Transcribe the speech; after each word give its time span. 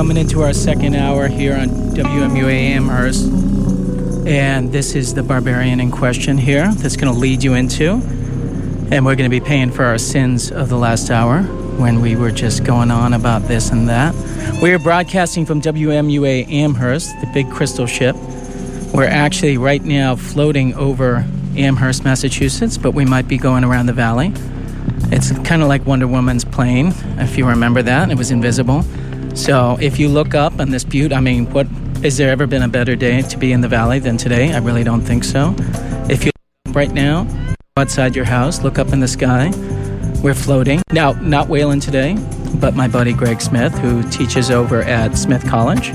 coming 0.00 0.16
into 0.16 0.40
our 0.40 0.54
second 0.54 0.94
hour 0.94 1.28
here 1.28 1.54
on 1.54 1.68
WMUA 1.68 2.54
Amherst. 2.54 3.26
And 4.26 4.72
this 4.72 4.94
is 4.94 5.12
the 5.12 5.22
barbarian 5.22 5.78
in 5.78 5.90
question 5.90 6.38
here 6.38 6.72
that's 6.72 6.96
going 6.96 7.12
to 7.12 7.20
lead 7.20 7.44
you 7.44 7.52
into. 7.52 8.00
And 8.90 9.04
we're 9.04 9.14
going 9.14 9.30
to 9.30 9.40
be 9.40 9.42
paying 9.42 9.70
for 9.70 9.84
our 9.84 9.98
sins 9.98 10.50
of 10.50 10.70
the 10.70 10.78
last 10.78 11.10
hour 11.10 11.42
when 11.42 12.00
we 12.00 12.16
were 12.16 12.30
just 12.30 12.64
going 12.64 12.90
on 12.90 13.12
about 13.12 13.42
this 13.42 13.72
and 13.72 13.90
that. 13.90 14.14
We 14.62 14.72
are 14.72 14.78
broadcasting 14.78 15.44
from 15.44 15.60
WMUA 15.60 16.50
Amherst, 16.50 17.10
the 17.20 17.28
big 17.34 17.50
crystal 17.50 17.86
ship. 17.86 18.16
We're 18.94 19.04
actually 19.04 19.58
right 19.58 19.82
now 19.84 20.16
floating 20.16 20.72
over 20.76 21.26
Amherst, 21.58 22.04
Massachusetts, 22.04 22.78
but 22.78 22.92
we 22.92 23.04
might 23.04 23.28
be 23.28 23.36
going 23.36 23.64
around 23.64 23.84
the 23.84 23.92
valley. 23.92 24.32
It's 25.12 25.30
kind 25.40 25.60
of 25.60 25.68
like 25.68 25.84
Wonder 25.84 26.08
Woman's 26.08 26.46
plane, 26.46 26.94
if 27.18 27.36
you 27.36 27.46
remember 27.46 27.82
that. 27.82 28.10
It 28.10 28.16
was 28.16 28.30
invisible. 28.30 28.82
So 29.34 29.78
if 29.80 29.98
you 29.98 30.08
look 30.08 30.34
up 30.34 30.58
on 30.60 30.70
this 30.70 30.84
butte, 30.84 31.12
I 31.12 31.20
mean, 31.20 31.50
what 31.52 31.66
is 32.02 32.16
there 32.16 32.30
ever 32.30 32.46
been 32.46 32.62
a 32.62 32.68
better 32.68 32.96
day 32.96 33.22
to 33.22 33.36
be 33.36 33.52
in 33.52 33.60
the 33.60 33.68
valley 33.68 33.98
than 33.98 34.16
today? 34.16 34.52
I 34.52 34.58
really 34.58 34.84
don't 34.84 35.02
think 35.02 35.24
so. 35.24 35.54
If 36.08 36.24
you 36.24 36.30
look 36.66 36.76
right 36.76 36.92
now 36.92 37.26
outside 37.76 38.16
your 38.16 38.24
house, 38.24 38.62
look 38.62 38.78
up 38.78 38.92
in 38.92 39.00
the 39.00 39.08
sky. 39.08 39.50
We're 40.22 40.34
floating. 40.34 40.82
Now, 40.92 41.12
not 41.12 41.48
Whalen 41.48 41.80
today, 41.80 42.16
but 42.56 42.74
my 42.74 42.88
buddy 42.88 43.12
Greg 43.12 43.40
Smith, 43.40 43.72
who 43.78 44.02
teaches 44.10 44.50
over 44.50 44.82
at 44.82 45.16
Smith 45.16 45.46
College. 45.46 45.90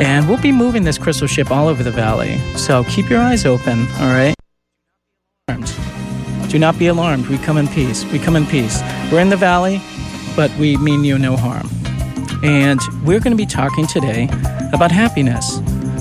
And 0.00 0.28
we'll 0.28 0.40
be 0.40 0.52
moving 0.52 0.84
this 0.84 0.98
crystal 0.98 1.26
ship 1.26 1.50
all 1.50 1.68
over 1.68 1.82
the 1.82 1.90
valley. 1.90 2.38
So 2.56 2.84
keep 2.84 3.08
your 3.08 3.20
eyes 3.20 3.46
open, 3.46 3.86
all 3.98 4.08
right? 4.08 4.34
Do 6.48 6.58
not 6.58 6.78
be 6.78 6.88
alarmed. 6.88 7.28
We 7.28 7.38
come 7.38 7.58
in 7.58 7.68
peace. 7.68 8.04
We 8.12 8.18
come 8.18 8.36
in 8.36 8.44
peace. 8.46 8.82
We're 9.12 9.20
in 9.20 9.28
the 9.28 9.36
valley, 9.36 9.80
but 10.34 10.50
we 10.56 10.76
mean 10.78 11.04
you 11.04 11.18
no 11.18 11.36
harm. 11.36 11.68
And 12.42 12.80
we're 13.04 13.20
going 13.20 13.32
to 13.32 13.36
be 13.36 13.46
talking 13.46 13.86
today 13.86 14.24
about 14.72 14.90
happiness. 14.90 15.60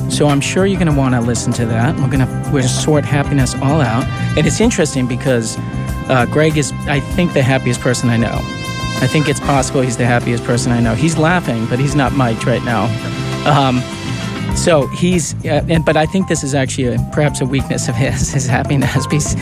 So 0.10 0.28
I'm 0.28 0.42
sure 0.42 0.66
you're 0.66 0.80
going 0.80 0.92
to 0.92 0.98
want 0.98 1.14
to 1.16 1.22
listen 1.22 1.54
to 1.54 1.66
that. 1.68 1.96
We're 2.00 2.10
going 2.10 2.26
to 2.26 2.52
we're 2.52 2.64
sort 2.64 3.06
happiness 3.06 3.54
all 3.56 3.82
out. 3.82 4.06
And 4.38 4.48
it's 4.48 4.60
interesting 4.60 5.08
because 5.08 5.58
uh, 6.10 6.26
Greg 6.32 6.58
is, 6.58 6.72
I 6.88 7.00
think, 7.00 7.34
the 7.34 7.44
happiest 7.44 7.82
person 7.82 8.10
I 8.10 8.18
know. 8.18 8.40
I 9.02 9.08
think 9.08 9.30
it's 9.30 9.40
possible 9.40 9.82
he's 9.82 9.98
the 9.98 10.06
happiest 10.06 10.44
person 10.44 10.72
I 10.72 10.80
know. 10.80 10.96
He's 10.96 11.18
laughing, 11.18 11.66
but 11.68 11.80
he's 11.80 11.96
not 11.96 12.14
mic'd 12.14 12.46
right 12.46 12.64
now. 12.64 12.86
Um, 13.46 13.82
so 14.56 14.88
he's, 14.88 15.34
uh, 15.46 15.66
and, 15.70 15.86
but 15.86 15.98
I 15.98 16.06
think 16.06 16.28
this 16.28 16.44
is 16.44 16.54
actually 16.54 16.88
a, 16.88 17.10
perhaps 17.14 17.42
a 17.42 17.46
weakness 17.46 17.88
of 17.88 17.96
his, 17.96 18.32
his 18.34 18.48
happiness, 18.48 19.08
because 19.08 19.34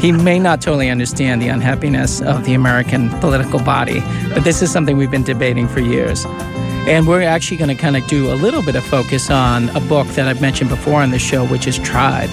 he 0.00 0.12
may 0.12 0.38
not 0.38 0.60
totally 0.60 0.90
understand 0.90 1.40
the 1.40 1.48
unhappiness 1.48 2.20
of 2.20 2.44
the 2.44 2.54
American 2.54 3.08
political 3.20 3.60
body. 3.60 4.00
But 4.30 4.44
this 4.44 4.62
is 4.62 4.72
something 4.72 4.96
we've 4.96 5.10
been 5.10 5.24
debating 5.24 5.68
for 5.68 5.80
years. 5.80 6.24
And 6.86 7.06
we're 7.06 7.22
actually 7.22 7.56
going 7.56 7.74
to 7.74 7.80
kind 7.80 7.96
of 7.96 8.06
do 8.08 8.30
a 8.30 8.34
little 8.34 8.62
bit 8.62 8.76
of 8.76 8.84
focus 8.84 9.30
on 9.30 9.70
a 9.70 9.80
book 9.80 10.06
that 10.08 10.28
I've 10.28 10.42
mentioned 10.42 10.68
before 10.68 11.00
on 11.00 11.10
the 11.10 11.18
show, 11.18 11.46
which 11.46 11.66
is 11.66 11.78
Tribe, 11.78 12.28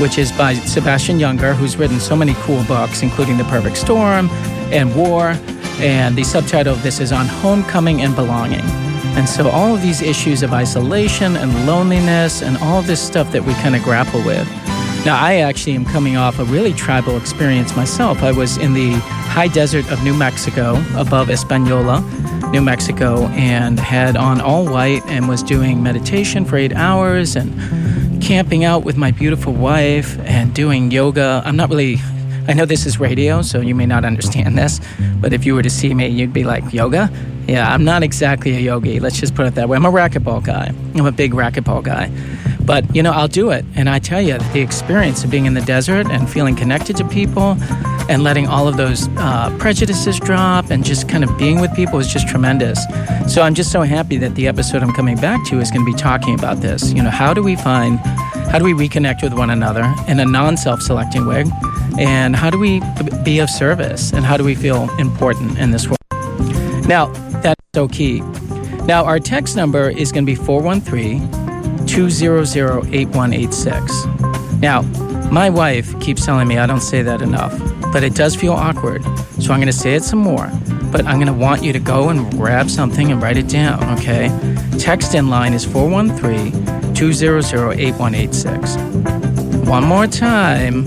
which 0.00 0.16
is 0.16 0.30
by 0.32 0.54
Sebastian 0.54 1.18
Younger, 1.18 1.54
who's 1.54 1.76
written 1.76 1.98
so 1.98 2.14
many 2.14 2.34
cool 2.38 2.62
books, 2.64 3.02
including 3.02 3.36
The 3.36 3.44
Perfect 3.44 3.76
Storm 3.76 4.28
and 4.70 4.94
War. 4.94 5.34
And 5.80 6.14
the 6.14 6.22
subtitle 6.22 6.74
of 6.74 6.82
this 6.84 7.00
is 7.00 7.10
On 7.10 7.26
Homecoming 7.26 8.02
and 8.02 8.14
Belonging. 8.14 8.89
And 9.16 9.28
so, 9.28 9.48
all 9.50 9.74
of 9.74 9.82
these 9.82 10.02
issues 10.02 10.42
of 10.42 10.52
isolation 10.52 11.36
and 11.36 11.66
loneliness 11.66 12.42
and 12.42 12.56
all 12.58 12.82
this 12.82 13.00
stuff 13.00 13.30
that 13.32 13.44
we 13.44 13.52
kind 13.54 13.76
of 13.76 13.82
grapple 13.82 14.22
with. 14.24 14.48
Now, 15.04 15.18
I 15.18 15.36
actually 15.36 15.74
am 15.76 15.86
coming 15.86 16.16
off 16.16 16.38
a 16.38 16.44
really 16.44 16.74
tribal 16.74 17.16
experience 17.16 17.74
myself. 17.74 18.22
I 18.22 18.32
was 18.32 18.58
in 18.58 18.74
the 18.74 18.92
high 19.30 19.48
desert 19.48 19.90
of 19.90 20.02
New 20.04 20.12
Mexico 20.14 20.82
above 20.94 21.30
Espanola, 21.30 22.02
New 22.50 22.60
Mexico, 22.60 23.26
and 23.28 23.80
had 23.80 24.16
on 24.16 24.40
all 24.40 24.66
white 24.66 25.02
and 25.06 25.26
was 25.26 25.42
doing 25.42 25.82
meditation 25.82 26.44
for 26.44 26.56
eight 26.56 26.74
hours 26.74 27.34
and 27.34 28.22
camping 28.22 28.64
out 28.64 28.84
with 28.84 28.96
my 28.96 29.10
beautiful 29.10 29.54
wife 29.54 30.18
and 30.20 30.54
doing 30.54 30.90
yoga. 30.90 31.42
I'm 31.46 31.56
not 31.56 31.70
really 31.70 31.96
I 32.50 32.52
know 32.52 32.66
this 32.66 32.84
is 32.84 32.98
radio, 32.98 33.42
so 33.42 33.60
you 33.60 33.76
may 33.76 33.86
not 33.86 34.04
understand 34.04 34.58
this, 34.58 34.80
but 35.20 35.32
if 35.32 35.46
you 35.46 35.54
were 35.54 35.62
to 35.62 35.70
see 35.70 35.94
me, 35.94 36.08
you'd 36.08 36.32
be 36.32 36.42
like, 36.42 36.72
Yoga? 36.72 37.08
Yeah, 37.46 37.72
I'm 37.72 37.84
not 37.84 38.02
exactly 38.02 38.56
a 38.56 38.58
yogi. 38.58 38.98
Let's 38.98 39.20
just 39.20 39.36
put 39.36 39.46
it 39.46 39.54
that 39.54 39.68
way. 39.68 39.76
I'm 39.76 39.86
a 39.86 39.90
racquetball 39.92 40.42
guy. 40.42 40.72
I'm 40.96 41.06
a 41.06 41.12
big 41.12 41.32
racquetball 41.32 41.84
guy. 41.84 42.10
But, 42.64 42.94
you 42.94 43.04
know, 43.04 43.12
I'll 43.12 43.28
do 43.28 43.50
it. 43.50 43.64
And 43.76 43.88
I 43.88 44.00
tell 44.00 44.20
you, 44.20 44.38
the 44.52 44.60
experience 44.60 45.22
of 45.22 45.30
being 45.30 45.46
in 45.46 45.54
the 45.54 45.60
desert 45.60 46.08
and 46.10 46.28
feeling 46.28 46.56
connected 46.56 46.96
to 46.96 47.04
people 47.06 47.54
and 48.10 48.24
letting 48.24 48.48
all 48.48 48.66
of 48.66 48.76
those 48.76 49.08
uh, 49.16 49.56
prejudices 49.58 50.18
drop 50.18 50.68
and 50.70 50.84
just 50.84 51.08
kind 51.08 51.22
of 51.22 51.38
being 51.38 51.60
with 51.60 51.72
people 51.76 52.00
is 52.00 52.12
just 52.12 52.28
tremendous. 52.28 52.84
So 53.32 53.42
I'm 53.42 53.54
just 53.54 53.70
so 53.70 53.82
happy 53.82 54.16
that 54.16 54.34
the 54.34 54.48
episode 54.48 54.82
I'm 54.82 54.92
coming 54.92 55.16
back 55.16 55.46
to 55.46 55.60
is 55.60 55.70
going 55.70 55.86
to 55.86 55.92
be 55.92 55.96
talking 55.96 56.34
about 56.34 56.56
this. 56.56 56.92
You 56.92 57.04
know, 57.04 57.10
how 57.10 57.32
do 57.32 57.40
we 57.40 57.54
find, 57.54 58.00
how 58.50 58.58
do 58.58 58.64
we 58.64 58.72
reconnect 58.72 59.22
with 59.22 59.32
one 59.32 59.48
another 59.48 59.94
in 60.08 60.18
a 60.18 60.24
non 60.24 60.56
self 60.56 60.82
selecting 60.82 61.24
way? 61.24 61.44
And 62.00 62.34
how 62.34 62.50
do 62.50 62.58
we 62.58 62.80
be 63.22 63.38
of 63.38 63.48
service? 63.48 64.12
And 64.12 64.24
how 64.24 64.36
do 64.36 64.42
we 64.42 64.56
feel 64.56 64.90
important 64.98 65.56
in 65.58 65.70
this 65.70 65.86
world? 65.86 65.98
Now, 66.88 67.06
that's 67.42 67.60
so 67.74 67.86
key. 67.86 68.22
Now, 68.86 69.04
our 69.04 69.20
text 69.20 69.54
number 69.54 69.88
is 69.88 70.10
going 70.10 70.26
to 70.26 70.32
be 70.32 70.34
413 70.34 71.86
200 71.86 72.92
8186. 72.92 74.04
Now, 74.60 74.82
my 75.30 75.48
wife 75.48 75.98
keeps 76.00 76.26
telling 76.26 76.48
me 76.48 76.58
I 76.58 76.66
don't 76.66 76.80
say 76.80 77.02
that 77.02 77.22
enough, 77.22 77.52
but 77.92 78.02
it 78.02 78.14
does 78.14 78.34
feel 78.34 78.52
awkward. 78.52 79.02
So 79.40 79.52
I'm 79.52 79.60
going 79.60 79.66
to 79.66 79.72
say 79.72 79.94
it 79.94 80.04
some 80.04 80.20
more. 80.20 80.50
But 80.92 81.06
I'm 81.06 81.16
going 81.16 81.26
to 81.26 81.32
want 81.32 81.62
you 81.62 81.72
to 81.72 81.78
go 81.78 82.08
and 82.08 82.30
grab 82.32 82.68
something 82.68 83.12
and 83.12 83.22
write 83.22 83.36
it 83.36 83.48
down, 83.48 83.82
okay? 83.98 84.28
Text 84.78 85.14
in 85.14 85.28
line 85.28 85.54
is 85.54 85.64
413 85.64 86.94
200 86.94 87.78
8186. 87.78 88.76
One 89.68 89.84
more 89.84 90.06
time 90.06 90.84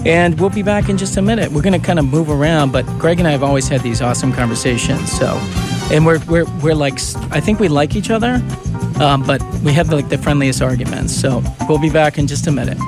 And 0.06 0.38
we'll 0.38 0.50
be 0.50 0.62
back 0.62 0.88
in 0.88 0.96
just 0.96 1.16
a 1.16 1.22
minute. 1.22 1.50
We're 1.50 1.62
going 1.62 1.80
to 1.80 1.84
kind 1.84 1.98
of 1.98 2.04
move 2.04 2.30
around, 2.30 2.70
but 2.70 2.86
Greg 3.00 3.18
and 3.18 3.26
I 3.26 3.32
have 3.32 3.42
always 3.42 3.66
had 3.66 3.80
these 3.80 4.00
awesome 4.00 4.32
conversations. 4.32 5.10
So, 5.10 5.36
and 5.90 6.06
we're, 6.06 6.24
we're, 6.26 6.44
we're 6.60 6.76
like, 6.76 7.00
I 7.32 7.40
think 7.40 7.58
we 7.58 7.66
like 7.66 7.96
each 7.96 8.10
other, 8.10 8.40
um, 9.00 9.24
but 9.26 9.42
we 9.64 9.72
have 9.72 9.90
like 9.90 10.10
the 10.10 10.18
friendliest 10.18 10.62
arguments. 10.62 11.12
So 11.12 11.42
we'll 11.68 11.80
be 11.80 11.90
back 11.90 12.18
in 12.18 12.28
just 12.28 12.46
a 12.46 12.52
minute. 12.52 12.78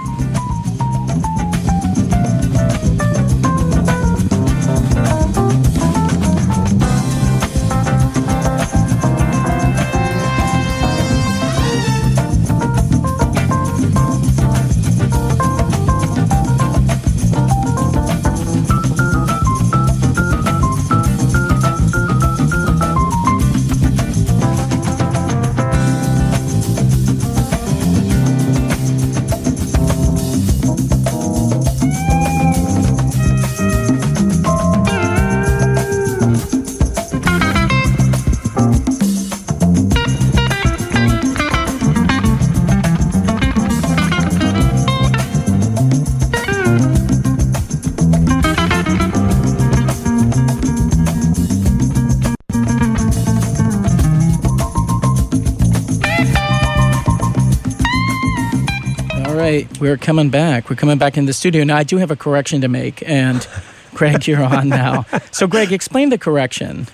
We're 59.86 59.97
coming 59.97 60.30
back. 60.30 60.68
We're 60.68 60.77
coming 60.77 60.98
back 60.98 61.16
in 61.16 61.27
the 61.27 61.33
studio. 61.33 61.62
Now, 61.65 61.77
I 61.77 61.84
do 61.84 61.97
have 61.98 62.10
a 62.10 62.16
correction 62.16 62.60
to 62.62 62.68
make, 62.68 63.03
and 63.09 63.47
Greg, 63.94 64.27
you're 64.27 64.42
on 64.42 64.68
now. 64.68 65.06
So, 65.30 65.47
Greg, 65.47 65.72
explain 65.72 66.09
the 66.10 66.18
correction. 66.18 66.86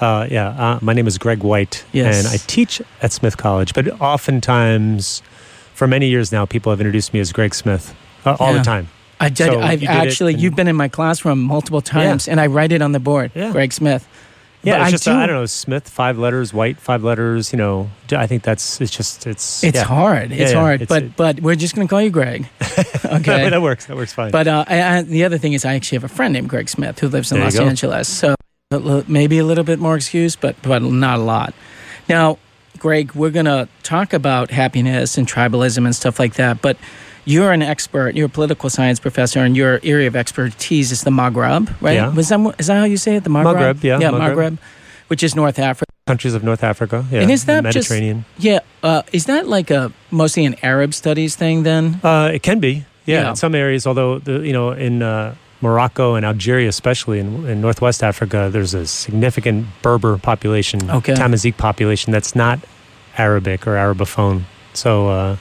Uh, 0.00 0.26
yeah, 0.30 0.48
uh, 0.48 0.78
my 0.82 0.92
name 0.92 1.06
is 1.06 1.16
Greg 1.18 1.42
White, 1.42 1.84
Yes. 1.92 2.18
and 2.24 2.34
I 2.34 2.36
teach 2.46 2.82
at 3.00 3.12
Smith 3.12 3.36
College. 3.36 3.72
But 3.74 3.88
oftentimes, 4.00 5.22
for 5.74 5.86
many 5.86 6.08
years 6.08 6.32
now, 6.32 6.44
people 6.46 6.70
have 6.72 6.80
introduced 6.80 7.14
me 7.14 7.20
as 7.20 7.32
Greg 7.32 7.54
Smith 7.54 7.94
uh, 8.26 8.36
all 8.38 8.52
Yeah. 8.52 8.58
the 8.58 8.64
time. 8.64 8.88
I 9.20 9.28
did. 9.28 9.46
So 9.46 9.60
I've 9.60 9.80
you 9.80 9.88
did 9.88 9.96
actually. 9.96 10.34
in- 10.34 10.40
you've 10.40 10.56
been 10.56 10.68
in 10.68 10.76
my 10.76 10.88
classroom 10.88 11.40
multiple 11.40 11.80
times, 11.80 12.28
and 12.28 12.40
I 12.40 12.46
write 12.48 12.72
it 12.72 12.82
on 12.82 12.92
the 12.92 13.00
board. 13.00 13.30
Yeah. 13.34 13.52
Greg 13.52 13.72
Smith. 13.72 14.06
Yeah, 14.64 14.78
But 14.78 14.80
it's 14.80 14.88
I 14.88 14.90
just 14.92 15.04
do- 15.04 15.10
uh, 15.10 15.16
I 15.16 15.26
don't 15.26 15.36
know 15.36 15.46
Smith 15.46 15.88
five 15.88 16.18
letters, 16.18 16.52
White 16.54 16.78
five 16.78 17.04
letters. 17.04 17.52
You 17.52 17.58
know, 17.58 17.90
I 18.12 18.26
think 18.26 18.42
that's 18.42 18.80
it's 18.80 18.90
just 18.90 19.26
it's 19.26 19.62
It's 19.62 19.76
yeah. 19.78 19.84
hard. 19.84 20.32
It's 20.32 20.40
Yeah, 20.40 20.48
yeah, 20.48 20.54
hard. 20.60 20.82
it's- 20.82 20.88
but 20.88 21.02
it- 21.04 21.16
but 21.16 21.40
we're 21.40 21.54
just 21.54 21.74
gonna 21.74 21.88
call 21.88 22.00
you 22.02 22.10
Greg. 22.10 22.48
Okay. 23.04 23.48
that 23.50 23.62
works. 23.62 23.86
That 23.86 23.96
works 23.96 24.12
fine. 24.12 24.30
but 24.32 24.48
uh, 24.48 24.64
I, 24.66 24.96
I, 24.98 25.02
the 25.02 25.24
other 25.24 25.38
thing 25.38 25.52
is, 25.52 25.64
I 25.64 25.74
actually 25.74 25.96
have 25.96 26.04
a 26.04 26.08
friend 26.14 26.32
named 26.32 26.48
Greg 26.48 26.68
Smith 26.68 26.98
who 26.98 27.08
lives 27.08 27.30
in 27.30 27.36
There 27.38 27.44
Los. 27.46 27.56
Angeles. 27.58 28.08
So 28.08 28.34
maybe 29.06 29.38
a 29.38 29.44
little 29.44 29.62
bit 29.64 29.78
more 29.78 29.94
excuse, 29.96 30.34
but 30.36 30.56
but 30.62 30.82
not 30.82 31.18
a 31.18 31.22
lot. 31.22 31.54
Now, 32.08 32.38
Greg, 32.78 33.12
we're 33.14 33.30
gonna 33.30 33.68
talk 33.82 34.12
about 34.12 34.50
happiness 34.50 35.16
and 35.18 35.28
tribalism 35.28 35.84
and 35.84 35.94
stuff 35.94 36.18
like 36.18 36.34
that. 36.34 36.60
But 36.62 36.76
you're 37.24 37.52
an 37.52 37.62
expert. 37.62 38.14
You're 38.16 38.26
a 38.26 38.30
political 38.30 38.68
science 38.70 39.00
professor, 39.00 39.40
and 39.40 39.56
your 39.56 39.80
area 39.82 40.06
of 40.08 40.16
expertise 40.16 40.92
is 40.92 41.02
the 41.02 41.10
Maghreb, 41.10 41.68
right? 41.80 41.94
Yeah. 41.94 42.08
Was 42.14 42.28
that 42.28 42.54
is 42.58 42.66
that 42.66 42.76
how 42.78 42.84
you 42.84 42.96
say 42.96 43.16
it? 43.16 43.24
The 43.24 43.30
Maghreb. 43.30 43.54
Maghreb, 43.76 43.82
yeah, 43.82 43.98
Yeah, 44.00 44.10
Maghreb. 44.10 44.34
Maghreb, 44.34 44.58
which 45.08 45.22
is 45.22 45.34
North 45.34 45.58
Africa. 45.58 45.84
Countries 46.06 46.34
of 46.34 46.44
North 46.44 46.62
Africa, 46.62 47.04
yeah, 47.10 47.22
And 47.22 47.30
is 47.30 47.46
that 47.46 47.64
just- 47.64 47.88
Mediterranean? 47.90 48.24
Yeah, 48.38 48.58
uh, 48.82 49.02
is 49.12 49.24
that 49.24 49.48
like 49.48 49.70
a 49.70 49.90
mostly 50.10 50.44
an 50.44 50.54
Arab 50.62 50.92
studies 50.92 51.34
thing 51.34 51.62
then? 51.62 51.98
Uh, 52.04 52.30
it 52.34 52.42
can 52.42 52.60
be, 52.60 52.84
yeah, 53.06 53.22
Yeah. 53.22 53.30
in 53.30 53.36
some 53.36 53.54
areas. 53.54 53.86
Although 53.86 54.18
the, 54.18 54.40
you 54.46 54.52
know, 54.52 54.72
in 54.72 55.02
uh, 55.02 55.34
Morocco 55.62 56.14
and 56.14 56.26
Algeria, 56.26 56.68
especially 56.68 57.20
in, 57.20 57.46
in 57.48 57.62
Northwest 57.62 58.02
Africa, 58.04 58.50
there's 58.52 58.74
a 58.74 58.86
significant 58.86 59.64
Berber 59.80 60.18
population, 60.18 60.90
Okay. 60.90 61.14
Tamazight 61.14 61.56
population 61.56 62.12
that's 62.12 62.34
not 62.36 62.58
Arabic 63.16 63.66
or 63.66 63.76
Arabophone. 63.76 64.42
So, 64.74 65.08
uh, 65.08 65.36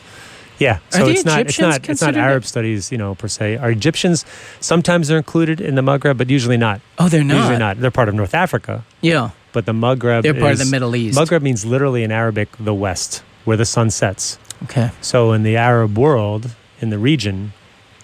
yeah, 0.60 0.80
Are 0.94 1.00
so 1.00 1.08
it's 1.08 1.26
not 1.26 1.42
it's 1.42 1.60
not 1.60 1.68
it's 1.78 1.80
not 1.80 1.82
considered- 1.84 2.18
Arab 2.20 2.46
studies, 2.46 2.92
you 2.92 2.98
know, 2.98 3.16
per 3.16 3.28
se. 3.28 3.58
Are 3.58 3.72
Egyptians 3.72 4.26
sometimes 4.60 5.08
they're 5.08 5.18
included 5.18 5.60
in 5.62 5.76
the 5.76 5.82
Maghreb, 5.82 6.18
but 6.18 6.30
usually 6.30 6.58
not. 6.58 6.82
Oh, 7.00 7.10
they're 7.10 7.24
not. 7.24 7.38
Usually 7.38 7.58
not. 7.58 7.80
They're 7.80 7.92
part 7.92 8.10
of 8.10 8.16
North 8.16 8.34
Africa, 8.34 8.84
Yeah, 9.02 9.32
but 9.52 9.66
the 9.66 9.74
Maghreb 9.74 10.24
they're 10.24 10.34
part 10.34 10.54
of 10.54 10.60
the 10.60 10.66
Middle 10.72 10.96
East. 10.96 11.18
Maghreb 11.18 11.42
means 11.42 11.66
literally 11.66 12.04
in 12.04 12.12
Arabic 12.12 12.50
the 12.60 12.74
West, 12.74 13.24
where 13.46 13.58
the 13.58 13.66
sun 13.66 13.90
sets. 13.90 14.38
Okay. 14.64 14.92
So 15.02 15.34
in 15.34 15.44
the 15.44 15.58
Arab 15.58 15.98
world, 15.98 16.52
in 16.80 16.90
the 16.90 16.98
region, 17.00 17.54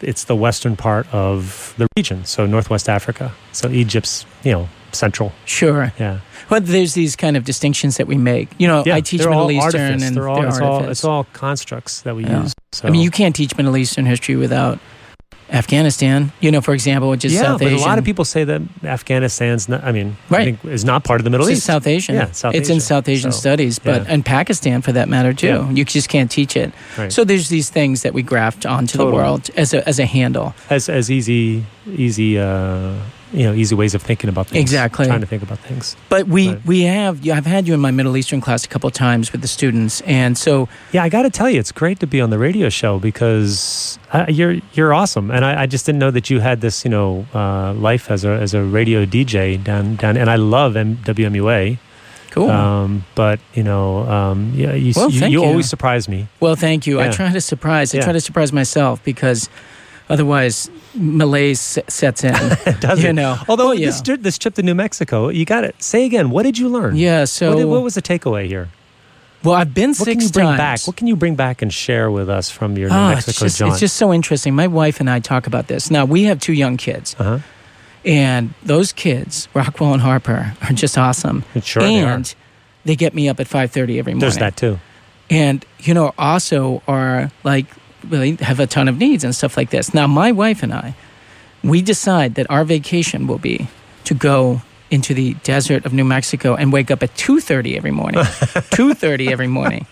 it's 0.02 0.24
the 0.26 0.36
western 0.36 0.76
part 0.76 1.08
of 1.14 1.74
the 1.78 1.88
region. 1.98 2.26
So 2.26 2.46
Northwest 2.46 2.90
Africa. 2.90 3.32
So 3.52 3.70
Egypt's, 3.70 4.26
you 4.44 4.52
know, 4.52 4.70
central. 4.92 5.32
Sure. 5.46 5.94
Yeah. 6.00 6.20
Well, 6.50 6.62
there's 6.62 6.94
these 6.94 7.16
kind 7.16 7.38
of 7.38 7.44
distinctions 7.46 7.98
that 7.98 8.08
we 8.08 8.18
make. 8.18 8.50
You 8.58 8.68
know, 8.68 8.84
yeah 8.86 8.96
I 8.96 9.02
teach 9.02 9.20
Middle 9.22 9.52
Eastern 9.52 10.02
and 10.02 10.16
they're 10.16 10.28
all, 10.28 10.42
they're 10.42 10.50
it's, 10.50 10.60
all, 10.60 10.90
it's 10.90 11.04
all 11.06 11.24
constructs 11.34 12.02
that 12.02 12.16
we 12.16 12.24
Yeah. 12.26 12.44
use. 12.44 12.54
So. 12.72 12.88
I 12.88 12.92
mean, 12.92 13.02
you 13.02 13.12
can't 13.12 13.36
teach 13.36 13.56
Middle 13.58 13.78
Eastern 13.78 14.06
history 14.06 14.36
without 14.36 14.80
Afghanistan. 15.52 16.32
You 16.42 16.52
know, 16.52 16.62
for 16.62 16.74
example, 16.74 17.10
which 17.10 17.26
is 17.26 17.34
yeah, 17.34 17.42
South 17.42 17.60
but 17.60 17.68
Asian. 17.70 17.80
a 17.80 17.82
lot 17.82 17.98
of 17.98 18.04
people 18.06 18.24
say 18.26 18.44
that 18.44 18.62
Afghanistan's 18.84 19.68
not, 19.68 19.84
I 19.84 19.92
mean, 19.92 20.16
right. 20.30 20.42
I 20.42 20.46
think 20.46 20.66
is 20.66 20.86
not 20.86 21.04
part 21.04 21.20
of 21.20 21.24
the 21.24 21.30
Middle 21.32 21.48
it's 21.48 21.58
East. 21.58 21.66
South 21.66 21.88
Asian. 21.88 22.16
Yeah, 22.16 22.32
South 22.32 22.54
it's 22.54 22.70
in 22.70 22.80
South 22.80 23.10
Asian 23.10 23.32
So, 23.32 23.40
studies, 23.40 23.80
but 23.80 24.04
yeah. 24.04 24.14
and 24.14 24.24
Pakistan 24.26 24.82
for 24.82 24.92
that 24.92 25.10
matter 25.10 25.34
too. 25.34 25.48
Yeah. 25.48 25.70
You 25.72 25.86
just 25.86 26.10
can't 26.10 26.30
teach 26.30 26.56
it. 26.56 26.72
Right. 26.98 27.12
So 27.12 27.24
there's 27.24 27.50
these 27.50 27.70
things 27.72 28.04
that 28.04 28.14
we 28.14 28.22
graft 28.22 28.66
onto 28.66 28.98
the 28.98 29.06
world 29.06 29.50
as 29.56 29.74
a 29.74 29.88
as 29.90 30.00
a 30.00 30.06
handle. 30.06 30.54
as, 30.70 30.88
as 30.90 31.10
easy, 31.10 31.66
easy, 31.88 32.38
uh, 32.38 32.94
you 33.32 33.44
know, 33.44 33.54
easy 33.54 33.76
ways 33.76 33.94
of 33.94 34.02
thinking 34.02 34.30
about 34.30 34.48
things. 34.48 34.62
Exactly. 34.62 35.06
Trying 35.06 35.22
to 35.22 35.28
think 35.28 35.44
about 35.44 35.60
things. 35.60 35.96
But 36.10 36.28
we 36.28 36.50
Right. 36.50 36.66
we 36.66 36.82
have 36.84 37.28
I've 37.30 37.46
had 37.46 37.68
you 37.68 37.74
in 37.76 37.80
my 37.80 37.92
Middle 37.92 38.18
Eastern 38.18 38.42
class 38.42 38.66
a 38.66 38.68
couple 38.68 38.88
of 38.88 38.94
times 38.94 39.32
with 39.32 39.42
the 39.42 39.48
students, 39.48 40.02
and 40.02 40.38
so 40.38 40.68
Yeah, 40.92 41.04
I 41.04 41.10
got 41.10 41.24
to 41.24 41.30
tell 41.30 41.50
you, 41.50 41.60
it's 41.60 41.72
great 41.72 42.00
to 42.00 42.08
be 42.08 42.22
on 42.22 42.30
the 42.32 42.40
radio 42.40 42.70
show 42.70 42.98
because 43.00 44.00
uh, 44.14 44.26
you're 44.30 44.58
you're 44.74 44.94
awesome, 44.94 45.30
and 45.32 45.46
I, 45.46 45.64
I 45.64 45.66
just 45.68 45.86
didn't 45.86 46.00
know 46.00 46.12
that 46.12 46.30
you 46.30 46.40
had 46.40 46.62
this, 46.62 46.84
you 46.84 46.90
know, 46.92 47.26
uh, 47.34 47.74
life 47.74 48.10
as 48.12 48.26
a 48.26 48.30
as 48.32 48.54
a 48.54 48.64
radio 48.64 49.06
DJ 49.06 49.64
down 49.64 49.96
down, 49.98 50.18
and 50.18 50.30
I 50.30 50.36
love 50.38 50.74
WMUA, 50.74 51.78
cool. 52.32 52.50
um, 52.50 53.06
but 53.16 53.40
you 53.54 53.64
know, 53.64 54.10
um, 54.10 54.52
yeah, 54.56 54.74
you 54.74 54.94
Well, 54.96 55.12
you, 55.12 55.22
you 55.22 55.28
you. 55.42 55.44
always 55.46 55.70
surprise 55.70 56.10
me. 56.10 56.28
Well, 56.40 56.56
thank 56.56 56.88
you. 56.88 57.00
I 57.00 57.10
try 57.10 57.32
to 57.32 57.42
surprise. 57.42 57.94
I 57.94 57.98
Yeah. 57.98 58.04
try 58.06 58.14
to 58.14 58.22
surprise 58.22 58.52
myself 58.54 59.04
because 59.04 59.50
otherwise 60.10 60.70
malaise 60.96 61.78
sets 61.88 62.24
in. 62.24 62.34
Does 62.80 63.04
you 63.04 63.10
it? 63.10 63.14
know. 63.14 63.38
Although 63.48 63.66
Well, 63.68 63.74
yeah. 63.74 63.88
this 63.88 64.02
this 64.22 64.38
trip 64.38 64.56
to 64.56 64.64
New 64.64 64.76
Mexico, 64.76 65.30
you 65.30 65.46
got 65.46 65.64
it. 65.64 65.82
Say 65.82 66.06
again. 66.06 66.30
What 66.30 66.44
did 66.44 66.58
you 66.58 66.70
learn? 66.70 66.96
yeah. 66.96 67.26
So 67.26 67.50
What, 67.50 67.58
did- 67.58 67.66
what 67.66 67.82
was 67.84 67.96
the 67.96 68.02
takeaway 68.02 68.48
here? 68.48 68.70
well, 69.44 69.56
I've 69.56 69.74
been 69.74 69.92
What 69.92 69.98
six 69.98 70.10
can 70.10 70.22
you 70.22 70.30
bring 70.32 70.46
times. 70.48 70.58
back? 70.58 70.88
What 70.88 70.96
can 70.98 71.08
you 71.08 71.16
bring 71.16 71.36
back 71.36 71.62
and 71.62 71.72
share 71.74 72.12
with 72.12 72.30
us 72.30 72.50
from 72.52 72.78
your 72.78 72.90
New 72.90 72.96
it's 73.12 73.28
Mexico 73.28 73.46
just, 73.46 73.58
jaunt? 73.60 73.72
it's 73.72 73.80
just 73.80 73.96
so 73.96 74.12
interesting. 74.14 74.54
My 74.56 74.68
wife 74.68 75.00
and 75.00 75.10
I 75.10 75.20
talk 75.22 75.48
about 75.48 75.68
this. 75.68 75.90
Now 75.90 76.04
we 76.06 76.24
have 76.24 76.40
two 76.42 76.52
young 76.54 76.76
kids, 76.76 77.16
uh-huh. 77.18 77.40
and 78.04 78.54
those 78.64 78.92
kids, 78.92 79.48
Rockwell 79.54 79.94
and 79.94 80.02
Harper, 80.02 80.54
are 80.62 80.74
just 80.74 80.98
awesome. 80.98 81.46
Sure, 81.64 81.82
they 81.84 82.04
are. 82.04 82.14
and 82.16 82.36
they 82.84 82.96
get 82.98 83.14
me 83.14 83.30
up 83.30 83.40
at 83.40 83.48
five 83.48 83.72
thirty 83.72 83.98
every 84.00 84.12
morning. 84.14 84.20
There's 84.22 84.38
that 84.40 84.58
too. 84.58 84.80
and 85.30 85.64
you 85.80 85.94
know 85.94 86.14
also 86.18 86.82
are 86.88 87.32
like 87.46 87.66
really 88.08 88.36
have 88.38 88.60
a 88.60 88.68
ton 88.68 88.88
of 88.88 88.98
needs 88.98 89.24
and 89.24 89.36
stuff 89.36 89.58
like 89.58 89.70
this 89.70 89.94
now 89.94 90.08
my 90.08 90.32
wife 90.32 90.64
and 90.64 90.74
i 90.74 90.94
we 91.64 91.82
decide 91.82 92.36
that 92.36 92.50
our 92.50 92.64
vacation 92.64 93.28
will 93.28 93.38
be 93.40 93.68
to 94.06 94.14
go 94.14 94.62
into 94.92 95.14
the 95.14 95.34
desert 95.44 95.86
of 95.86 95.94
new 95.94 96.06
mexico 96.06 96.56
and 96.56 96.72
wake 96.74 96.90
up 96.90 97.04
at 97.04 97.14
2.30 97.16 97.76
every 97.78 97.92
morning 97.92 98.22
2.30 98.24 99.30
every 99.30 99.48
morning 99.48 99.86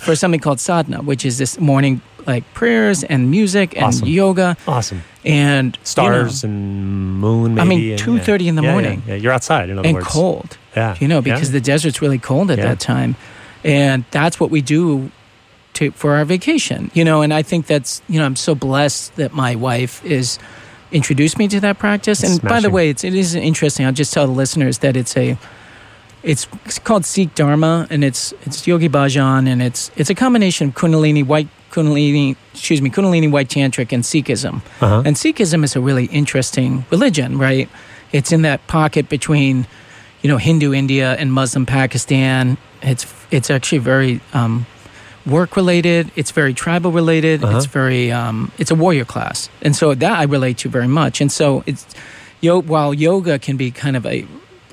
for 0.00 0.14
something 0.16 0.40
called 0.40 0.60
sadhana 0.60 1.02
which 1.02 1.24
is 1.24 1.38
this 1.38 1.58
morning 1.60 2.00
like 2.26 2.44
prayers 2.54 3.02
and 3.04 3.30
music 3.30 3.74
and 3.76 3.86
Awesome. 3.86 4.08
yoga 4.08 4.56
Awesome. 4.68 5.02
and 5.24 5.74
you 5.76 5.80
Stars 5.84 6.44
know, 6.44 6.50
and 6.50 7.18
moon. 7.18 7.54
Maybe. 7.54 7.60
I 7.60 7.64
mean, 7.68 7.90
and- 7.92 8.00
2:30 8.00 8.46
in 8.48 8.54
the 8.56 8.62
Yeah, 8.62 8.68
yeah, 8.68 8.72
morning. 8.72 9.02
Yeah, 9.06 9.14
you're 9.14 9.32
outside. 9.32 9.70
In 9.70 9.78
other 9.78 9.88
and 9.88 9.94
words, 9.96 10.06
cold 10.06 10.58
Yeah, 10.76 10.96
you 11.00 11.08
know, 11.08 11.16
Yeah. 11.16 11.20
because 11.34 11.50
the 11.50 11.62
desert's 11.62 12.02
really 12.02 12.18
cold 12.18 12.50
at 12.50 12.58
Yeah. 12.58 12.66
that 12.68 12.78
time. 12.80 13.16
And 13.64 14.04
that's 14.10 14.38
what 14.38 14.50
we 14.50 14.60
do 14.60 15.10
to 15.74 15.90
for 15.92 16.14
our 16.14 16.24
vacation, 16.24 16.90
you 16.94 17.04
know, 17.04 17.22
and 17.22 17.32
I 17.32 17.42
think 17.42 17.66
that's, 17.66 18.02
you 18.08 18.18
know, 18.18 18.26
I'm 18.26 18.36
so 18.36 18.54
blessed 18.54 19.16
that 19.16 19.32
my 19.32 19.54
wife 19.54 20.04
is 20.04 20.38
introduced 20.92 21.38
me 21.38 21.48
to 21.48 21.60
that 21.60 21.78
practice. 21.78 22.22
And 22.22 22.40
by 22.42 22.60
the 22.60 22.70
way, 22.70 22.90
it's 22.90 23.04
it 23.04 23.14
is 23.14 23.34
interesting. 23.34 23.86
I'll 23.86 23.92
just 23.92 24.12
tell 24.12 24.26
the 24.26 24.32
listeners 24.32 24.78
that 24.78 24.96
it's 24.96 25.16
a 25.16 25.38
it's, 26.22 26.46
it's 26.66 26.78
called 26.78 27.06
Sikh 27.06 27.34
Dharma 27.34 27.86
and 27.90 28.04
it's 28.04 28.32
it's 28.42 28.66
Yogi 28.66 28.88
Bhajan 28.88 29.48
and 29.48 29.62
it's 29.62 29.90
it's 29.96 30.10
a 30.10 30.14
combination 30.14 30.68
of 30.68 30.74
Kundalini 30.74 31.24
white 31.24 31.48
Kundalini 31.70 32.36
excuse 32.52 32.82
me 32.82 32.90
Kundalini 32.90 33.30
white 33.30 33.48
tantric 33.48 33.92
and 33.92 34.04
Sikhism. 34.04 34.56
Uh-huh. 34.80 35.02
And 35.04 35.16
Sikhism 35.16 35.64
is 35.64 35.76
a 35.76 35.80
really 35.80 36.06
interesting 36.06 36.84
religion, 36.90 37.38
right? 37.38 37.68
It's 38.12 38.32
in 38.32 38.42
that 38.42 38.66
pocket 38.66 39.08
between, 39.08 39.66
you 40.22 40.28
know, 40.28 40.36
Hindu 40.36 40.74
India 40.74 41.14
and 41.14 41.32
Muslim 41.32 41.64
Pakistan. 41.64 42.58
It's 42.82 43.06
it's 43.30 43.50
actually 43.50 43.78
very 43.78 44.20
um, 44.34 44.66
work 45.30 45.56
related. 45.56 46.10
It's 46.16 46.30
very 46.32 46.52
tribal 46.54 46.92
related. 46.92 47.44
Uh-huh. 47.44 47.56
It's 47.56 47.66
very 47.66 48.10
um, 48.12 48.50
it's 48.58 48.70
a 48.70 48.74
warrior 48.74 49.04
class, 49.04 49.48
and 49.62 49.74
so 49.76 49.94
that 49.94 50.18
I 50.18 50.24
relate 50.24 50.58
to 50.58 50.68
very 50.68 50.88
much. 50.88 51.20
And 51.20 51.30
so 51.32 51.62
it's 51.66 51.86
yo 52.40 52.60
while 52.62 52.92
yoga 52.92 53.38
can 53.38 53.56
be 53.56 53.70
kind 53.70 53.96
of 53.96 54.04
a 54.06 54.26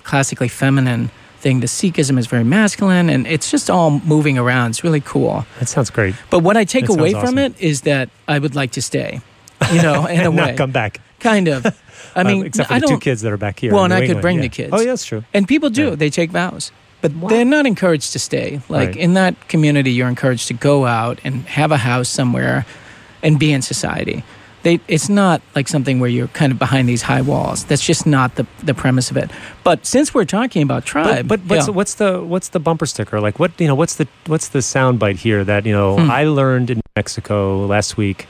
classically 0.04 0.48
feminine 0.50 1.10
thing, 1.40 1.60
the 1.60 1.68
Sikhism 1.68 2.18
is 2.18 2.26
very 2.28 2.44
masculine, 2.44 3.10
and 3.10 3.28
it's 3.28 3.52
just 3.52 3.70
all 3.70 3.92
moving 4.02 4.38
around. 4.38 4.72
It's 4.72 4.84
really 4.84 5.02
cool. 5.02 5.46
that 5.60 5.68
sounds 5.70 5.90
great. 5.92 6.16
But 6.30 6.40
what 6.40 6.58
I 6.58 6.64
take 6.66 6.88
That 6.88 6.98
away 7.00 7.12
from 7.12 7.24
awesome. 7.24 7.38
it 7.38 7.60
is 7.62 7.82
that 7.82 8.10
I 8.28 8.40
would 8.40 8.56
like 8.56 8.72
to 8.72 8.82
stay. 8.82 9.22
You 9.72 9.82
know, 9.82 10.06
in 10.08 10.20
a 10.26 10.30
and 10.30 10.38
way, 10.38 10.56
come 10.56 10.72
back. 10.72 11.00
kind 11.20 11.48
of. 11.48 11.66
I 12.16 12.22
Um, 12.22 12.28
mean, 12.28 12.46
except 12.46 12.70
for 12.70 12.74
I 12.76 12.80
the 12.80 12.88
two 12.88 13.00
kids 13.00 13.22
that 13.22 13.32
are 13.32 13.38
back 13.38 13.60
here. 13.60 13.72
Well, 13.74 13.84
and 13.84 13.94
I 13.94 14.00
could 14.00 14.18
England, 14.18 14.22
bring 14.22 14.36
yeah. 14.38 14.42
the 14.44 14.50
kids. 14.50 14.70
Oh, 14.74 14.80
yeah, 14.80 14.86
that's 14.92 15.06
true. 15.06 15.24
And 15.34 15.48
people 15.48 15.70
do. 15.70 15.90
Yeah. 15.90 15.96
They 15.96 16.10
take 16.10 16.32
vows. 16.32 16.72
But 17.02 17.14
Wow. 17.14 17.30
they're 17.30 17.46
not 17.46 17.66
encouraged 17.66 18.12
to 18.14 18.20
stay. 18.20 18.60
Like 18.70 18.90
Right. 18.90 18.98
in 18.98 19.14
that 19.14 19.48
community, 19.50 19.92
you're 19.92 20.08
encouraged 20.10 20.48
to 20.48 20.54
go 20.54 20.86
out 20.86 21.20
and 21.24 21.46
have 21.48 21.72
a 21.72 21.78
house 21.78 22.10
somewhere 22.10 22.66
and 23.22 23.38
be 23.40 23.52
in 23.52 23.62
society. 23.62 24.24
They, 24.64 24.80
it's 24.88 25.08
not 25.08 25.42
like 25.56 25.68
something 25.68 26.00
where 26.00 26.10
you're 26.10 26.28
kind 26.30 26.52
of 26.52 26.58
behind 26.60 26.90
these 26.90 27.04
high 27.04 27.22
walls. 27.22 27.64
That's 27.66 27.86
just 27.86 28.06
not 28.08 28.36
the, 28.36 28.46
the 28.64 28.74
premise 28.74 29.12
of 29.12 29.16
it. 29.18 29.30
But 29.64 29.86
since 29.86 30.14
we're 30.14 30.26
talking 30.26 30.62
about 30.64 30.84
tribe, 30.84 31.28
But, 31.28 31.48
but 31.48 31.56
what's, 31.58 31.68
yeah. 31.68 31.74
what's 31.74 31.94
the 31.94 32.22
what's 32.24 32.50
the 32.50 32.60
bumper 32.60 32.86
sticker 32.88 33.22
like? 33.22 33.40
What 33.40 33.52
you 33.62 33.68
know? 33.68 33.76
What's 33.76 33.96
the 33.96 34.08
what's 34.26 34.50
the 34.50 34.62
sound 34.62 34.98
bite 35.00 35.18
here 35.18 35.44
that 35.44 35.66
you 35.66 35.72
know? 35.72 35.98
Hmm. 35.98 36.12
I 36.12 36.24
learned 36.26 36.70
in 36.72 36.82
Mexico 36.96 37.66
last 37.68 37.96
week. 37.96 38.26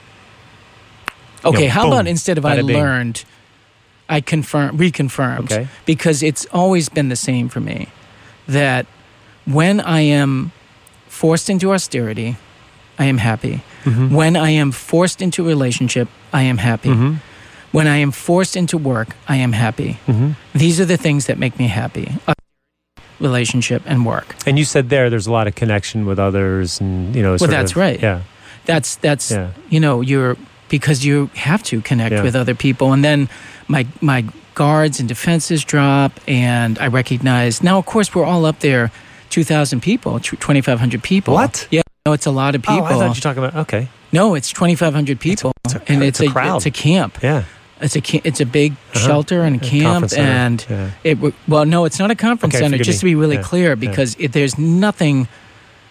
okay, 1.45 1.67
know, 1.67 1.71
how 1.71 1.83
boom, 1.83 1.93
about 1.93 2.07
instead 2.07 2.37
of 2.37 2.45
I 2.45 2.59
learned, 2.61 3.23
I 4.09 4.21
confirm, 4.21 4.77
reconfirmed? 4.77 5.45
Okay. 5.51 5.67
because 5.85 6.21
it's 6.21 6.45
always 6.51 6.89
been 6.89 7.09
the 7.09 7.15
same 7.15 7.47
for 7.49 7.61
me 7.61 7.87
that 8.47 8.85
when 9.45 9.79
I 9.79 10.01
am 10.01 10.51
forced 11.07 11.49
into 11.49 11.73
austerity, 11.73 12.35
I 12.99 13.05
am 13.05 13.17
happy. 13.17 13.61
Mhm. 13.85 14.11
When 14.11 14.35
I 14.35 14.49
am 14.51 14.71
forced 14.71 15.21
into 15.21 15.43
a 15.43 15.47
relationship, 15.47 16.07
I 16.33 16.43
am 16.43 16.57
happy. 16.57 16.89
Mhm. 16.89 17.17
When 17.71 17.87
I 17.87 17.97
am 17.97 18.11
forced 18.11 18.55
into 18.55 18.77
work, 18.77 19.09
I 19.27 19.35
am 19.37 19.53
happy. 19.53 19.97
Mhm. 20.07 20.35
These 20.55 20.79
are 20.81 20.85
the 20.85 20.97
things 20.97 21.25
that 21.25 21.37
make 21.37 21.57
me 21.59 21.67
happy. 21.67 22.07
relationship 23.19 23.81
and 23.87 24.05
work. 24.05 24.35
And 24.45 24.59
you 24.59 24.63
said 24.65 24.89
there, 24.89 25.09
there's 25.09 25.25
a 25.25 25.31
lot 25.31 25.47
of 25.47 25.55
connection 25.55 26.05
with 26.05 26.19
others, 26.19 26.79
and 26.79 27.15
you 27.15 27.23
know. 27.23 27.35
Well, 27.39 27.49
that's 27.49 27.71
of- 27.71 27.77
right. 27.77 27.99
Yeah. 27.99 28.19
That's 28.65 28.95
that's 28.97 29.31
Yeah. 29.31 29.47
you 29.69 29.79
know 29.79 30.01
you're 30.01 30.37
because 30.69 31.03
you 31.03 31.31
have 31.33 31.63
to 31.63 31.81
connect 31.81 32.13
Yeah. 32.13 32.21
with 32.21 32.35
other 32.35 32.53
people, 32.53 32.93
and 32.93 33.03
then 33.03 33.27
my 33.67 33.87
my 34.01 34.23
guards 34.57 34.99
and 34.99 35.07
defenses 35.07 35.63
drop, 35.63 36.11
and 36.27 36.77
I 36.79 36.87
recognize 36.87 37.61
now. 37.63 37.77
Of 37.77 37.85
course, 37.85 38.13
we're 38.15 38.25
all 38.25 38.45
up 38.45 38.59
there, 38.59 38.91
two 39.29 39.43
thousand 39.43 39.81
people, 39.81 40.19
twenty 40.19 40.61
five 40.61 40.79
hundred 40.79 41.03
people. 41.03 41.33
What? 41.35 41.67
Yeah, 41.71 41.83
no, 42.05 42.13
it's 42.13 42.25
a 42.25 42.31
lot 42.31 42.55
of 42.55 42.61
people. 42.63 42.81
Oh, 42.81 42.85
I 42.85 42.89
thought 42.89 43.03
you 43.03 43.09
were 43.09 43.27
talking 43.29 43.43
about. 43.43 43.55
Okay. 43.63 43.87
no, 44.11 44.35
it's 44.35 44.49
twenty 44.51 44.75
five 44.75 44.93
hundred 44.93 45.19
people, 45.19 45.51
it's 45.65 45.75
a- 45.75 45.81
and 45.91 46.03
it's 46.03 46.19
it's, 46.19 46.29
a 46.29 46.33
crowd. 46.33 46.57
it's 46.57 46.65
a 46.65 46.71
camp. 46.71 47.19
Yeah. 47.21 47.43
It's 47.79 47.95
a 47.95 48.01
it's 48.27 48.41
a 48.41 48.45
big 48.45 48.71
Uh-huh. 48.73 48.99
shelter 49.07 49.39
and 49.43 49.55
a 49.61 49.63
camp, 49.63 50.11
and 50.17 50.65
Yeah. 50.67 50.89
it 51.03 51.17
well, 51.47 51.65
no, 51.65 51.85
it's 51.85 51.99
not 51.99 52.09
a 52.09 52.15
conference 52.15 52.55
Okay, 52.55 52.63
center. 52.65 52.79
Just 52.83 52.99
to 53.01 53.05
be 53.05 53.13
really 53.15 53.35
Yeah, 53.35 53.43
clear, 53.51 53.69
yeah. 53.69 53.75
because 53.75 54.15
it, 54.17 54.31
there's 54.33 54.57
nothing 54.57 55.27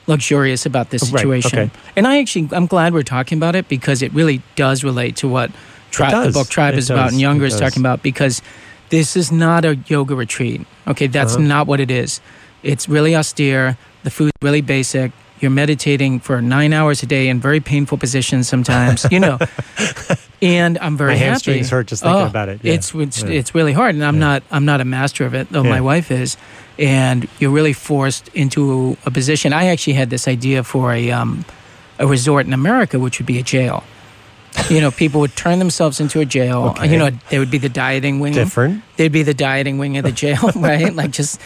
luxurious 0.09 0.67
about 0.67 0.91
this 0.91 1.03
Right, 1.03 1.21
situation. 1.21 1.59
okay. 1.59 1.71
And 1.97 2.07
I 2.07 2.19
actually, 2.19 2.49
I'm 2.53 2.67
glad 2.67 2.93
we're 2.95 3.03
talking 3.17 3.39
about 3.39 3.55
it 3.57 3.69
because 3.69 4.03
it 4.03 4.13
really 4.13 4.41
does 4.57 4.83
relate 4.85 5.15
to 5.17 5.29
what 5.29 5.51
the 5.93 6.31
book 6.33 6.49
Tribe 6.49 6.75
It 6.75 6.79
is 6.79 6.91
about 6.91 7.11
and 7.13 7.21
Younger 7.21 7.45
It 7.45 7.49
is 7.49 7.53
does. 7.55 7.61
talking 7.61 7.83
about. 7.83 8.03
Because 8.03 8.43
this 8.91 9.17
is 9.17 9.31
not 9.33 9.65
a 9.65 9.77
yoga 9.87 10.15
retreat. 10.15 10.67
Okay, 10.87 11.07
that's 11.09 11.35
Uh-huh. 11.35 11.43
not 11.45 11.67
what 11.67 11.81
it 11.81 11.91
is. 11.91 12.21
It's 12.63 12.89
really 12.89 13.15
austere. 13.17 13.77
The 14.05 14.11
food's 14.11 14.33
really 14.43 14.61
basic. 14.61 15.13
You're 15.41 15.51
meditating 15.51 16.21
for 16.21 16.41
nine 16.41 16.73
hours 16.73 17.03
a 17.03 17.07
day 17.07 17.29
in 17.29 17.41
very 17.41 17.61
painful 17.61 17.99
positions 17.99 18.49
sometimes. 18.49 19.07
you 19.11 19.21
know. 19.21 19.39
And 20.43 20.77
I'm 20.83 20.99
very 20.99 21.13
My 21.13 21.17
happy. 21.17 21.31
hamstrings 21.31 21.71
hurt 21.71 21.87
just 21.87 22.03
thinking 22.03 22.21
Oh, 22.23 22.27
about 22.27 22.51
it. 22.51 22.61
Yeah. 22.63 22.75
It's 22.75 22.95
it's, 22.95 23.23
Yeah. 23.23 23.31
it's 23.31 23.55
really 23.55 23.73
hard, 23.73 23.95
and 23.95 24.05
I'm 24.05 24.17
Yeah. 24.17 24.21
not 24.21 24.43
I'm 24.53 24.65
not 24.67 24.81
a 24.83 24.85
master 24.85 25.25
of 25.25 25.33
it, 25.35 25.49
though 25.51 25.65
my 25.65 25.81
wife 25.81 26.11
is. 26.11 26.37
And 26.79 27.27
you're 27.41 27.51
really 27.51 27.73
forced 27.73 28.29
into 28.35 28.99
a 29.07 29.11
position. 29.11 29.55
I 29.55 29.69
actually 29.69 29.95
had 29.95 30.11
this 30.11 30.29
idea 30.29 30.63
for 30.63 30.93
a 30.93 31.11
um, 31.11 31.47
a 31.99 32.07
resort 32.07 32.45
in 32.47 32.53
America, 32.53 32.99
which 32.99 33.19
would 33.19 33.27
be 33.27 33.39
a 33.39 33.43
jail. 33.43 33.83
You 34.71 34.81
know, 34.81 34.91
people 34.91 35.21
would 35.21 35.37
turn 35.37 35.59
themselves 35.59 36.01
into 36.01 36.21
a 36.21 36.25
jail. 36.25 36.65
Okay. 36.71 36.91
You 36.91 36.99
know, 36.99 37.11
they 37.31 37.39
would 37.39 37.51
be 37.51 37.59
the 37.59 37.69
dieting 37.69 38.19
wing. 38.21 38.33
different. 38.33 38.83
They'd 38.97 39.13
be 39.13 39.23
the 39.23 39.35
dieting 39.35 39.79
wing 39.79 39.97
of 39.97 40.05
the 40.05 40.13
jail, 40.13 40.51
right? 40.57 40.93
Like 40.95 41.11
just 41.13 41.41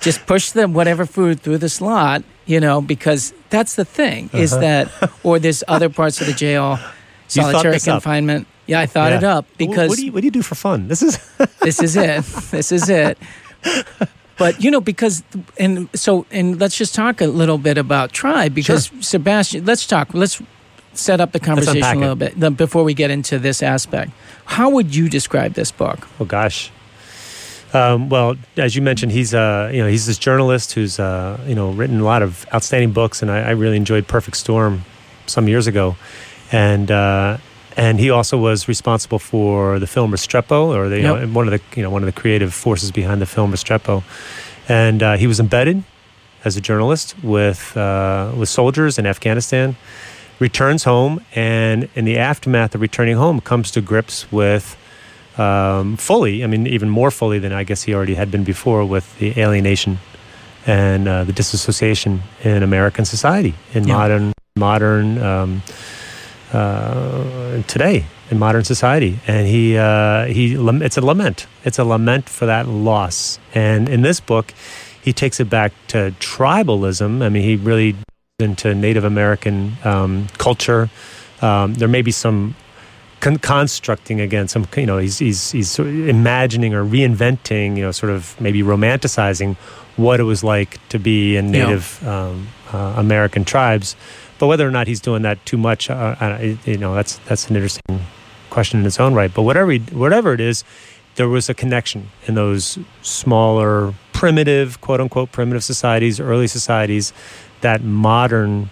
just 0.00 0.26
push 0.26 0.50
the 0.50 0.68
whatever 0.68 1.06
food 1.06 1.40
through 1.40 1.58
the 1.58 1.68
slot. 1.68 2.22
You 2.46 2.60
know, 2.60 2.80
because 2.80 3.32
that's 3.50 3.74
the 3.74 3.84
thing 3.84 4.30
is 4.32 4.52
Uh-huh. 4.52 4.60
that, 4.60 5.10
or 5.24 5.38
there's 5.38 5.64
other 5.66 5.88
parts 5.88 6.20
of 6.20 6.26
the 6.28 6.32
jail, 6.32 6.78
solitary 7.28 7.74
this 7.74 7.88
up. 7.88 7.94
confinement. 8.02 8.46
Yeah, 8.66 8.80
I 8.80 8.86
thought 8.86 9.10
Yeah. 9.12 9.18
it 9.18 9.24
up 9.24 9.46
because 9.58 9.88
what 9.88 9.98
do 9.98 10.04
you 10.06 10.12
what 10.12 10.20
do 10.20 10.26
you 10.26 10.30
do 10.30 10.42
for 10.42 10.54
fun? 10.54 10.88
This 10.88 11.02
is 11.02 11.18
this 11.60 11.80
is 11.82 11.96
it. 11.96 12.24
This 12.50 12.70
is 12.72 12.88
it. 12.88 13.16
But 14.38 14.62
you 14.62 14.70
know, 14.70 14.80
because 14.82 15.22
and 15.58 15.88
so 15.94 16.26
and 16.30 16.60
let's 16.60 16.76
just 16.76 16.94
talk 16.94 17.20
a 17.22 17.26
little 17.26 17.56
bit 17.58 17.78
about 17.78 18.12
tribe 18.12 18.54
because 18.54 18.90
Sebastian. 19.00 19.64
Let's 19.64 19.86
talk. 19.86 20.12
Let's 20.12 20.42
set 20.98 21.20
up 21.20 21.32
the 21.32 21.40
conversation 21.40 21.96
a 21.98 22.00
little 22.00 22.16
bit 22.16 22.38
then 22.38 22.54
before 22.54 22.84
we 22.84 22.94
get 22.94 23.10
into 23.10 23.38
this 23.38 23.62
aspect. 23.62 24.12
How 24.44 24.70
would 24.70 24.94
you 24.94 25.08
describe 25.08 25.54
this 25.54 25.70
book? 25.72 26.08
oh 26.20 26.24
gosh. 26.24 26.70
Um, 27.74 28.08
well, 28.08 28.36
as 28.56 28.74
you 28.76 28.80
mentioned, 28.82 29.12
he's 29.12 29.34
uh, 29.34 29.70
you 29.72 29.82
know 29.82 29.88
he's 29.88 30.06
this 30.06 30.18
journalist 30.18 30.72
who's 30.72 30.98
uh, 30.98 31.38
you 31.46 31.54
know 31.54 31.70
written 31.72 32.00
a 32.00 32.04
lot 32.04 32.22
of 32.22 32.46
outstanding 32.54 32.92
books, 32.92 33.22
and 33.22 33.30
I, 33.30 33.38
I 33.48 33.50
really 33.50 33.76
enjoyed 33.76 34.06
Perfect 34.06 34.36
Storm 34.36 34.84
some 35.26 35.48
years 35.48 35.66
ago, 35.66 35.96
and 36.52 36.90
uh, 36.90 37.38
and 37.76 37.98
he 38.00 38.08
also 38.10 38.38
was 38.38 38.68
responsible 38.68 39.18
for 39.18 39.78
the 39.78 39.86
film 39.86 40.10
Restrepo, 40.12 40.68
or 40.74 40.88
the, 40.88 41.00
Yep. 41.00 41.20
know 41.20 41.26
one 41.34 41.48
of 41.48 41.52
the 41.52 41.60
you 41.76 41.82
know 41.82 41.90
one 41.90 42.02
of 42.02 42.06
the 42.06 42.18
creative 42.18 42.54
forces 42.54 42.92
behind 42.92 43.20
the 43.20 43.26
film 43.26 43.52
Restrepo, 43.52 44.02
and 44.68 45.02
uh, 45.02 45.16
he 45.16 45.26
was 45.26 45.40
embedded 45.40 45.82
as 46.44 46.56
a 46.56 46.60
journalist 46.60 47.14
with 47.22 47.76
uh, 47.76 48.32
with 48.38 48.48
soldiers 48.48 48.98
in 48.98 49.06
Afghanistan. 49.06 49.76
Returns 50.38 50.84
home, 50.84 51.24
and 51.34 51.88
in 51.94 52.04
the 52.04 52.18
aftermath 52.18 52.74
of 52.74 52.80
returning 52.82 53.16
home, 53.16 53.40
comes 53.40 53.70
to 53.70 53.80
grips 53.80 54.30
with 54.30 54.76
um, 55.38 55.96
fully, 55.96 56.44
I 56.44 56.46
mean, 56.46 56.66
even 56.66 56.88
more 56.90 57.10
fully 57.10 57.38
than 57.38 57.52
I 57.52 57.64
guess 57.64 57.82
he 57.84 57.94
already 57.94 58.14
had 58.14 58.30
been 58.30 58.44
before 58.44 58.84
with 58.84 59.18
the 59.18 59.38
alienation 59.40 59.98
and 60.66 61.08
uh, 61.08 61.24
the 61.24 61.32
disassociation 61.32 62.22
in 62.42 62.62
American 62.62 63.04
society, 63.04 63.54
in 63.72 63.86
Yeah. 63.86 63.94
modern, 63.94 64.32
modern, 64.56 65.18
um, 65.22 65.62
uh, 66.52 67.62
today, 67.66 68.04
in 68.30 68.38
modern 68.38 68.64
society. 68.64 69.18
And 69.26 69.46
he, 69.46 69.76
uh, 69.78 70.26
he, 70.26 70.54
it's 70.54 70.96
a 70.96 71.04
lament. 71.04 71.46
It's 71.64 71.78
a 71.78 71.84
lament 71.84 72.28
for 72.28 72.46
that 72.46 72.66
loss. 72.68 73.38
And 73.54 73.88
in 73.88 74.02
this 74.02 74.20
book, 74.20 74.52
he 75.02 75.12
takes 75.12 75.38
it 75.40 75.48
back 75.48 75.72
to 75.88 76.12
tribalism. 76.20 77.22
I 77.22 77.28
mean, 77.28 77.42
he 77.42 77.56
really 77.56 77.94
into 78.38 78.74
Native 78.74 79.02
American 79.04 79.72
um, 79.82 80.26
culture. 80.36 80.90
Um, 81.40 81.72
there 81.72 81.88
may 81.88 82.02
be 82.02 82.10
some 82.10 82.54
con- 83.20 83.38
constructing 83.38 84.20
again 84.20 84.46
some 84.46 84.66
you 84.76 84.84
know 84.84 84.98
he's 84.98 85.18
he's 85.18 85.52
he's 85.52 85.70
sort 85.70 85.88
of 85.88 86.06
imagining 86.06 86.74
or 86.74 86.84
reinventing 86.84 87.78
you 87.78 87.82
know 87.82 87.92
sort 87.92 88.12
of 88.12 88.38
maybe 88.38 88.60
romanticizing 88.62 89.56
what 89.96 90.20
it 90.20 90.24
was 90.24 90.44
like 90.44 90.86
to 90.90 90.98
be 90.98 91.34
in 91.38 91.46
Yeah. 91.54 91.64
Native 91.64 92.06
um, 92.06 92.48
uh, 92.74 92.92
American 92.98 93.42
tribes, 93.46 93.96
but 94.38 94.48
whether 94.48 94.68
or 94.68 94.70
not 94.70 94.86
he's 94.86 95.00
doing 95.00 95.22
that 95.22 95.38
too 95.46 95.56
much, 95.56 95.88
uh, 95.88 96.14
I, 96.20 96.58
you 96.66 96.76
know 96.76 96.94
that's 96.94 97.16
that's 97.28 97.48
an 97.48 97.56
interesting 97.56 98.00
question 98.50 98.80
in 98.80 98.86
its 98.86 99.00
own 99.00 99.14
right. 99.14 99.32
But 99.32 99.44
whatever 99.44 99.70
he, 99.72 99.78
whatever 99.78 100.34
it 100.34 100.40
is, 100.40 100.62
there 101.14 101.30
was 101.30 101.48
a 101.48 101.54
connection 101.54 102.10
in 102.26 102.34
those 102.34 102.78
smaller, 103.00 103.94
primitive, 104.12 104.82
quote 104.82 105.00
unquote, 105.00 105.32
primitive 105.32 105.64
societies, 105.64 106.20
early 106.20 106.48
societies 106.48 107.14
that 107.60 107.82
modern 107.82 108.70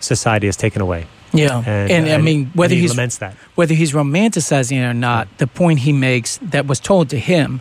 society 0.00 0.46
has 0.46 0.56
taken 0.56 0.82
away. 0.82 1.06
Yeah, 1.32 1.62
and, 1.66 2.08
I 2.08 2.18
mean 2.18 2.50
whether 2.54 2.74
he 2.74 2.82
he's 2.82 2.90
laments 2.90 3.18
that. 3.18 3.34
whether 3.56 3.74
he's 3.74 3.92
romanticizing 3.92 4.78
it 4.78 4.84
or 4.84 4.94
not, 4.94 5.28
the 5.38 5.46
point 5.46 5.80
he 5.80 5.92
makes 5.92 6.38
that 6.40 6.66
was 6.66 6.80
told 6.80 7.10
to 7.10 7.18
him 7.18 7.60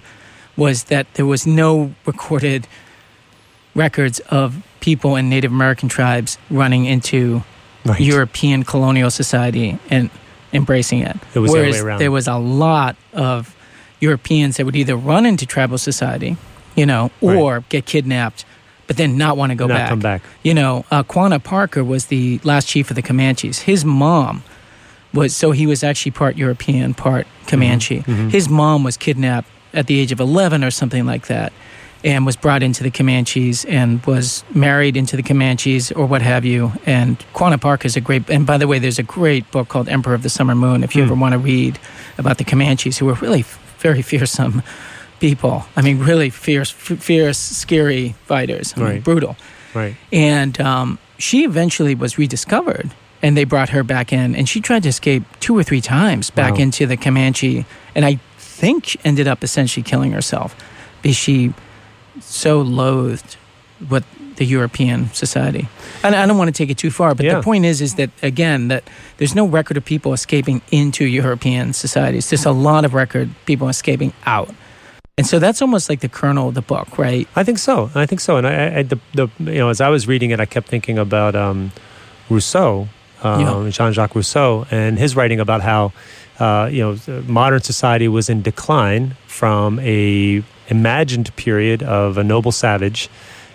was 0.55 0.85
that 0.85 1.07
there 1.15 1.25
was 1.25 1.45
no 1.45 1.93
recorded 2.05 2.67
records 3.73 4.19
of 4.29 4.63
people 4.79 5.15
in 5.15 5.29
Native 5.29 5.51
American 5.51 5.89
tribes 5.89 6.37
running 6.49 6.85
into 6.85 7.43
Right. 7.87 7.99
European 8.01 8.63
colonial 8.63 9.11
society 9.11 9.77
and 9.91 10.09
embracing 10.51 11.01
it. 11.01 11.17
It 11.35 11.39
was 11.39 11.51
the 11.51 11.59
other 11.59 11.67
Whereas 11.69 11.83
way 11.83 11.97
there 11.99 12.09
was 12.09 12.27
a 12.27 12.37
lot 12.37 12.95
of 13.13 13.55
Europeans 13.99 14.57
that 14.57 14.65
would 14.65 14.75
either 14.75 14.95
run 14.95 15.25
into 15.27 15.45
tribal 15.45 15.77
society, 15.77 16.35
you 16.75 16.87
know, 16.87 17.11
Right. 17.21 17.35
or 17.37 17.63
get 17.69 17.85
kidnapped, 17.85 18.43
but 18.87 18.97
then 18.97 19.17
not 19.17 19.37
want 19.37 19.49
to 19.51 19.55
go 19.55 19.67
not 19.67 19.75
back. 19.75 19.89
come 19.89 19.99
back. 19.99 20.21
You 20.43 20.53
know, 20.53 20.85
uh, 20.91 21.03
Quanah 21.03 21.43
Parker 21.43 21.83
was 21.83 22.07
the 22.07 22.39
last 22.43 22.67
chief 22.67 22.89
of 22.91 22.95
the 22.95 23.01
Comanches. 23.01 23.59
His 23.61 23.83
mom 23.85 24.43
was 25.13 25.35
so 25.35 25.51
he 25.51 25.65
was 25.65 25.83
actually 25.83 26.11
part 26.11 26.35
European, 26.37 26.93
part 26.93 27.25
Comanche. 27.47 28.01
mhm. 28.01 28.31
His 28.31 28.49
mom 28.49 28.83
was 28.83 28.97
kidnapped 28.97 29.47
at 29.73 29.87
the 29.87 29.99
age 29.99 30.11
of 30.11 30.19
11 30.19 30.63
or 30.63 30.71
something 30.71 31.05
like 31.05 31.27
that 31.27 31.51
and 32.03 32.25
was 32.25 32.35
brought 32.35 32.61
into 32.61 32.83
the 32.83 32.91
Comanches 32.91 33.65
and 33.65 34.05
was 34.05 34.43
married 34.53 34.95
into 34.95 35.15
the 35.15 35.23
Comanches 35.23 35.91
or 35.93 36.05
what 36.05 36.21
have 36.21 36.45
you. 36.45 36.71
And 36.85 37.17
Quanah 37.33 37.59
Parker 37.59 37.87
is 37.87 37.95
a 37.95 38.01
great, 38.01 38.29
and 38.29 38.45
by 38.45 38.57
the 38.57 38.67
way, 38.67 38.77
there's 38.77 38.99
a 38.99 39.03
great 39.03 39.49
book 39.51 39.69
called 39.69 39.89
Emperor 39.89 40.13
of 40.13 40.21
the 40.21 40.29
Summer 40.29 40.53
Moon 40.53 40.83
if 40.83 40.95
you 40.95 41.01
Hmm. 41.03 41.11
ever 41.11 41.19
want 41.19 41.31
to 41.33 41.39
read 41.39 41.79
about 42.17 42.37
the 42.37 42.43
Comanches 42.43 42.97
who 42.99 43.05
were 43.07 43.15
really 43.15 43.39
f- 43.39 43.57
very 43.79 44.01
fearsome 44.03 44.61
people. 45.29 45.65
I 45.75 45.81
mean, 45.81 45.97
really 45.99 46.29
fierce, 46.29 46.71
f- 46.71 46.99
fierce, 46.99 47.37
scary 47.39 48.13
fighters. 48.27 48.73
I 48.75 48.79
mean, 48.79 48.89
Right. 48.89 49.03
brutal. 49.03 49.35
Right. 49.73 49.95
And 50.13 50.59
um, 50.61 50.99
she 51.17 51.43
eventually 51.45 51.95
was 51.95 52.17
rediscovered, 52.19 52.91
and 53.23 53.35
they 53.35 53.43
brought 53.45 53.69
her 53.69 53.83
back 53.83 54.13
in. 54.13 54.35
And 54.35 54.47
she 54.47 54.61
tried 54.61 54.83
to 54.83 54.89
escape 54.89 55.23
two 55.39 55.57
or 55.57 55.63
three 55.63 55.81
times 55.81 56.29
back 56.29 56.53
Wow. 56.53 56.59
into 56.65 56.85
the 56.85 56.95
Comanche, 56.97 57.65
and 57.95 58.05
I 58.05 58.19
think 58.37 58.85
she 58.85 58.99
ended 59.03 59.27
up 59.27 59.43
essentially 59.43 59.83
killing 59.83 60.11
herself 60.11 60.55
because 61.01 61.17
she 61.17 61.53
so 62.21 62.61
loathed 62.61 63.37
what 63.89 64.03
the 64.37 64.45
European 64.45 65.09
society. 65.13 65.67
And 66.03 66.13
I 66.15 66.25
don't 66.27 66.37
want 66.37 66.49
to 66.53 66.57
take 66.63 66.69
it 66.69 66.77
too 66.77 66.91
far, 66.91 67.15
but 67.15 67.25
Yeah. 67.25 67.35
the 67.35 67.41
point 67.41 67.65
is, 67.65 67.81
is 67.81 67.95
that 67.95 68.09
again, 68.21 68.67
that 68.67 68.83
there's 69.17 69.33
no 69.33 69.45
record 69.47 69.77
of 69.77 69.83
people 69.85 70.13
escaping 70.13 70.61
into 70.71 71.05
European 71.05 71.73
societies. 71.73 72.29
There's 72.29 72.45
a 72.45 72.51
lot 72.51 72.85
of 72.85 72.93
record 72.93 73.29
people 73.45 73.69
escaping 73.69 74.11
out. 74.25 74.53
And 75.17 75.25
so 75.25 75.39
that's 75.39 75.61
almost 75.61 75.89
like 75.89 76.01
the 76.01 76.09
kernel 76.09 76.49
of 76.49 76.55
the 76.55 76.61
book, 76.61 76.97
right? 76.97 77.25
I 77.37 77.43
think 77.45 77.57
so. 77.57 77.89
I 77.95 78.05
think 78.05 78.19
so. 78.19 78.35
And 78.35 78.45
I, 78.45 78.79
I 78.79 78.83
the, 78.83 78.99
the 79.13 79.27
you 79.39 79.59
know 79.59 79.69
as 79.69 79.79
I 79.79 79.87
was 79.87 80.07
reading 80.07 80.31
it, 80.31 80.41
I 80.41 80.45
kept 80.45 80.67
thinking 80.67 80.97
about 80.97 81.35
um, 81.35 81.71
Rousseau, 82.29 82.89
um, 83.23 83.39
Yeah. 83.39 83.69
Jean-Jacques 83.69 84.13
Rousseau, 84.13 84.67
and 84.71 84.99
his 84.99 85.15
writing 85.15 85.39
about 85.39 85.61
how 85.61 85.93
uh, 86.37 86.67
you 86.69 86.81
know 86.83 87.21
modern 87.27 87.61
society 87.61 88.09
was 88.09 88.29
in 88.29 88.41
decline 88.41 89.15
from 89.27 89.79
a 89.79 90.43
imagined 90.67 91.33
period 91.37 91.81
of 91.81 92.17
a 92.17 92.23
noble 92.23 92.51
savage, 92.51 93.09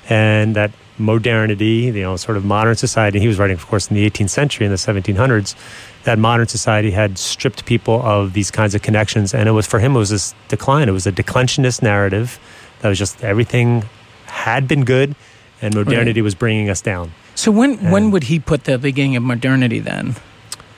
and 0.08 0.56
that 0.56 0.70
modernity, 1.00 1.90
you 1.94 2.02
know, 2.02 2.16
sort 2.16 2.36
of 2.36 2.44
modern 2.44 2.76
society. 2.76 3.18
He 3.18 3.26
was 3.28 3.38
writing, 3.38 3.56
of 3.56 3.66
course, 3.66 3.88
in 3.88 3.94
the 3.96 4.08
18th 4.08 4.30
century, 4.30 4.66
in 4.66 4.70
the 4.72 4.78
1700s. 4.78 5.54
That 6.04 6.18
modern 6.18 6.46
society 6.46 6.90
had 6.92 7.18
stripped 7.18 7.64
people 7.66 8.00
of 8.02 8.32
these 8.32 8.50
kinds 8.50 8.74
of 8.74 8.82
connections, 8.82 9.34
and 9.34 9.48
it 9.48 9.52
was 9.52 9.66
for 9.66 9.80
him 9.80 9.96
it 9.96 9.98
was 9.98 10.10
this 10.10 10.34
decline. 10.48 10.88
It 10.88 10.92
was 10.92 11.06
a 11.06 11.12
declensionist 11.12 11.82
narrative 11.82 12.38
that 12.80 12.88
was 12.88 12.98
just 12.98 13.22
everything 13.24 13.84
had 14.26 14.68
been 14.68 14.84
good, 14.84 15.14
and 15.60 15.74
modernity 15.74 16.22
was 16.22 16.34
bringing 16.34 16.70
us 16.70 16.80
down. 16.80 17.12
So 17.34 17.50
when 17.50 17.90
when 17.90 18.10
would 18.12 18.24
he 18.24 18.38
put 18.38 18.64
the 18.64 18.78
beginning 18.78 19.16
of 19.16 19.22
modernity 19.22 19.78
then? 19.80 20.16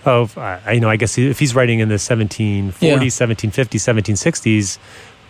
Oh, 0.04 0.28
I 0.36 0.72
you 0.72 0.80
know, 0.80 0.90
I 0.90 0.96
guess 0.96 1.16
if 1.16 1.38
he's 1.38 1.54
writing 1.54 1.78
in 1.78 1.88
the 1.88 1.98
1740s, 1.98 2.74
Yeah. 2.80 2.98
1750s, 2.98 3.80
1760s, 3.80 4.78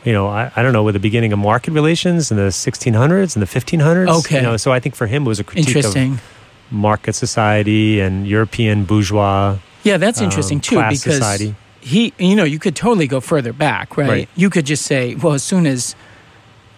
you 0.04 0.12
know, 0.12 0.26
I, 0.28 0.50
I 0.56 0.62
don't 0.62 0.72
know, 0.72 0.82
with 0.82 0.94
the 0.94 1.00
beginning 1.00 1.32
of 1.32 1.38
market 1.38 1.72
relations 1.72 2.30
in 2.30 2.36
the 2.36 2.48
1600s 2.50 3.36
and 3.36 3.42
the 3.42 3.46
1500s. 3.46 4.08
Okay. 4.20 4.36
You 4.36 4.42
know, 4.42 4.56
so 4.56 4.72
I 4.72 4.80
think 4.80 4.94
for 4.94 5.06
him 5.06 5.24
it 5.24 5.28
was 5.28 5.40
a 5.40 5.44
critique 5.44 5.84
of 5.84 6.20
market 6.70 7.14
society 7.14 8.00
and 8.00 8.26
European 8.26 8.84
bourgeois 8.84 9.58
Yeah, 9.84 9.98
that's 9.98 10.18
um, 10.20 10.24
interesting 10.24 10.60
too 10.60 10.76
because 10.76 11.02
society. 11.02 11.54
he, 11.80 12.12
you 12.18 12.34
know, 12.34 12.44
you 12.44 12.58
could 12.58 12.74
totally 12.74 13.06
go 13.06 13.20
further 13.20 13.52
back, 13.52 13.96
right? 13.96 14.08
Right. 14.08 14.28
You 14.36 14.50
could 14.50 14.66
just 14.66 14.84
say, 14.86 15.14
well, 15.14 15.34
as 15.34 15.42
soon 15.44 15.66
as, 15.66 15.94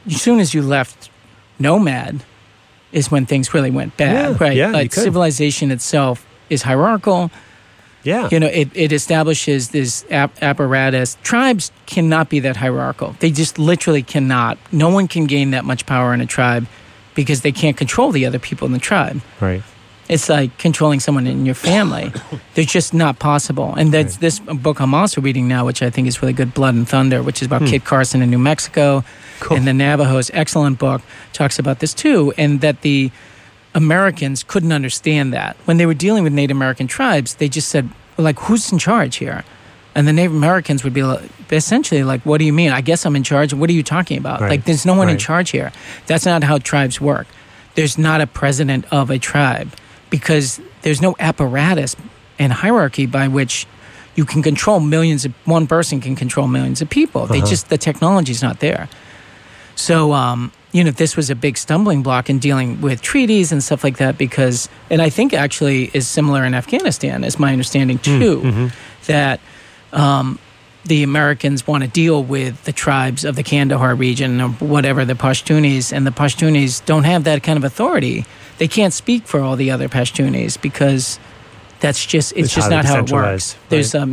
as 0.06 0.20
soon 0.20 0.40
as 0.40 0.52
you 0.52 0.62
left 0.62 1.10
nomad, 1.58 2.24
is 2.92 3.10
when 3.10 3.26
things 3.26 3.52
really 3.54 3.70
went 3.70 3.96
bad, 3.96 4.32
Yeah, 4.32 4.36
right? 4.40 4.56
yeah, 4.56 4.72
could. 4.82 4.92
civilization 4.92 5.70
itself 5.70 6.24
is 6.48 6.62
hierarchical. 6.62 7.30
Yeah. 8.04 8.28
You 8.30 8.38
know, 8.40 8.46
it, 8.46 8.68
it 8.75 8.92
establishes 8.92 9.70
this 9.70 10.04
ap- 10.11 10.42
apparatus. 10.42 11.16
Tribes 11.23 11.73
cannot 11.87 12.28
be 12.28 12.38
that 12.40 12.56
hierarchical. 12.56 13.16
They 13.20 13.30
just 13.30 13.58
literally 13.58 14.02
cannot. 14.02 14.58
No 14.73 14.88
one 14.90 15.08
can 15.08 15.26
gain 15.26 15.50
that 15.52 15.64
much 15.64 15.87
power 15.87 16.12
in 16.14 16.20
a 16.20 16.26
tribe 16.26 16.66
because 17.14 17.40
they 17.40 17.52
can't 17.52 17.76
control 17.76 18.12
the 18.12 18.26
other 18.26 18.38
people 18.38 18.66
in 18.66 18.73
the 18.73 18.78
tribe. 18.78 19.20
right. 19.40 19.62
It's 20.06 20.28
like 20.28 20.58
controlling 20.58 21.00
someone 21.00 21.26
in 21.26 21.46
your 21.46 21.54
family. 21.54 22.12
They're 22.54 22.66
just 22.66 22.92
not 22.92 23.18
possible. 23.18 23.75
And 23.75 23.90
that's 23.90 24.16
Right. 24.16 24.20
this 24.20 24.38
book 24.38 24.78
I'm 24.80 24.92
also 24.92 25.23
reading 25.23 25.49
now, 25.49 25.64
which 25.64 25.82
I 25.82 25.88
think 25.88 26.08
is 26.08 26.20
really 26.20 26.34
good, 26.34 26.52
Blood 26.52 26.75
and 26.75 26.87
Thunder, 26.87 27.23
which 27.23 27.40
is 27.40 27.46
about 27.46 27.62
Hmm. 27.62 27.68
Kit 27.68 27.84
Carson 27.87 28.20
in 28.20 28.28
New 28.28 28.38
Mexico 28.38 29.02
Cool. 29.40 29.56
and 29.56 29.66
the 29.66 29.73
Navajos. 29.73 30.30
Excellent 30.34 30.78
book. 30.78 31.00
Talks 31.32 31.58
about 31.58 31.78
this 31.78 31.94
too, 31.94 32.34
and 32.37 32.61
that 32.61 32.82
the 32.82 33.11
Americans 33.74 34.42
couldn't 34.42 34.72
understand 34.72 35.32
that 35.32 35.56
when 35.64 35.76
they 35.78 35.86
were 35.86 35.94
dealing 35.94 36.22
with 36.22 36.32
Native 36.32 36.56
American 36.56 36.86
tribes. 36.86 37.34
They 37.34 37.48
just 37.48 37.68
said, 37.68 37.88
like, 38.16 38.38
who's 38.40 38.70
in 38.72 38.78
charge 38.78 39.16
here? 39.16 39.44
And 39.96 40.06
the 40.08 40.12
Native 40.12 40.32
Americans 40.34 40.84
would 40.84 40.92
be 40.94 41.02
like, 41.02 41.22
essentially 41.50 42.02
like, 42.04 42.22
what 42.22 42.38
do 42.38 42.44
you 42.44 42.52
mean? 42.52 42.70
I 42.72 42.80
guess 42.80 43.04
I'm 43.06 43.16
in 43.16 43.22
charge. 43.24 43.52
What 43.54 43.68
are 43.70 43.72
you 43.72 43.82
talking 43.82 44.18
about? 44.18 44.40
Right. 44.40 44.50
Like, 44.50 44.64
there's 44.64 44.84
no 44.86 44.94
one 44.94 45.08
in 45.08 45.18
charge 45.18 45.50
here. 45.50 45.72
That's 46.06 46.24
not 46.26 46.42
how 46.44 46.58
tribes 46.58 47.00
work. 47.00 47.26
There's 47.74 47.98
not 47.98 48.20
a 48.20 48.26
president 48.26 48.86
of 48.92 49.10
a 49.10 49.18
tribe 49.18 49.72
because 50.10 50.60
there's 50.82 51.02
no 51.02 51.16
apparatus 51.18 51.96
and 52.38 52.52
hierarchy 52.52 53.06
by 53.06 53.26
which 53.28 53.66
you 54.16 54.24
can 54.24 54.42
control 54.42 54.78
millions 54.78 55.24
of 55.24 55.32
one 55.44 55.66
person 55.66 56.00
can 56.00 56.14
control 56.14 56.46
millions 56.46 56.80
of 56.80 56.88
people. 56.88 57.26
They 57.26 57.38
Uh-huh. 57.38 57.46
just 57.46 57.68
the 57.68 57.78
technology's 57.78 58.42
not 58.42 58.60
there. 58.60 58.88
So 59.74 60.12
um, 60.12 60.52
you 60.74 60.82
know, 60.82 60.90
this 60.90 61.16
was 61.16 61.30
a 61.30 61.36
big 61.36 61.56
stumbling 61.56 62.02
block 62.02 62.28
in 62.28 62.40
dealing 62.40 62.80
with 62.80 63.00
treaties 63.00 63.52
and 63.52 63.62
stuff 63.62 63.84
like 63.84 63.98
that 63.98 64.18
because 64.18 64.68
and 64.90 65.00
I 65.00 65.08
think 65.08 65.32
actually 65.32 65.88
is 65.94 66.08
similar 66.08 66.44
in 66.44 66.52
Afghanistan, 66.52 67.22
is 67.22 67.38
my 67.38 67.52
understanding 67.52 67.98
too, 68.00 68.40
mhm. 68.40 68.72
that 69.06 69.38
um, 69.92 70.36
the 70.84 71.04
Americans 71.04 71.64
want 71.64 71.84
to 71.84 71.88
deal 71.88 72.24
with 72.24 72.64
the 72.64 72.72
tribes 72.72 73.24
of 73.24 73.36
the 73.36 73.44
Kandahar 73.44 73.94
region 73.94 74.40
or 74.40 74.48
whatever 74.48 75.04
the 75.04 75.14
Pashtunis, 75.14 75.92
and 75.92 76.04
the 76.04 76.10
Pashtunis 76.10 76.84
don't 76.84 77.04
have 77.04 77.22
that 77.22 77.44
kind 77.44 77.56
of 77.56 77.62
authority. 77.62 78.26
They 78.58 78.66
can't 78.66 78.92
speak 78.92 79.28
for 79.28 79.40
all 79.40 79.54
the 79.54 79.70
other 79.70 79.88
Pashtunis 79.88 80.60
because 80.60 81.20
that's 81.78 82.04
just 82.04 82.32
it's, 82.32 82.46
It's 82.46 82.54
just 82.56 82.68
not 82.68 82.84
how 82.84 82.98
it 82.98 83.12
works. 83.12 83.56
There's 83.68 83.94
um, 83.94 84.12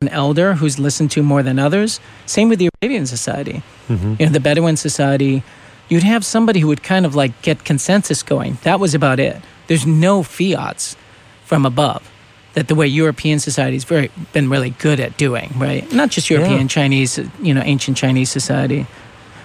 an 0.00 0.08
elder 0.10 0.54
who's 0.54 0.78
listened 0.78 1.10
to 1.10 1.24
more 1.24 1.42
than 1.42 1.58
others. 1.58 1.98
Same 2.24 2.48
with 2.48 2.60
the 2.60 2.68
Arabian 2.80 3.06
Society. 3.06 3.62
Mhm. 3.88 4.20
You 4.20 4.26
know, 4.26 4.32
the 4.32 4.38
Bedouin 4.40 4.76
Society. 4.76 5.42
You'd 5.88 6.02
have 6.02 6.24
somebody 6.24 6.60
who 6.60 6.68
would 6.68 6.82
kind 6.82 7.06
of 7.06 7.14
like 7.14 7.40
get 7.42 7.64
consensus 7.64 8.22
going. 8.22 8.58
That 8.62 8.78
was 8.80 8.94
about 8.94 9.18
it. 9.20 9.36
There's 9.68 9.86
no 9.86 10.22
fiats 10.22 10.96
from 11.44 11.64
above 11.64 12.10
that 12.54 12.68
the 12.68 12.74
way 12.74 12.86
European 12.86 13.38
society's 13.38 13.84
very 13.84 14.10
been 14.32 14.50
really 14.50 14.70
good 14.70 15.00
at 15.00 15.16
doing, 15.16 15.50
right? 15.56 15.90
Not 15.92 16.10
just 16.10 16.28
European, 16.30 16.62
Yeah. 16.62 16.66
Chinese, 16.68 17.18
you 17.42 17.54
know, 17.54 17.62
ancient 17.64 17.96
Chinese 17.96 18.30
society. 18.30 18.86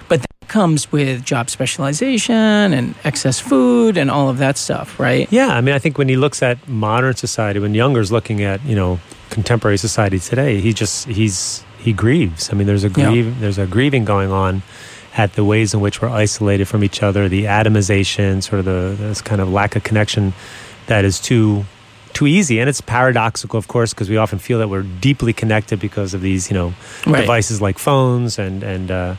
But 0.08 0.20
that 0.20 0.48
comes 0.48 0.90
with 0.92 1.24
job 1.24 1.48
specialization 1.48 2.34
and 2.74 2.94
excess 3.04 3.40
food 3.40 3.96
and 3.96 4.10
all 4.10 4.28
of 4.28 4.38
that 4.38 4.58
stuff, 4.58 4.98
right? 5.00 5.28
Yeah, 5.30 5.48
I 5.48 5.60
mean, 5.60 5.74
I 5.74 5.78
think 5.78 5.96
when 5.98 6.08
he 6.08 6.16
looks 6.16 6.42
at 6.42 6.66
modern 6.68 7.14
society, 7.16 7.58
when 7.60 7.74
Younger's 7.74 8.10
looking 8.12 8.42
at 8.42 8.62
you 8.64 8.74
know 8.76 8.98
contemporary 9.30 9.78
society 9.78 10.18
today, 10.18 10.60
he 10.60 10.72
just 10.72 11.06
he's 11.08 11.64
he 11.78 11.92
grieves. 11.92 12.50
I 12.50 12.54
mean, 12.54 12.66
there's 12.66 12.84
a 12.84 12.88
Yeah. 12.90 13.32
there's 13.40 13.58
a 13.58 13.66
grieving 13.66 14.04
going 14.04 14.30
on 14.32 14.62
at 15.16 15.32
the 15.34 15.44
ways 15.44 15.72
in 15.74 15.80
which 15.80 16.02
we're 16.02 16.08
isolated 16.08 16.66
from 16.66 16.82
each 16.82 17.02
other, 17.02 17.28
the 17.28 17.44
atomization, 17.44 18.42
sort 18.42 18.58
of 18.60 18.64
the 18.64 18.96
this 18.98 19.20
kind 19.22 19.40
of 19.40 19.48
lack 19.50 19.76
of 19.76 19.84
connection 19.84 20.32
that 20.86 21.04
is 21.04 21.20
too 21.20 21.64
too 22.12 22.26
easy, 22.28 22.60
and 22.60 22.68
it's 22.68 22.80
paradoxical, 22.80 23.58
of 23.58 23.66
course, 23.66 23.92
because 23.92 24.08
we 24.08 24.16
often 24.16 24.38
feel 24.38 24.58
that 24.60 24.68
we're 24.68 24.82
deeply 25.00 25.32
connected 25.32 25.80
because 25.80 26.14
of 26.14 26.20
these 26.20 26.50
you 26.50 26.54
know 26.56 26.74
Right. 27.06 27.20
devices 27.20 27.60
like 27.60 27.78
phones 27.78 28.38
and 28.38 28.62
and 28.62 28.90
uh, 28.90 29.14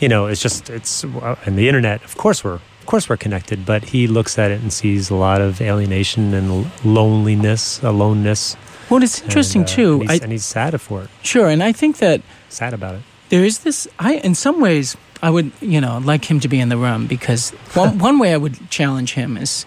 you 0.00 0.08
know 0.08 0.26
it's 0.26 0.40
just 0.42 0.70
it's 0.70 1.04
uh, 1.04 1.36
and 1.46 1.56
the 1.58 1.68
internet 1.68 2.02
of 2.04 2.16
course 2.16 2.42
we're 2.44 2.54
of 2.80 2.86
course 2.86 3.08
we're 3.08 3.16
connected 3.18 3.64
but 3.66 3.84
he 3.84 4.06
looks 4.06 4.38
at 4.38 4.50
it 4.50 4.60
and 4.62 4.72
sees 4.72 5.10
a 5.10 5.14
lot 5.14 5.40
of 5.40 5.60
alienation 5.60 6.32
and 6.34 6.66
loneliness 6.84 7.82
aloneness 7.82 8.56
Well, 8.88 9.02
it's 9.02 9.22
interesting 9.22 9.62
and, 9.62 9.70
uh, 9.70 9.74
too. 9.74 9.92
and 10.00 10.10
he's, 10.10 10.20
I, 10.20 10.24
and 10.24 10.32
he's 10.32 10.44
sad 10.44 10.80
for 10.80 11.02
it 11.02 11.10
sure, 11.22 11.48
and 11.48 11.62
I 11.62 11.72
think 11.72 11.98
that 11.98 12.20
sad 12.48 12.72
about 12.74 12.94
it 12.96 13.02
there 13.28 13.44
is 13.44 13.58
this 13.60 13.86
i 13.98 14.14
in 14.24 14.34
some 14.34 14.60
ways 14.60 14.96
i 15.22 15.30
would 15.30 15.50
you 15.60 15.80
know 15.80 15.98
like 15.98 16.30
him 16.30 16.40
to 16.40 16.48
be 16.48 16.60
in 16.60 16.68
the 16.68 16.76
room 16.76 17.06
because 17.06 17.50
one, 17.74 17.98
one 17.98 18.18
way 18.18 18.32
i 18.32 18.36
would 18.36 18.70
challenge 18.70 19.14
him 19.14 19.36
is 19.36 19.66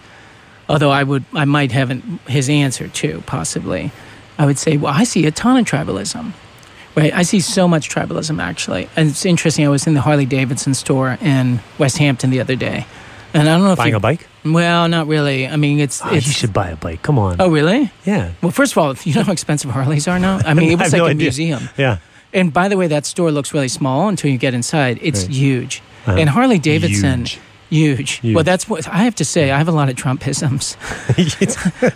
although 0.68 0.90
i 0.90 1.02
would 1.02 1.24
i 1.34 1.44
might 1.44 1.72
have 1.72 1.90
an, 1.90 2.18
his 2.26 2.48
answer 2.48 2.88
too 2.88 3.22
possibly 3.26 3.90
i 4.38 4.46
would 4.46 4.58
say 4.58 4.76
well 4.76 4.92
i 4.92 5.04
see 5.04 5.26
a 5.26 5.30
ton 5.30 5.56
of 5.56 5.64
tribalism. 5.66 6.32
Right? 6.96 7.12
I 7.12 7.22
see 7.22 7.40
so 7.40 7.66
much 7.66 7.90
tribalism 7.90 8.40
actually. 8.40 8.88
And 8.94 9.10
it's 9.10 9.26
interesting 9.26 9.66
i 9.66 9.68
was 9.68 9.86
in 9.86 9.94
the 9.94 10.00
harley 10.00 10.26
davidson 10.26 10.74
store 10.74 11.18
in 11.20 11.58
west 11.76 11.98
hampton 11.98 12.30
the 12.30 12.40
other 12.40 12.54
day 12.54 12.86
and 13.32 13.48
i 13.48 13.56
don't 13.56 13.64
know 13.64 13.72
if 13.72 13.78
buying 13.78 13.90
you, 13.90 13.96
a 13.96 14.00
bike? 14.00 14.28
Well 14.44 14.88
not 14.88 15.08
really. 15.08 15.48
I 15.48 15.56
mean 15.56 15.80
it's 15.80 16.00
oh, 16.04 16.14
it's 16.14 16.26
you 16.26 16.32
should 16.32 16.52
buy 16.52 16.68
a 16.68 16.76
bike. 16.76 17.02
Come 17.02 17.18
on. 17.18 17.40
Oh 17.40 17.50
really? 17.50 17.90
Yeah. 18.04 18.32
Well 18.42 18.52
first 18.52 18.72
of 18.72 18.78
all 18.78 18.94
you 19.02 19.14
know 19.14 19.22
how 19.24 19.32
expensive 19.32 19.70
harleys 19.70 20.06
are 20.06 20.20
now? 20.20 20.38
I 20.44 20.54
mean 20.58 20.70
it 20.70 20.78
was 20.78 20.92
have 20.92 20.92
like 20.92 20.98
no 20.98 21.06
a 21.06 21.10
idea. 21.10 21.24
museum. 21.24 21.68
Yeah 21.76 21.98
and 22.34 22.52
by 22.52 22.68
the 22.68 22.76
way, 22.76 22.86
that 22.88 23.06
store 23.06 23.30
looks 23.30 23.54
really 23.54 23.68
small 23.68 24.08
until 24.08 24.30
you 24.30 24.36
get 24.38 24.52
inside. 24.54 24.98
It's 25.00 25.22
Right. 25.22 25.30
huge. 25.34 25.82
Uh-huh. 26.06 26.18
And 26.18 26.28
Harley 26.28 26.58
Davidson, 26.58 27.20
Huge. 27.20 27.38
huge. 27.70 28.10
Huge. 28.20 28.34
Well, 28.34 28.44
that's 28.44 28.68
what 28.68 28.86
I 28.88 29.04
have 29.04 29.14
to 29.16 29.24
say. 29.24 29.50
I 29.50 29.56
have 29.58 29.68
a 29.68 29.72
lot 29.72 29.88
of 29.88 29.96
Trumpisms. 29.96 30.76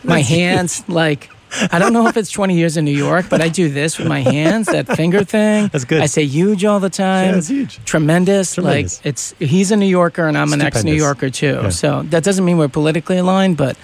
my 0.05 0.23
hands, 0.23 0.83
like, 0.89 1.29
I 1.73 1.79
don't 1.79 1.93
know 1.95 2.07
if 2.09 2.17
it's 2.17 2.31
20 2.31 2.57
years 2.57 2.77
in 2.77 2.85
New 2.85 2.97
York, 2.97 3.27
but 3.31 3.41
I 3.41 3.49
do 3.49 3.69
this 3.71 3.99
with 3.99 4.07
my 4.07 4.21
hands, 4.21 4.67
that 4.67 4.87
finger 4.87 5.25
thing. 5.25 5.69
That's 5.73 5.85
good. 5.85 6.03
I 6.03 6.07
say 6.07 6.25
huge 6.25 6.65
all 6.65 6.79
the 6.81 6.91
time. 6.91 7.27
Yeah, 7.27 7.33
that's 7.33 7.49
huge. 7.49 7.85
Tremendous. 7.85 8.55
Tremendous. 8.55 8.99
Like, 8.99 9.07
it's 9.07 9.35
he's 9.39 9.71
a 9.73 9.77
New 9.77 9.87
Yorker 9.87 10.27
and 10.29 10.37
I'm 10.37 10.53
an 10.53 10.61
ex 10.61 10.85
New 10.85 10.95
Yorker 10.95 11.31
too. 11.31 11.61
Yeah. 11.63 11.69
So 11.71 12.03
that 12.11 12.23
doesn't 12.23 12.45
mean 12.45 12.59
we're 12.59 12.69
politically 12.69 13.17
aligned, 13.19 13.57
but 13.57 13.77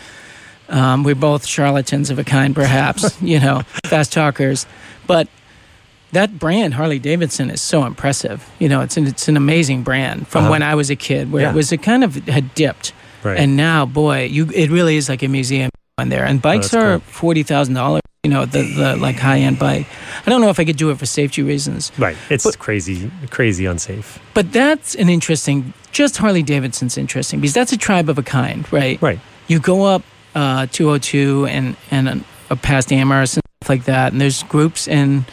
um, 0.69 1.05
we're 1.05 1.15
both 1.15 1.47
charlatans 1.47 2.11
of 2.11 2.19
a 2.19 2.25
kind, 2.25 2.55
perhaps, 2.55 3.21
you 3.23 3.41
know, 3.41 3.63
fast 3.87 4.13
talkers. 4.13 4.67
But 5.07 5.29
that 6.15 6.39
brand, 6.39 6.75
Harley 6.75 6.99
Davidson, 6.99 7.51
is 7.51 7.61
so 7.61 7.85
impressive. 7.85 8.49
You 8.59 8.69
know, 8.69 8.81
it's 8.81 8.97
an, 8.97 9.07
it's 9.07 9.29
an 9.29 9.37
amazing 9.37 9.83
brand 9.83 10.27
from 10.27 10.45
Uh-huh. 10.45 10.51
when 10.53 10.63
I 10.63 10.75
was 10.75 10.91
a 10.91 10.97
kid, 10.97 11.31
where 11.31 11.43
Yeah. 11.43 11.51
it 11.51 11.55
was 11.55 11.71
it 11.73 11.83
kind 11.83 12.03
of 12.05 12.15
had 12.27 12.55
dipped, 12.55 12.93
right 13.23 13.39
and 13.39 13.57
now, 13.57 13.87
boy, 13.87 14.25
you 14.31 14.49
it 14.55 14.71
really 14.71 14.97
is 14.97 15.09
like 15.09 15.23
a 15.23 15.29
museum 15.29 15.71
in 16.01 16.09
there. 16.09 16.25
And 16.25 16.41
bikes 16.43 16.73
Oh, 16.75 16.79
are 16.81 16.91
cool. 16.99 17.01
forty 17.07 17.43
thousand 17.43 17.75
dollars. 17.75 18.01
You 18.25 18.31
know, 18.31 18.47
the 18.47 18.63
the 18.63 18.97
like 18.97 19.19
high 19.19 19.41
end 19.41 19.59
bike. 19.59 19.87
I 20.27 20.31
don't 20.31 20.41
know 20.41 20.49
if 20.49 20.59
I 20.59 20.65
could 20.65 20.79
do 20.79 20.91
it 20.91 20.99
for 20.99 21.05
safety 21.07 21.43
reasons, 21.43 21.93
right 21.99 22.17
it's 22.31 22.45
But- 22.45 22.59
crazy 22.59 23.11
crazy 23.31 23.67
unsafe 23.67 24.19
but 24.33 24.51
that's 24.51 24.95
an 24.95 25.09
interesting. 25.11 25.75
Just 25.93 26.17
Harley 26.17 26.43
Davidson's 26.43 26.97
interesting 26.97 27.41
because 27.41 27.53
that's 27.55 27.73
a 27.73 27.77
tribe 27.77 28.09
of 28.09 28.17
a 28.19 28.23
kind, 28.23 28.65
right? 28.73 28.99
right 29.03 29.21
you 29.47 29.59
go 29.61 29.85
up 29.85 30.03
uh, 30.35 30.67
202 30.73 31.47
and 31.47 31.77
and 31.91 32.25
uh, 32.51 32.57
past 32.57 32.91
Amherst 32.93 33.37
and 33.37 33.43
stuff 33.61 33.69
like 33.69 33.85
that, 33.85 34.13
and 34.13 34.21
there's 34.21 34.43
groups 34.45 34.89
in 34.89 35.25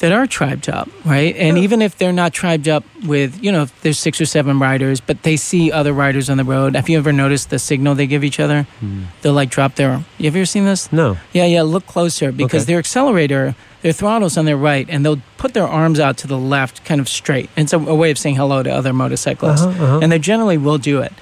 that 0.00 0.12
are 0.12 0.26
tribed 0.26 0.68
up, 0.68 0.88
right? 1.04 1.34
And 1.36 1.56
Yeah. 1.56 1.64
even 1.64 1.82
if 1.82 1.96
they're 1.98 2.12
not 2.12 2.32
tribed 2.32 2.68
up 2.68 2.84
with, 3.04 3.42
you 3.42 3.50
know, 3.52 3.62
if 3.62 3.80
there's 3.82 3.98
six 3.98 4.20
or 4.20 4.26
seven 4.26 4.58
riders, 4.58 5.00
but 5.00 5.22
they 5.24 5.36
see 5.36 5.72
other 5.72 5.92
riders 5.92 6.30
on 6.30 6.36
the 6.36 6.44
road. 6.44 6.76
Have 6.76 6.88
you 6.88 6.98
ever 6.98 7.12
noticed 7.12 7.50
the 7.50 7.58
signal 7.58 7.94
they 7.94 8.06
give 8.06 8.22
each 8.24 8.38
other? 8.40 8.62
Hmm. 8.80 9.02
They'll 9.22 9.32
like 9.32 9.50
drop 9.50 9.74
their. 9.74 10.04
You 10.18 10.28
ever 10.28 10.44
seen 10.46 10.64
this? 10.64 10.92
no 10.92 11.16
Yeah, 11.32 11.46
yeah. 11.46 11.62
Look 11.62 11.86
closer 11.86 12.30
because 12.32 12.62
Okay. 12.62 12.72
their 12.72 12.78
accelerator, 12.78 13.54
their 13.82 13.92
throttle's 13.92 14.36
on 14.36 14.44
their 14.44 14.56
right, 14.56 14.86
and 14.88 15.04
they'll 15.04 15.20
put 15.36 15.52
their 15.54 15.66
arms 15.68 15.98
out 16.00 16.16
to 16.18 16.26
the 16.26 16.38
left, 16.38 16.84
kind 16.84 17.00
of 17.00 17.08
straight. 17.08 17.50
It's 17.56 17.72
a, 17.72 17.78
a 17.78 17.94
way 17.94 18.10
of 18.10 18.18
saying 18.18 18.36
hello 18.36 18.62
to 18.62 18.70
other 18.70 18.92
motorcyclists 18.92 19.62
Uh-huh, 19.62 19.84
uh-huh. 19.84 19.98
and 20.02 20.10
they 20.12 20.18
generally 20.18 20.58
will 20.58 20.78
do 20.78 21.00
it. 21.00 21.12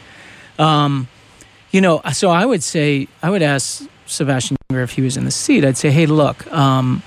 Um, 0.59 1.09
you 1.71 1.81
know, 1.81 2.01
so 2.13 2.31
I 2.31 2.45
would 2.47 2.63
say 2.63 3.09
I 3.23 3.31
would 3.31 3.43
ask 3.43 3.83
Sebastian 4.07 4.57
Younger 4.71 4.83
if 4.85 4.91
he 4.93 5.03
was 5.03 5.17
in 5.17 5.25
the 5.25 5.31
seat. 5.31 5.65
I'd 5.65 5.77
say, 5.77 5.91
hey, 5.91 6.07
look, 6.07 6.51
um, 6.53 7.03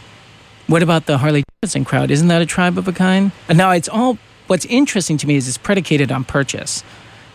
what 0.69 0.83
about 0.83 1.07
the 1.07 1.17
Harley 1.17 1.43
Davidson 1.61 1.83
crowd? 1.83 2.11
Isn't 2.11 2.27
that 2.27 2.41
a 2.41 2.45
tribe 2.45 2.77
of 2.77 2.87
a 2.87 2.93
kind? 2.93 3.31
And 3.47 3.57
now 3.57 3.71
it's 3.71 3.89
all. 3.89 4.17
What's 4.47 4.65
interesting 4.65 5.17
to 5.17 5.27
me 5.27 5.35
is 5.35 5.47
it's 5.47 5.57
predicated 5.57 6.11
on 6.11 6.23
purchase. 6.23 6.83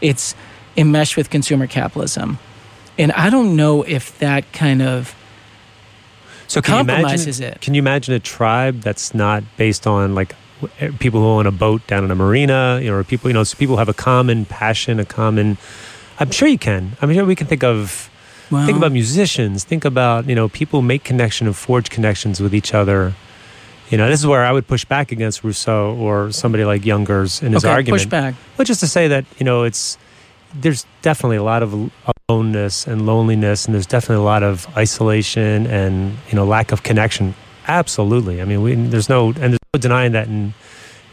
It's 0.01 0.35
enmeshed 0.77 1.17
with 1.17 1.31
consumer 1.31 1.67
capitalism. 1.67 2.39
And 2.99 3.13
I 3.13 3.31
don't 3.31 3.57
know 3.57 3.83
if 3.83 4.19
that 4.19 4.53
kind 4.53 4.83
of 4.83 5.15
so 6.47 6.61
can 6.61 6.87
compromises 6.87 7.39
you 7.39 7.45
imagine, 7.45 7.57
it. 7.57 7.61
Can 7.61 7.75
you 7.75 7.79
imagine 7.81 8.15
a 8.15 8.21
tribe 8.21 8.81
that's 8.81 9.15
not 9.15 9.43
based 9.57 9.87
on 9.87 10.15
like 10.15 10.35
eh, 10.81 10.91
people 10.99 11.21
who 11.21 11.27
own 11.27 11.47
a 11.47 11.53
boat 11.53 11.87
down 11.87 12.05
in 12.05 12.11
a 12.11 12.15
marina, 12.15 12.81
you 12.83 12.91
know, 12.91 12.97
or 12.97 13.05
people, 13.05 13.31
you 13.31 13.35
know, 13.35 13.45
so 13.45 13.57
people 13.57 13.77
have 13.77 13.89
a 13.89 13.95
common 13.95 14.45
passion, 14.45 15.01
a 15.01 15.05
common. 15.05 15.57
I'm 16.21 16.31
sure 16.31 16.49
you 16.49 16.59
can. 16.59 16.97
I'm 17.01 17.13
sure 17.13 17.25
we 17.25 17.37
can 17.37 17.47
think 17.47 17.65
of 17.65 18.11
think 18.51 18.77
about 18.77 18.93
musicians. 18.93 19.65
Think 19.65 19.85
about 19.85 20.29
you 20.29 20.35
know 20.35 20.49
people 20.49 20.83
make 20.83 21.05
connection 21.05 21.47
and 21.47 21.57
forge 21.57 21.91
connections 21.91 22.41
with 22.41 22.55
each 22.55 22.75
other. 22.75 23.15
You 23.95 23.99
know, 23.99 24.09
this 24.09 24.19
is 24.19 24.27
where 24.27 24.45
I 24.45 24.51
would 24.51 24.67
push 24.67 24.85
back 24.85 25.13
against 25.13 25.45
Rousseau 25.45 25.95
or 25.95 26.33
somebody 26.33 26.65
like 26.65 26.85
Younger's 26.85 27.41
in 27.41 27.53
his 27.53 27.65
okay, 27.65 27.73
argument. 27.73 28.03
push 28.03 28.11
back. 28.11 28.35
But 28.57 28.67
just 28.67 28.81
to 28.81 28.89
say 28.89 29.07
that 29.07 29.25
you 29.39 29.45
know, 29.45 29.63
it's 29.63 29.99
there's 30.53 30.85
definitely 31.03 31.37
a 31.37 31.45
lot 31.45 31.63
of 31.63 31.93
aloneness 32.29 32.89
and 32.89 33.07
loneliness, 33.07 33.67
and 33.67 33.73
there's 33.73 33.87
definitely 33.87 34.25
a 34.25 34.27
lot 34.27 34.43
of 34.43 34.67
isolation 34.77 35.69
and 35.69 36.19
you 36.29 36.35
know 36.35 36.45
lack 36.45 36.73
of 36.73 36.83
connection. 36.83 37.37
Absolutely. 37.69 38.43
I 38.43 38.47
mean, 38.47 38.63
we, 38.63 38.75
there's 38.75 39.09
no 39.09 39.29
and 39.29 39.53
there's 39.53 39.71
no 39.73 39.79
denying 39.79 40.11
that 40.11 40.27
in 40.27 40.55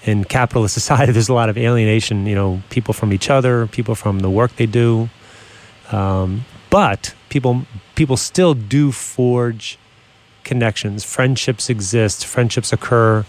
in 0.01 0.23
capitalist 0.23 0.73
society, 0.81 1.11
there's 1.11 1.29
a 1.29 1.35
lot 1.35 1.49
of 1.49 1.59
alienation. 1.59 2.25
You 2.25 2.33
know, 2.33 2.63
people 2.71 2.95
from 2.95 3.13
each 3.13 3.29
other, 3.29 3.67
people 3.67 3.93
from 3.93 4.21
the 4.21 4.29
work 4.31 4.55
they 4.55 4.65
do. 4.65 5.07
Um, 5.91 6.45
but 6.71 7.13
people 7.29 7.67
people 7.93 8.17
still 8.17 8.55
do 8.55 8.91
forge 8.91 9.77
connections. 10.43 11.03
Friendships 11.03 11.69
exist. 11.69 12.25
Friendships 12.25 12.71
occur. 12.73 13.25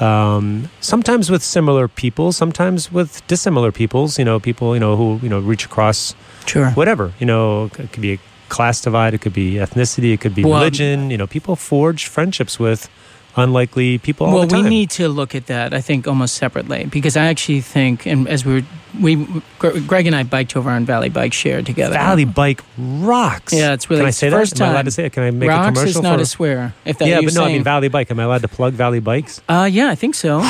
Um, 0.00 0.68
sometimes 0.80 1.30
with 1.30 1.42
similar 1.42 1.88
people, 1.88 2.32
sometimes 2.32 2.92
with 2.92 3.26
dissimilar 3.28 3.72
peoples. 3.72 4.18
You 4.18 4.24
know, 4.24 4.38
people 4.38 4.74
you 4.74 4.80
know 4.80 4.96
who 4.96 5.18
you 5.22 5.28
know 5.28 5.38
reach 5.40 5.64
across 5.64 6.14
Sure. 6.46 6.70
whatever. 6.72 7.12
You 7.18 7.26
know, 7.26 7.64
it 7.78 7.92
could 7.92 8.02
be 8.02 8.12
a 8.14 8.18
class 8.48 8.80
divide, 8.80 9.14
it 9.14 9.20
could 9.20 9.32
be 9.32 9.54
ethnicity, 9.54 10.12
it 10.12 10.20
could 10.20 10.34
be 10.34 10.44
Well, 10.44 10.54
religion. 10.60 11.10
You 11.10 11.16
know, 11.18 11.26
people 11.26 11.56
forge 11.56 12.06
friendships 12.06 12.58
with 12.60 12.88
unlikely 13.36 13.98
people 13.98 14.26
all 14.26 14.34
well, 14.34 14.42
the 14.46 14.54
time. 14.54 14.64
we 14.64 14.70
need 14.70 14.90
to 14.90 15.08
look 15.08 15.34
at 15.34 15.46
that. 15.46 15.74
I 15.74 15.80
think 15.80 16.08
almost 16.08 16.34
separately 16.36 16.86
because 16.86 17.16
I 17.16 17.26
actually 17.26 17.60
think, 17.60 18.06
and 18.06 18.26
as 18.28 18.44
we 18.44 18.54
were, 18.54 18.62
we 19.00 19.26
Greg 19.58 20.06
and 20.06 20.16
I 20.16 20.22
biked 20.22 20.56
over 20.56 20.70
on 20.70 20.84
Valley 20.86 21.08
Bike 21.10 21.32
Share 21.32 21.62
together. 21.62 21.94
Valley 21.94 22.24
Bike 22.24 22.62
rocks. 22.78 23.52
Yeah, 23.52 23.72
it's 23.74 23.90
really 23.90 24.00
Can 24.00 24.08
I 24.08 24.10
say 24.10 24.30
first 24.30 24.54
that? 24.56 24.62
Am 24.62 24.68
I 24.68 24.70
allowed 24.70 24.76
time. 24.78 24.84
to 24.86 24.90
say 24.90 25.04
it? 25.06 25.12
Can 25.12 25.22
I 25.22 25.30
make 25.30 25.48
a 25.48 25.52
Rocks 25.52 25.66
commercial 25.78 25.98
is 25.98 26.02
not 26.02 26.16
for? 26.16 26.22
a 26.22 26.26
swear. 26.26 26.74
If 26.84 26.98
that 26.98 27.08
yeah, 27.08 27.20
but 27.22 27.34
no, 27.34 27.44
I 27.44 27.48
mean 27.48 27.62
Valley 27.62 27.88
Bike. 27.88 28.10
Am 28.10 28.18
I 28.18 28.24
allowed 28.24 28.42
to 28.42 28.48
plug 28.48 28.72
Valley 28.74 29.00
Bikes? 29.00 29.42
uh, 29.48 29.68
yeah, 29.70 29.88
I 29.90 29.94
think 29.94 30.14
so. 30.14 30.42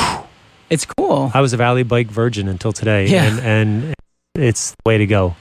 It's 0.69 0.85
cool. 0.85 1.31
I 1.33 1.41
was 1.41 1.53
a 1.53 1.57
Valley 1.57 1.83
Bike 1.83 2.07
virgin 2.07 2.47
until 2.49 2.73
today, 2.73 3.07
Yeah. 3.07 3.23
and 3.25 3.39
and 3.39 3.95
it's 4.35 4.71
the 4.71 4.77
way 4.85 4.97
to 4.97 5.05
go. 5.05 5.35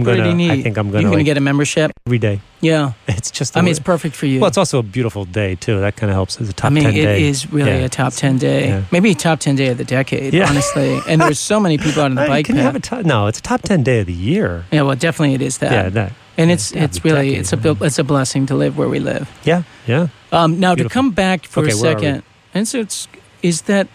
It's 0.00 0.08
I'm 0.08 0.14
pretty 0.14 0.20
gonna, 0.30 0.34
neat. 0.34 0.50
I 0.50 0.62
think 0.62 0.76
I'm 0.78 0.90
gonna. 0.90 1.00
You're 1.02 1.10
gonna, 1.10 1.16
like, 1.18 1.24
get 1.26 1.36
a 1.36 1.40
membership. 1.40 1.90
every 2.06 2.18
day. 2.18 2.40
Yeah, 2.60 2.92
It's 3.08 3.30
just. 3.30 3.56
I 3.56 3.60
mean, 3.60 3.66
way- 3.66 3.70
it's 3.72 3.80
perfect 3.80 4.14
for 4.16 4.26
you. 4.26 4.40
well, 4.40 4.48
it's 4.48 4.58
also 4.58 4.78
a 4.78 4.82
beautiful 4.82 5.24
day 5.24 5.54
too. 5.56 5.80
That 5.80 5.96
kind 5.96 6.10
of 6.10 6.14
helps 6.14 6.40
as 6.40 6.48
a 6.48 6.52
top 6.52 6.70
I 6.70 6.74
mean, 6.74 6.84
ten 6.84 6.94
it 6.94 7.02
day. 7.02 7.22
is 7.28 7.50
really 7.52 7.70
Yeah. 7.70 7.84
a 7.86 7.88
top 7.88 8.12
ten 8.14 8.38
day, 8.38 8.68
Yeah. 8.68 8.82
maybe 8.92 9.14
top 9.14 9.40
ten 9.40 9.56
day 9.56 9.68
of 9.68 9.78
the 9.78 9.84
decade, 9.84 10.32
Yeah. 10.34 10.48
honestly. 10.48 11.00
And 11.08 11.20
there's 11.20 11.38
so 11.40 11.58
many 11.60 11.78
people 11.78 12.02
out 12.02 12.06
on 12.10 12.14
the 12.16 12.26
bike 12.28 12.46
Can 12.46 12.56
you 12.56 12.62
have 12.62 12.74
path. 12.74 12.82
a 12.82 12.96
top? 13.02 13.04
No, 13.04 13.26
it's 13.26 13.38
a 13.38 13.42
top 13.42 13.62
ten 13.62 13.82
day 13.82 14.00
of 14.00 14.06
the 14.06 14.12
year. 14.12 14.64
yeah, 14.70 14.82
well, 14.82 14.96
definitely 14.96 15.34
it 15.34 15.42
is 15.42 15.58
that. 15.58 15.72
yeah, 15.72 15.88
that. 15.90 16.12
and 16.36 16.50
it's 16.50 16.72
yeah, 16.72 16.84
it's 16.84 17.04
really 17.04 17.30
decade, 17.32 17.40
it's 17.40 17.52
a 17.52 17.84
it's 17.84 17.98
a 17.98 18.04
blessing 18.04 18.46
to 18.46 18.54
live 18.54 18.76
where 18.78 18.88
we 18.88 18.98
live. 19.00 19.28
Yeah, 19.44 19.62
yeah. 19.86 20.08
Um, 20.32 20.60
now 20.60 20.74
to 20.74 20.88
come 20.88 21.10
back 21.12 21.46
for 21.46 21.60
Okay, 21.64 21.72
a 21.72 21.76
where 21.76 21.92
are 21.92 21.94
we? 21.96 22.00
second, 22.02 22.22
and 22.54 22.68
so 22.68 22.80
it's 22.80 23.08
is 23.42 23.62
that 23.62 23.86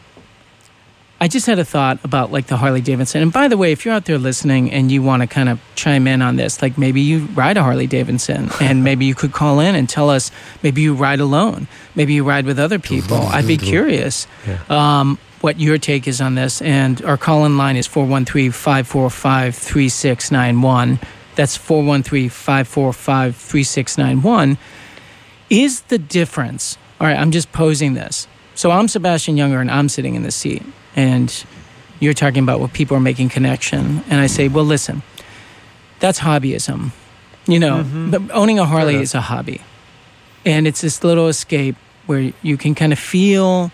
I 1.23 1.29
just 1.29 1.45
had 1.45 1.57
a 1.57 1.63
thought 1.63 2.03
about 2.03 2.33
like 2.33 2.47
the 2.47 2.57
Harley 2.57 2.81
Davidson. 2.81 3.21
And 3.21 3.31
by 3.31 3.47
the 3.47 3.55
way, 3.55 3.71
if 3.71 3.85
you're 3.85 3.93
out 3.93 4.03
there 4.03 4.17
listening 4.17 4.69
and 4.73 4.91
you 4.91 5.01
want 5.01 5.21
to 5.21 5.27
kind 5.27 5.47
of 5.47 5.57
chime 5.73 6.05
in 6.05 6.21
on 6.21 6.35
this, 6.35 6.61
like 6.61 6.77
maybe 6.77 6.99
you 6.99 7.27
ride 7.27 7.55
a 7.55 7.63
Harley 7.63 7.87
Davidson, 7.87 8.49
and 8.59 8.83
maybe 8.83 9.05
you 9.05 9.15
could 9.15 9.31
call 9.31 9.61
in 9.61 9.73
and 9.73 9.87
tell 9.87 10.09
us. 10.09 10.31
Maybe 10.63 10.81
you 10.81 10.93
ride 10.93 11.21
alone. 11.21 11.69
Maybe 11.95 12.13
you 12.13 12.25
ride 12.25 12.45
with 12.45 12.59
other 12.59 12.77
people. 12.77 13.15
I'd 13.15 13.47
be 13.47 13.55
curious. 13.55 14.27
Um, 14.69 15.17
what 15.39 15.61
your 15.61 15.77
take 15.77 16.09
is 16.09 16.19
on 16.19 16.35
this. 16.35 16.61
And 16.61 17.01
our 17.05 17.15
call 17.15 17.45
in 17.45 17.57
line 17.57 17.77
is 17.77 17.87
413 17.87 18.51
545 18.51 19.55
3691. 19.55 20.99
That's 21.35 21.55
413 21.55 22.27
545 22.27 23.37
3691. 23.37 24.57
Is 25.49 25.83
the 25.83 25.99
difference, 25.99 26.77
all 26.99 27.07
right, 27.07 27.17
I'm 27.17 27.31
just 27.31 27.53
posing 27.53 27.93
this. 27.93 28.27
So 28.55 28.71
I'm 28.71 28.89
Sebastian 28.89 29.37
Younger 29.37 29.61
and 29.61 29.71
I'm 29.71 29.87
sitting 29.87 30.15
in 30.15 30.23
the 30.23 30.31
seat. 30.31 30.63
And 30.95 31.45
you're 31.99 32.13
talking 32.13 32.43
about 32.43 32.59
what 32.59 32.73
people 32.73 32.97
are 32.97 33.01
making 33.01 33.29
connection. 33.29 34.03
And 34.09 34.19
I 34.19 34.27
say, 34.27 34.47
well, 34.47 34.65
listen, 34.65 35.03
that's 35.99 36.19
hobbyism. 36.19 36.91
You 37.45 37.59
know, 37.59 37.83
mm-hmm. 37.83 38.11
but 38.11 38.31
owning 38.31 38.59
a 38.59 38.65
Harley 38.65 38.95
is 38.95 39.13
a 39.13 39.21
hobby. 39.21 39.61
And 40.45 40.67
it's 40.67 40.81
this 40.81 41.03
little 41.03 41.27
escape 41.27 41.75
where 42.05 42.33
you 42.41 42.57
can 42.57 42.75
kind 42.75 42.93
of 42.93 42.99
feel 42.99 43.71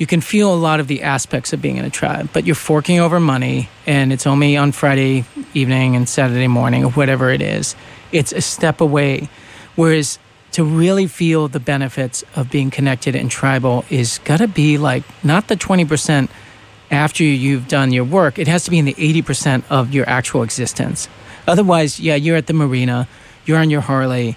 you 0.00 0.06
can 0.06 0.22
feel 0.22 0.52
a 0.52 0.56
lot 0.56 0.80
of 0.80 0.88
the 0.88 1.02
aspects 1.02 1.52
of 1.52 1.60
being 1.60 1.76
in 1.76 1.84
a 1.84 1.90
tribe, 1.90 2.30
but 2.32 2.46
you're 2.46 2.54
forking 2.54 3.00
over 3.00 3.20
money 3.20 3.68
and 3.86 4.14
it's 4.14 4.26
only 4.26 4.56
on 4.56 4.72
Friday 4.72 5.26
evening 5.52 5.94
and 5.94 6.08
Saturday 6.08 6.48
morning 6.48 6.86
or 6.86 6.90
whatever 6.92 7.28
it 7.28 7.42
is. 7.42 7.76
It's 8.10 8.32
a 8.32 8.40
step 8.40 8.80
away. 8.80 9.28
Whereas 9.76 10.18
to 10.52 10.64
really 10.64 11.06
feel 11.06 11.48
the 11.48 11.60
benefits 11.60 12.24
of 12.34 12.50
being 12.50 12.70
connected 12.70 13.14
and 13.14 13.30
tribal 13.30 13.84
is 13.90 14.18
got 14.24 14.38
to 14.38 14.48
be 14.48 14.78
like 14.78 15.04
not 15.24 15.48
the 15.48 15.56
20% 15.56 16.28
after 16.90 17.22
you've 17.22 17.68
done 17.68 17.92
your 17.92 18.02
work, 18.04 18.38
it 18.38 18.48
has 18.48 18.64
to 18.64 18.70
be 18.70 18.78
in 18.78 18.84
the 18.84 18.94
80% 18.94 19.62
of 19.70 19.94
your 19.94 20.08
actual 20.08 20.42
existence. 20.42 21.08
Otherwise, 21.46 22.00
yeah, 22.00 22.16
you're 22.16 22.36
at 22.36 22.46
the 22.48 22.52
marina, 22.52 23.06
you're 23.46 23.58
on 23.58 23.70
your 23.70 23.80
Harley, 23.80 24.36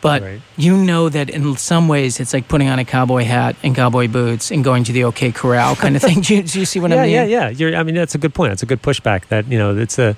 but 0.00 0.22
Right. 0.22 0.40
you 0.56 0.76
know 0.76 1.08
that 1.10 1.28
in 1.30 1.56
some 1.58 1.86
ways 1.88 2.18
it's 2.18 2.32
like 2.32 2.48
putting 2.48 2.68
on 2.68 2.78
a 2.78 2.84
cowboy 2.84 3.24
hat 3.24 3.56
and 3.62 3.76
cowboy 3.76 4.08
boots 4.08 4.50
and 4.50 4.64
going 4.64 4.84
to 4.84 4.92
the 4.92 5.04
OK 5.04 5.32
Corral 5.32 5.76
kind 5.76 5.94
of 5.94 6.02
thing. 6.02 6.22
do, 6.22 6.36
you, 6.36 6.42
do 6.42 6.58
you 6.60 6.64
see 6.64 6.80
what 6.80 6.90
yeah, 6.90 6.96
I 6.96 7.02
mean? 7.02 7.12
yeah, 7.12 7.24
yeah. 7.24 7.48
You're, 7.50 7.76
I 7.76 7.82
mean, 7.82 7.94
that's 7.94 8.14
a 8.14 8.18
good 8.18 8.34
point. 8.34 8.50
That's 8.52 8.62
a 8.62 8.66
good 8.66 8.82
pushback. 8.82 9.26
That 9.28 9.46
you 9.46 9.58
know, 9.58 9.76
it's 9.76 9.98
a, 9.98 10.16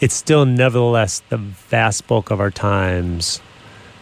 it's 0.00 0.14
still 0.14 0.46
nevertheless 0.46 1.20
the 1.28 1.36
vast 1.36 2.06
bulk 2.06 2.30
of 2.30 2.40
our 2.40 2.50
times, 2.52 3.40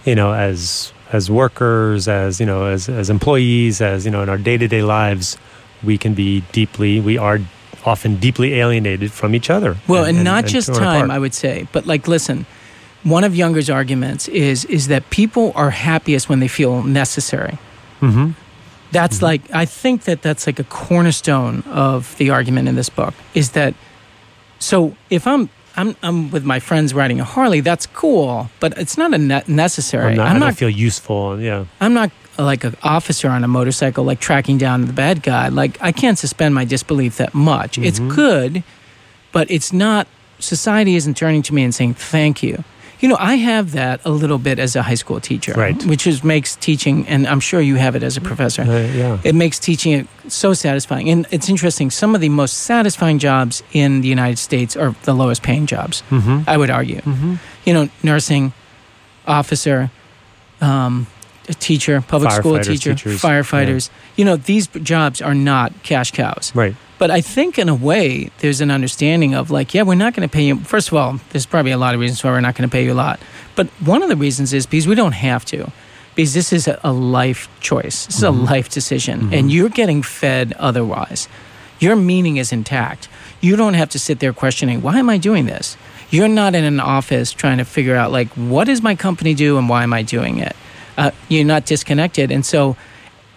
you 0.06 0.14
know, 0.14 0.32
as 0.32 0.92
as 1.12 1.30
workers, 1.30 2.08
as 2.08 2.40
you 2.40 2.46
know, 2.46 2.64
as 2.64 2.88
as 2.88 3.10
employees, 3.10 3.80
as 3.82 4.04
you 4.06 4.10
know, 4.10 4.22
in 4.22 4.28
our 4.28 4.38
day 4.38 4.56
to 4.56 4.66
day 4.66 4.82
lives, 4.82 5.36
we 5.82 5.98
can 5.98 6.14
be 6.14 6.40
deeply, 6.52 7.00
we 7.00 7.18
are 7.18 7.40
often 7.84 8.16
deeply 8.16 8.54
alienated 8.54 9.12
from 9.12 9.34
each 9.34 9.50
other. 9.50 9.76
Well, 9.86 10.04
and, 10.04 10.24
not 10.24 10.46
just 10.46 10.68
torn 10.68 10.80
time, 10.80 10.96
apart. 10.96 11.10
I 11.10 11.18
would 11.18 11.34
say, 11.34 11.68
but 11.72 11.86
like, 11.86 12.08
listen, 12.08 12.46
one 13.04 13.22
of 13.24 13.36
Younger's 13.36 13.70
arguments 13.70 14.26
is 14.28 14.64
is 14.64 14.88
that 14.88 15.10
people 15.10 15.52
are 15.54 15.70
happiest 15.70 16.28
when 16.28 16.40
they 16.40 16.48
feel 16.48 16.82
necessary. 16.82 17.58
Mhm. 18.00 18.34
That's 18.92 19.22
like 19.22 19.42
I 19.52 19.64
think 19.64 20.04
that 20.04 20.22
that's 20.22 20.46
like 20.46 20.58
a 20.58 20.64
cornerstone 20.64 21.62
of 21.70 22.16
the 22.18 22.30
argument 22.30 22.68
in 22.68 22.76
this 22.76 22.88
book 22.88 23.14
is 23.34 23.50
that 23.50 23.74
so 24.58 24.96
if 25.10 25.26
I'm 25.26 25.48
I'm 25.76 25.94
I'm 26.02 26.30
with 26.30 26.44
my 26.44 26.58
friends 26.60 26.94
riding 26.94 27.20
a 27.20 27.24
Harley, 27.24 27.60
that's 27.60 27.86
cool, 27.86 28.50
but 28.60 28.76
it's 28.78 28.96
not 28.96 29.12
a 29.14 29.18
ne- 29.18 29.42
necessary. 29.46 30.12
I'm 30.12 30.16
not, 30.16 30.26
I'm 30.28 30.36
I 30.36 30.38
not 30.38 30.46
don't 30.46 30.54
feel 30.58 30.70
useful. 30.70 31.40
Yeah. 31.40 31.64
I'm 31.80 31.92
not 31.94 32.10
like 32.38 32.64
an 32.64 32.76
officer 32.82 33.28
on 33.28 33.44
a 33.44 33.48
motorcycle, 33.48 34.04
like 34.04 34.20
tracking 34.20 34.58
down 34.58 34.86
the 34.86 34.92
bad 34.92 35.22
guy. 35.22 35.48
Like 35.48 35.78
I 35.82 35.92
can't 35.92 36.18
suspend 36.18 36.54
my 36.54 36.64
disbelief 36.64 37.16
that 37.18 37.34
much. 37.34 37.78
It's 37.78 37.98
Mm-hmm. 37.98 38.14
good, 38.14 38.64
but 39.32 39.50
it's 39.50 39.72
not. 39.72 40.06
Society 40.38 40.96
isn't 40.96 41.16
turning 41.16 41.40
to 41.42 41.54
me 41.54 41.62
and 41.64 41.74
saying 41.74 41.94
thank 41.94 42.42
you. 42.42 42.62
You 43.00 43.08
know, 43.08 43.16
I 43.18 43.34
have 43.36 43.72
that 43.72 44.00
a 44.04 44.10
little 44.10 44.38
bit 44.38 44.58
as 44.58 44.74
a 44.76 44.82
high 44.82 44.94
school 44.94 45.20
teacher, 45.20 45.52
Right. 45.52 45.84
Which 45.84 46.06
is 46.06 46.24
makes 46.24 46.56
teaching, 46.56 47.06
and 47.08 47.26
I'm 47.26 47.40
sure 47.40 47.60
you 47.60 47.76
have 47.76 47.94
it 47.94 48.02
as 48.02 48.16
a 48.16 48.20
professor. 48.20 48.62
Uh, 48.62 48.80
yeah. 48.94 49.18
It 49.22 49.34
makes 49.34 49.58
teaching 49.58 49.92
it 49.92 50.06
so 50.28 50.54
satisfying, 50.54 51.10
and 51.10 51.26
it's 51.30 51.48
interesting. 51.48 51.90
Some 51.90 52.14
of 52.14 52.20
the 52.20 52.30
most 52.30 52.54
satisfying 52.64 53.18
jobs 53.18 53.62
in 53.72 54.00
the 54.00 54.08
United 54.08 54.38
States 54.38 54.76
are 54.76 54.94
the 55.02 55.12
lowest 55.14 55.42
paying 55.42 55.66
jobs. 55.66 56.02
Mm-hmm. 56.10 56.48
I 56.48 56.56
would 56.56 56.70
argue. 56.70 57.00
Mm-hmm. 57.00 57.34
You 57.66 57.74
know, 57.74 57.88
nursing, 58.02 58.52
officer, 59.26 59.90
um, 60.60 61.06
a 61.48 61.54
teacher, 61.54 62.00
public 62.00 62.32
school 62.32 62.58
teacher, 62.58 62.94
teachers, 62.94 63.20
firefighters. 63.20 63.90
You 64.16 64.24
know, 64.24 64.36
these 64.36 64.66
jobs 64.66 65.20
are 65.22 65.34
not 65.34 65.72
cash 65.82 66.10
cows. 66.10 66.52
Right. 66.54 66.74
But 66.98 67.10
I 67.10 67.20
think, 67.20 67.58
in 67.58 67.68
a 67.68 67.74
way, 67.74 68.30
there's 68.38 68.60
an 68.60 68.70
understanding 68.70 69.34
of 69.34 69.50
like, 69.50 69.74
yeah, 69.74 69.82
we're 69.82 69.96
not 69.96 70.14
going 70.14 70.26
to 70.26 70.32
pay 70.32 70.46
you. 70.46 70.58
First 70.60 70.88
of 70.88 70.94
all, 70.94 71.20
there's 71.30 71.46
probably 71.46 71.72
a 71.72 71.78
lot 71.78 71.94
of 71.94 72.00
reasons 72.00 72.24
why 72.24 72.30
we're 72.30 72.40
not 72.40 72.54
going 72.54 72.68
to 72.68 72.72
pay 72.72 72.84
you 72.84 72.92
a 72.92 72.94
lot. 72.94 73.20
But 73.54 73.66
one 73.84 74.02
of 74.02 74.08
the 74.08 74.16
reasons 74.16 74.52
is 74.52 74.66
because 74.66 74.86
we 74.86 74.94
don't 74.94 75.12
have 75.12 75.44
to. 75.46 75.70
Because 76.14 76.32
this 76.32 76.52
is 76.52 76.66
a, 76.66 76.80
a 76.82 76.92
life 76.92 77.48
choice. 77.60 78.06
This 78.06 78.16
is 78.16 78.22
a 78.22 78.28
mm-hmm. 78.28 78.44
life 78.44 78.70
decision. 78.70 79.20
Mm-hmm. 79.20 79.34
And 79.34 79.52
you're 79.52 79.68
getting 79.68 80.02
fed 80.02 80.54
otherwise. 80.54 81.28
Your 81.78 81.94
meaning 81.94 82.38
is 82.38 82.52
intact. 82.52 83.08
You 83.42 83.56
don't 83.56 83.74
have 83.74 83.90
to 83.90 83.98
sit 83.98 84.20
there 84.20 84.32
questioning, 84.32 84.80
why 84.80 84.98
am 84.98 85.10
I 85.10 85.18
doing 85.18 85.44
this? 85.44 85.76
You're 86.08 86.28
not 86.28 86.54
in 86.54 86.64
an 86.64 86.80
office 86.80 87.32
trying 87.32 87.58
to 87.58 87.64
figure 87.64 87.94
out, 87.94 88.12
like, 88.12 88.28
what 88.28 88.64
does 88.64 88.80
my 88.80 88.94
company 88.94 89.34
do 89.34 89.58
and 89.58 89.68
why 89.68 89.82
am 89.82 89.92
I 89.92 90.02
doing 90.02 90.38
it? 90.38 90.56
Uh, 90.96 91.10
you're 91.28 91.44
not 91.44 91.66
disconnected. 91.66 92.30
And 92.30 92.44
so, 92.44 92.76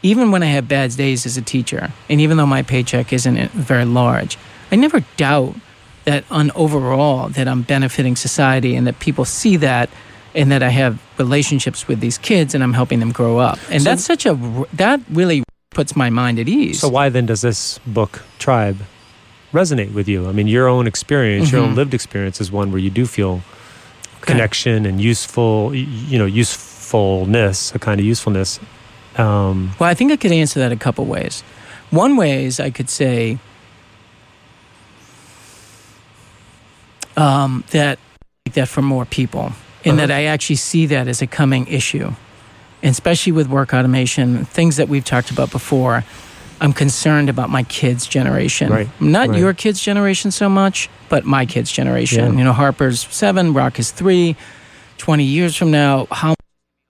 even 0.01 0.31
when 0.31 0.43
I 0.43 0.47
have 0.47 0.67
bad 0.67 0.95
days 0.95 1.25
as 1.25 1.35
a 1.37 1.41
teacher, 1.41 1.91
and 2.09 2.21
even 2.21 2.37
though 2.37 2.45
my 2.45 2.61
paycheck 2.63 3.11
isn't 3.11 3.51
very 3.51 3.85
large, 3.85 4.37
I 4.71 4.75
never 4.77 5.01
doubt 5.17 5.55
that 6.05 6.23
on 6.31 6.51
overall 6.55 7.27
that 7.29 7.47
I'm 7.47 7.63
benefiting 7.63 8.15
society 8.15 8.75
and 8.75 8.87
that 8.87 8.99
people 8.99 9.25
see 9.25 9.57
that 9.57 9.89
and 10.33 10.51
that 10.51 10.63
I 10.63 10.69
have 10.69 11.01
relationships 11.17 11.87
with 11.87 11.99
these 11.99 12.17
kids 12.17 12.55
and 12.55 12.63
I'm 12.63 12.73
helping 12.73 12.99
them 12.99 13.11
grow 13.11 13.39
up. 13.39 13.59
And 13.69 13.83
So- 13.83 13.89
that's 13.89 14.05
such 14.05 14.25
a 14.25 14.37
that 14.73 15.01
really 15.09 15.43
puts 15.71 15.95
my 15.95 16.09
mind 16.09 16.39
at 16.39 16.47
ease. 16.47 16.79
So 16.79 16.87
why 16.87 17.09
then 17.09 17.25
does 17.25 17.41
this 17.41 17.79
book 17.85 18.23
Tribe 18.39 18.77
resonate 19.53 19.91
with 19.93 20.07
you? 20.07 20.29
I 20.29 20.31
mean, 20.31 20.47
your 20.47 20.67
own 20.67 20.87
experience, 20.87 21.51
your 21.51 21.61
own 21.61 21.73
Mhm. 21.73 21.75
lived 21.77 21.93
experience 21.93 22.39
is 22.39 22.51
one 22.51 22.71
where 22.71 22.79
you 22.81 22.89
do 22.89 23.05
feel 23.05 23.41
connection 24.21 24.85
and 24.85 25.01
useful, 25.01 25.73
you 25.73 26.17
know, 26.17 26.25
usefulness, 26.89 27.75
a 27.75 27.79
kind 27.79 27.99
of 27.99 28.05
usefulness. 28.05 28.59
Um, 29.17 29.71
Well, 29.79 29.89
I 29.89 29.93
think 29.93 30.11
I 30.11 30.17
could 30.17 30.31
answer 30.31 30.59
that 30.59 30.71
a 30.71 30.75
couple 30.75 31.05
ways. 31.05 31.43
One 31.91 32.15
way 32.17 32.45
is 32.45 32.59
I 32.59 32.71
could 32.71 32.89
say 32.89 33.37
um, 37.17 37.63
that 37.71 37.99
that 38.53 38.67
for 38.67 38.81
more 38.81 39.05
people, 39.05 39.51
in 39.83 39.97
that 39.97 40.09
I 40.09 40.25
actually 40.25 40.55
see 40.57 40.87
that 40.87 41.07
as 41.07 41.21
a 41.21 41.27
coming 41.27 41.67
issue, 41.67 42.11
and 42.81 42.91
especially 42.91 43.31
with 43.33 43.47
work 43.47 43.73
automation, 43.73 44.45
things 44.45 44.77
that 44.77 44.89
we've 44.89 45.05
talked 45.05 45.31
about 45.31 45.51
before. 45.51 46.03
I'm 46.61 46.73
concerned 46.73 47.29
about 47.29 47.49
my 47.49 47.63
kids' 47.63 48.05
generation, 48.05 48.69
Right, 48.69 48.89
not 48.99 49.29
right. 49.29 49.39
your 49.39 49.53
kids' 49.53 49.81
generation 49.81 50.29
so 50.31 50.49
much, 50.49 50.89
but 51.07 51.23
my 51.23 51.45
kids' 51.45 51.71
generation. 51.71 52.33
Yeah. 52.33 52.37
You 52.39 52.43
know, 52.43 52.51
Harper's 52.53 53.07
seven, 53.09 53.53
Rock 53.53 53.79
is 53.79 53.91
three. 53.91 54.35
Twenty 54.97 55.23
years 55.23 55.55
from 55.55 55.71
now, 55.71 56.07
how 56.11 56.33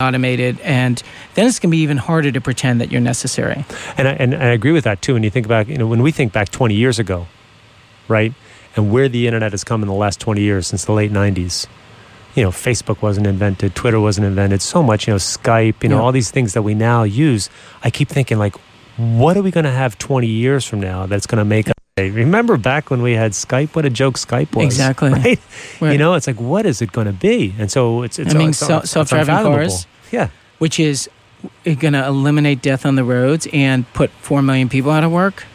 automated, 0.01 0.57
and 0.61 1.03
then 1.33 1.45
it's 1.45 1.59
going 1.59 1.69
to 1.69 1.75
be 1.75 1.79
even 1.83 1.97
harder 1.97 2.31
to 2.31 2.39
pretend 2.39 2.79
that 2.79 2.89
you're 2.89 3.01
necessary. 3.01 3.65
And 3.97 4.07
I, 4.07 4.11
and 4.13 4.33
I 4.33 4.45
agree 4.47 4.71
with 4.71 4.85
that 4.85 5.01
too. 5.01 5.13
When 5.13 5.23
you 5.23 5.29
think 5.29 5.45
back, 5.49 5.67
you 5.67 5.77
know, 5.77 5.87
when 5.87 6.01
we 6.01 6.11
think 6.13 6.31
back 6.31 6.47
20 6.49 6.73
years 6.73 6.99
ago, 6.99 7.27
right, 8.07 8.33
and 8.77 8.93
where 8.93 9.09
the 9.09 9.27
internet 9.27 9.51
has 9.51 9.65
come 9.65 9.81
in 9.81 9.89
the 9.89 9.93
last 9.93 10.21
20 10.21 10.39
years 10.39 10.67
since 10.67 10.85
the 10.85 10.93
late 10.93 11.11
90s, 11.11 11.67
you 12.33 12.43
know, 12.43 12.49
Facebook 12.49 13.01
wasn't 13.01 13.27
invented, 13.27 13.75
Twitter 13.75 13.99
wasn't 13.99 14.25
invented, 14.25 14.61
so 14.61 14.81
much, 14.81 15.05
you 15.05 15.11
know, 15.13 15.17
Skype, 15.17 15.83
you 15.83 15.89
know, 15.89 15.97
Yeah. 15.97 16.01
all 16.03 16.13
these 16.13 16.31
things 16.31 16.53
that 16.53 16.61
we 16.61 16.73
now 16.75 17.03
use. 17.03 17.49
I 17.83 17.89
keep 17.89 18.07
thinking, 18.07 18.37
like, 18.39 18.55
what 18.95 19.35
are 19.35 19.41
we 19.41 19.51
going 19.51 19.65
to 19.65 19.71
have 19.71 19.97
20 19.97 20.27
years 20.27 20.63
from 20.63 20.79
now 20.79 21.07
that's 21.07 21.27
going 21.27 21.39
to 21.39 21.45
make 21.45 21.67
Remember 22.07 22.57
back 22.57 22.89
when 22.89 23.01
we 23.01 23.13
had 23.13 23.33
Skype? 23.33 23.75
What 23.75 23.85
a 23.85 23.89
joke 23.89 24.15
Skype 24.15 24.55
was. 24.55 24.65
Exactly. 24.65 25.11
Right? 25.11 25.39
Right. 25.81 25.91
You 25.91 25.97
know, 25.97 26.13
it's 26.13 26.27
like, 26.27 26.39
what 26.39 26.65
is 26.65 26.81
it 26.81 26.91
going 26.91 27.07
to 27.07 27.13
be? 27.13 27.53
And 27.59 27.69
so 27.71 28.03
it's, 28.03 28.17
it's, 28.19 28.33
I 28.33 28.37
mean, 28.37 28.49
it's, 28.49 28.57
self- 28.59 28.83
it's 28.83 28.91
self-driving 28.91 29.29
unfathomable. 29.29 29.57
cars. 29.67 29.87
Yeah. 30.11 30.29
which 30.59 30.79
is 30.79 31.09
going 31.63 31.93
to 31.93 32.05
eliminate 32.05 32.61
death 32.61 32.85
on 32.85 32.95
the 32.95 33.03
roads 33.03 33.47
and 33.53 33.85
put 33.93 34.09
4 34.09 34.41
million 34.41 34.69
people 34.69 34.91
out 34.91 35.03
of 35.03 35.11
work. 35.11 35.45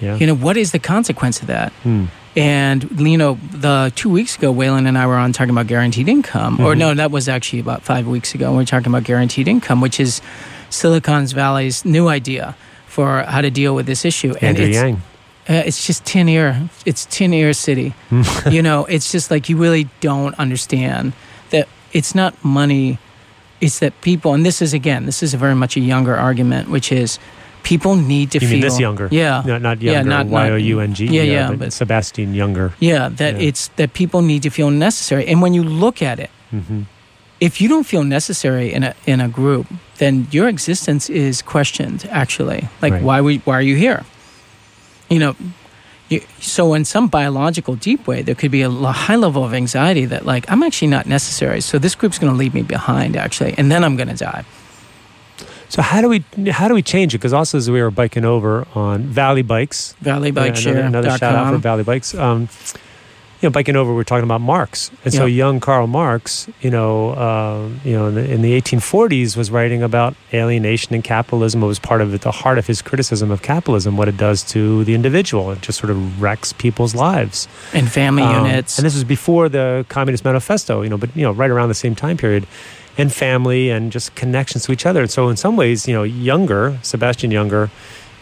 Yeah. 0.00 0.16
You 0.16 0.26
know, 0.26 0.34
what 0.36 0.56
is 0.56 0.72
the 0.72 0.78
consequence 0.78 1.40
of 1.40 1.46
that? 1.48 1.72
Hmm. 1.82 2.06
And, 2.36 3.00
you 3.00 3.16
know, 3.16 3.38
the 3.52 3.92
two 3.96 4.10
weeks 4.10 4.36
ago, 4.36 4.52
Whalen 4.52 4.86
and 4.86 4.98
I 4.98 5.06
were 5.06 5.16
on 5.16 5.32
talking 5.32 5.50
about 5.50 5.68
guaranteed 5.68 6.06
income. 6.08 6.60
Or 6.60 6.74
Mhm. 6.74 6.78
no, 6.78 6.94
that 6.94 7.10
was 7.10 7.28
actually 7.30 7.60
about 7.60 7.82
five 7.82 8.06
weeks 8.06 8.34
ago. 8.34 8.50
We 8.50 8.58
were 8.58 8.64
talking 8.66 8.88
about 8.88 9.04
guaranteed 9.04 9.48
income, 9.48 9.80
which 9.80 9.98
is 9.98 10.20
Silicon 10.68 11.26
Valley's 11.28 11.84
new 11.84 12.08
idea 12.08 12.54
for 12.88 13.22
how 13.22 13.40
to 13.40 13.50
deal 13.50 13.74
with 13.74 13.86
this 13.86 14.04
issue. 14.04 14.34
Andrew 14.42 14.66
it's, 14.66 14.74
Yang. 14.76 15.02
Uh, 15.48 15.62
it's 15.66 15.86
just 15.86 16.04
tin 16.04 16.28
ear. 16.28 16.68
It's 16.84 17.06
tin 17.06 17.32
ear 17.32 17.52
city. 17.52 17.94
you 18.50 18.62
know, 18.62 18.84
it's 18.86 19.12
just 19.12 19.30
like 19.30 19.48
you 19.48 19.56
really 19.56 19.88
don't 20.00 20.34
understand 20.38 21.12
that 21.50 21.68
it's 21.92 22.14
not 22.14 22.34
money. 22.44 22.98
It's 23.60 23.78
that 23.78 23.92
people, 24.00 24.34
and 24.34 24.44
this 24.44 24.60
is 24.60 24.74
again, 24.74 25.06
this 25.06 25.22
is 25.22 25.34
a 25.34 25.36
very 25.38 25.54
much 25.54 25.76
a 25.76 25.80
younger 25.80 26.16
argument, 26.16 26.68
which 26.68 26.90
is 26.92 27.18
people 27.62 27.96
need 27.96 28.30
to 28.32 28.38
You 28.38 28.46
feel. 28.48 28.50
mean 28.56 28.60
this 28.60 28.78
younger? 28.80 29.08
Yeah. 29.10 29.42
No, 29.46 29.58
not 29.58 29.80
Yeah, 29.80 29.92
younger. 29.92 30.10
not- 30.10 30.26
not- 30.26 30.32
Y 30.32 30.50
O 30.50 30.56
U 30.56 30.80
N 30.80 30.94
G. 30.94 31.06
Yeah, 31.06 31.22
yeah, 31.22 31.48
but, 31.50 31.58
but- 31.58 31.72
Sebastian 31.72 32.34
Younger. 32.34 32.72
Yeah, 32.80 33.08
that 33.16 33.34
Yeah. 33.40 33.48
it's 33.48 33.68
that 33.76 33.92
people 33.92 34.22
need 34.22 34.42
to 34.42 34.50
feel 34.50 34.70
necessary. 34.70 35.26
And 35.26 35.40
when 35.42 35.54
you 35.54 35.62
look 35.62 36.02
at 36.02 36.18
it, 36.18 36.30
hmm 36.50 36.82
if 37.38 37.60
you 37.60 37.68
don't 37.68 37.84
feel 37.86 38.02
necessary 38.02 38.72
in 38.72 38.82
a 38.82 38.94
in 39.06 39.20
a 39.20 39.28
group, 39.28 39.66
then 39.98 40.26
your 40.30 40.48
existence 40.48 41.10
is 41.12 41.42
questioned. 41.42 42.06
Actually, 42.10 42.66
like 42.82 42.94
Right. 42.94 43.02
why 43.02 43.20
we, 43.20 43.40
why 43.44 43.54
are 43.58 43.62
you 43.70 43.76
here? 43.76 44.04
You 45.08 45.18
know, 45.18 45.36
you, 46.08 46.22
so 46.40 46.74
in 46.74 46.84
some 46.84 47.08
biological 47.08 47.74
deep 47.74 48.06
way, 48.06 48.22
there 48.22 48.34
could 48.34 48.50
be 48.50 48.62
a 48.62 48.70
high 48.70 49.16
level 49.16 49.44
of 49.44 49.54
anxiety 49.54 50.04
that 50.06 50.24
like 50.24 50.50
I'm 50.50 50.62
actually 50.62 50.88
not 50.88 51.06
necessary. 51.06 51.60
So 51.60 51.78
this 51.78 51.94
group's 51.94 52.18
going 52.18 52.32
to 52.32 52.38
leave 52.38 52.54
me 52.54 52.62
behind 52.62 53.16
actually, 53.16 53.54
and 53.58 53.70
then 53.70 53.84
I'm 53.84 53.96
going 53.96 54.08
to 54.08 54.14
die. 54.16 54.44
So 55.68 55.82
how 55.82 56.00
do 56.00 56.08
we 56.08 56.24
how 56.50 56.68
do 56.68 56.74
we 56.74 56.82
change 56.82 57.14
it? 57.14 57.18
Because 57.18 57.32
also 57.32 57.58
as 57.58 57.70
we 57.70 57.82
were 57.82 57.90
biking 57.90 58.24
over 58.24 58.66
on 58.74 59.02
Valley 59.02 59.42
Bikes, 59.42 59.94
Valley 60.00 60.28
yeah, 60.28 60.32
Bike 60.32 60.58
another, 60.58 60.80
another 60.80 61.18
shout 61.18 61.34
out 61.34 61.52
for. 61.52 61.58
Valley 61.58 61.82
Bikes. 61.82 62.14
Um, 62.14 62.48
you 63.46 63.50
know, 63.50 63.54
biking 63.54 63.76
over, 63.76 63.94
we're 63.94 64.02
talking 64.02 64.24
about 64.24 64.40
Marx, 64.40 64.90
and 65.04 65.14
so 65.14 65.24
Yeah. 65.24 65.36
young 65.46 65.60
Karl 65.60 65.86
Marx, 65.86 66.48
you 66.62 66.68
know, 66.70 67.10
uh, 67.10 67.68
you 67.84 67.92
know, 67.96 68.08
in 68.08 68.14
the, 68.16 68.24
in 68.28 68.42
the 68.42 68.60
1840s, 68.60 69.36
was 69.36 69.52
writing 69.52 69.84
about 69.84 70.16
alienation 70.34 70.94
and 70.94 71.04
capitalism. 71.04 71.62
It 71.62 71.66
was 71.66 71.78
part 71.78 72.00
of 72.00 72.18
the 72.20 72.30
heart 72.32 72.58
of 72.58 72.66
his 72.66 72.82
criticism 72.82 73.30
of 73.30 73.42
capitalism, 73.42 73.96
what 73.96 74.08
it 74.08 74.16
does 74.16 74.42
to 74.54 74.82
the 74.82 74.94
individual. 74.94 75.52
It 75.52 75.60
just 75.60 75.78
sort 75.78 75.90
of 75.90 76.20
wrecks 76.20 76.52
people's 76.54 76.92
lives. 76.96 77.46
and 77.72 77.88
family 77.88 78.24
Um, 78.24 78.46
units. 78.46 78.78
And 78.78 78.84
this 78.84 78.94
was 78.94 79.04
before 79.04 79.48
the 79.48 79.86
Communist 79.88 80.24
Manifesto, 80.24 80.82
you 80.82 80.88
know, 80.88 80.98
but 80.98 81.10
you 81.14 81.22
know, 81.22 81.30
right 81.30 81.50
around 81.50 81.68
the 81.68 81.74
same 81.74 81.94
time 81.94 82.16
period, 82.16 82.48
and 82.98 83.12
family 83.12 83.70
and 83.70 83.92
just 83.92 84.14
connections 84.16 84.64
to 84.64 84.72
each 84.72 84.86
other. 84.86 85.02
And 85.02 85.10
so, 85.10 85.28
in 85.28 85.36
some 85.36 85.54
ways, 85.56 85.86
you 85.86 85.94
know, 85.94 86.02
Younger, 86.02 86.78
Sebastian 86.82 87.30
Younger, 87.30 87.70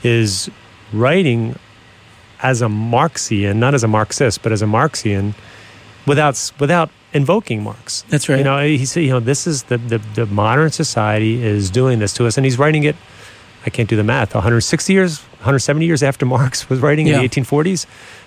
is 0.02 0.50
writing 0.92 1.56
as 2.44 2.62
a 2.62 2.68
Marxian, 2.68 3.58
not 3.58 3.74
as 3.74 3.82
a 3.82 3.88
Marxist, 3.88 4.42
but 4.42 4.52
as 4.52 4.62
a 4.62 4.66
Marxian, 4.66 5.34
without 6.06 6.52
without 6.60 6.90
invoking 7.12 7.62
Marx. 7.62 8.04
That's 8.10 8.28
right. 8.28 8.38
You 8.38 8.44
know, 8.44 8.60
he 8.64 8.84
said, 8.86 9.00
you 9.04 9.10
know, 9.10 9.20
this 9.20 9.46
is 9.46 9.64
the, 9.64 9.78
the 9.78 9.98
the 10.14 10.26
modern 10.26 10.70
society 10.70 11.42
is 11.42 11.70
doing 11.70 11.98
this 11.98 12.12
to 12.14 12.26
us, 12.26 12.36
and 12.36 12.44
he's 12.44 12.58
writing 12.58 12.84
it. 12.84 12.96
I 13.66 13.70
can't 13.70 13.88
do 13.88 13.96
the 13.96 14.04
math. 14.04 14.34
160 14.34 14.92
years, 14.92 15.20
170 15.40 15.86
years 15.86 16.02
after 16.02 16.26
Marx 16.26 16.68
was 16.68 16.80
writing 16.80 17.06
Yeah. 17.06 17.14
in 17.16 17.22
the 17.22 17.28
1840s. 17.28 17.86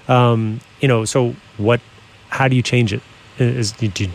Um, 0.09 0.59
you 0.81 0.87
know, 0.87 1.05
so 1.05 1.35
what? 1.57 1.79
How 2.29 2.47
do 2.47 2.55
you 2.55 2.63
change 2.63 2.91
it? 2.91 3.01
Is 3.39 3.71
do 3.73 3.85
you, 4.03 4.09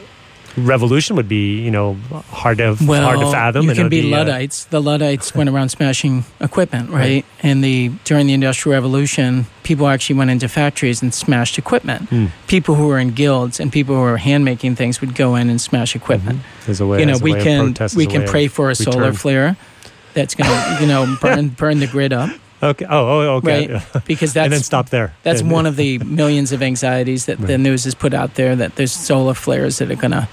revolution 0.57 1.17
would 1.17 1.29
be 1.29 1.61
you 1.61 1.71
know 1.71 1.95
hard 2.31 2.59
to 2.59 2.77
well, 2.87 3.03
hard 3.03 3.21
to 3.21 3.31
fathom. 3.31 3.65
You 3.65 3.71
it 3.71 3.75
can 3.75 3.85
would 3.85 3.91
be 3.91 4.13
uh, 4.13 4.17
Luddites. 4.19 4.65
The 4.67 4.81
Luddites 4.81 5.35
went 5.35 5.49
around 5.51 5.71
smashing 5.71 6.25
equipment, 6.41 6.91
right? 6.91 6.99
Right. 7.01 7.25
And 7.43 7.63
the 7.65 7.91
during 8.05 8.27
the 8.27 8.35
Industrial 8.35 8.75
Revolution, 8.75 9.47
people 9.63 9.89
actually 9.89 10.17
went 10.17 10.31
into 10.31 10.49
factories 10.49 11.03
and 11.03 11.13
smashed 11.15 11.59
equipment. 11.59 12.09
hmm, 12.09 12.27
People 12.47 12.75
who 12.75 12.87
were 12.89 12.99
in 12.99 13.11
guilds 13.11 13.61
and 13.61 13.73
people 13.73 13.95
who 13.95 14.03
were 14.03 14.17
hand 14.19 14.45
making 14.45 14.77
things 14.77 15.01
would 15.01 15.15
go 15.15 15.35
in 15.37 15.49
and 15.51 15.61
smash 15.61 15.97
equipment. 15.97 16.41
There's 16.67 16.81
a 16.81 16.87
way. 16.87 17.01
You 17.01 17.07
know, 17.07 17.19
we 17.19 17.35
can 17.35 17.67
protest, 17.75 17.97
we 17.97 18.07
can 18.07 18.23
of- 18.23 18.29
pray 18.29 18.49
for 18.49 18.71
a 18.71 18.75
solar 18.75 18.99
return. 18.99 19.15
flare 19.15 19.57
that's 20.15 20.35
going 20.35 20.49
to 20.51 20.79
you 20.83 20.87
know 20.87 21.17
burn 21.21 21.49
burn 21.49 21.79
the 21.81 21.87
grid 21.87 22.13
up 22.13 22.29
Okay. 22.63 22.87
Oh, 22.89 23.07
oh 23.07 23.37
okay. 23.37 23.73
Right. 23.73 24.05
because 24.07 24.33
that's 24.35 24.45
and 24.45 24.53
then 24.53 24.63
stop 24.63 24.91
there. 24.91 25.15
That's 25.23 25.43
one 25.43 25.67
of 25.67 25.77
the 25.77 25.99
millions 26.05 26.53
of 26.53 26.63
anxieties 26.63 27.27
that 27.27 27.39
the 27.39 27.59
news 27.59 27.85
has 27.85 27.95
put 27.95 28.15
out 28.15 28.35
there 28.35 28.55
that 28.57 28.77
there's 28.77 28.93
solar 28.93 29.35
flares 29.35 29.79
that 29.79 29.91
are 29.91 29.97
going 29.97 30.13
to 30.13 30.29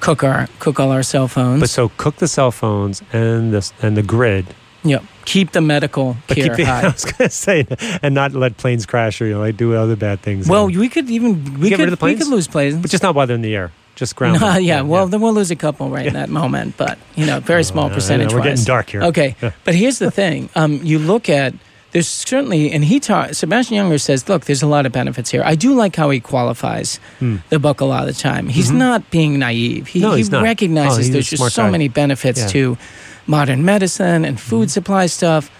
cook 0.00 0.22
our 0.24 0.48
cook 0.58 0.80
all 0.80 0.90
our 0.90 1.02
cell 1.02 1.28
phones. 1.28 1.60
But 1.60 1.70
so 1.70 1.90
cook 1.96 2.16
the 2.16 2.28
cell 2.28 2.50
phones 2.50 3.02
and 3.12 3.52
the 3.52 3.70
and 3.82 3.96
the 3.96 4.02
grid, 4.02 4.54
Yep. 4.84 5.04
Keep 5.24 5.52
the 5.52 5.60
medical 5.60 6.16
but 6.26 6.36
care 6.36 6.56
the. 6.56 6.64
I 6.66 6.84
was 6.88 7.04
going 7.04 7.28
to 7.28 7.30
say, 7.30 7.66
and 8.02 8.14
not 8.14 8.32
let 8.32 8.56
planes 8.56 8.86
crash 8.86 9.20
or 9.20 9.26
you 9.26 9.34
know 9.34 9.40
like 9.40 9.56
do 9.56 9.74
other 9.74 9.96
bad 9.96 10.20
things. 10.20 10.48
Well, 10.48 10.66
And- 10.66 10.76
we 10.76 10.88
could 10.88 11.10
even 11.10 11.60
we 11.60 11.70
could 11.70 12.00
we 12.00 12.16
could 12.16 12.28
lose 12.28 12.48
planes. 12.48 12.76
but 12.76 12.90
just 12.90 13.02
not 13.02 13.14
while 13.14 13.26
they're 13.26 13.36
in 13.36 13.42
the 13.42 13.54
air. 13.54 13.72
Just 13.96 14.14
ground. 14.14 14.40
No, 14.40 14.52
them. 14.52 14.62
yeah, 14.62 14.82
well, 14.82 15.08
then 15.08 15.20
we'll 15.20 15.32
lose 15.32 15.50
a 15.50 15.56
couple 15.56 15.90
right 15.90 16.06
in 16.06 16.12
that 16.12 16.28
moment, 16.28 16.76
but 16.76 16.98
you 17.16 17.26
know, 17.26 17.40
very 17.40 17.64
small 17.64 17.86
Oh, 17.86 17.88
know, 17.88 17.94
percentage. 17.96 18.32
We're 18.32 18.44
getting 18.44 18.64
dark 18.64 18.88
here. 18.90 19.02
Okay, 19.02 19.34
but 19.64 19.74
here's 19.74 19.98
the 19.98 20.12
thing: 20.12 20.48
um, 20.54 20.78
you 20.84 21.00
look 21.00 21.28
at 21.28 21.52
there's 21.98 22.06
certainly, 22.08 22.70
and 22.70 22.84
he 22.84 23.00
taught 23.00 23.34
Sebastian 23.34 23.74
Younger 23.74 23.98
says, 23.98 24.28
look, 24.28 24.44
there's 24.44 24.62
a 24.62 24.68
lot 24.68 24.86
of 24.86 24.92
benefits 24.92 25.30
here. 25.30 25.42
I 25.44 25.56
do 25.56 25.74
like 25.74 25.96
how 25.96 26.10
he 26.10 26.20
qualifies 26.20 27.00
Hmm. 27.18 27.36
the 27.48 27.58
book 27.58 27.80
a 27.80 27.84
lot 27.84 28.08
of 28.08 28.14
the 28.14 28.20
time. 28.20 28.48
He's 28.48 28.70
Mhm. 28.70 28.76
not 28.76 29.10
being 29.10 29.38
naive. 29.40 29.88
He, 29.88 29.98
No, 29.98 30.12
he 30.14 30.22
recognizes 30.22 31.08
Oh, 31.08 31.12
there's 31.12 31.28
just 31.30 31.54
so 31.54 31.62
guy. 31.64 31.70
many 31.70 31.88
benefits 31.88 32.40
Yeah. 32.42 32.46
to 32.48 32.78
modern 33.26 33.64
medicine 33.64 34.24
and 34.24 34.38
food 34.38 34.70
supply 34.70 35.06
stuff, 35.06 35.50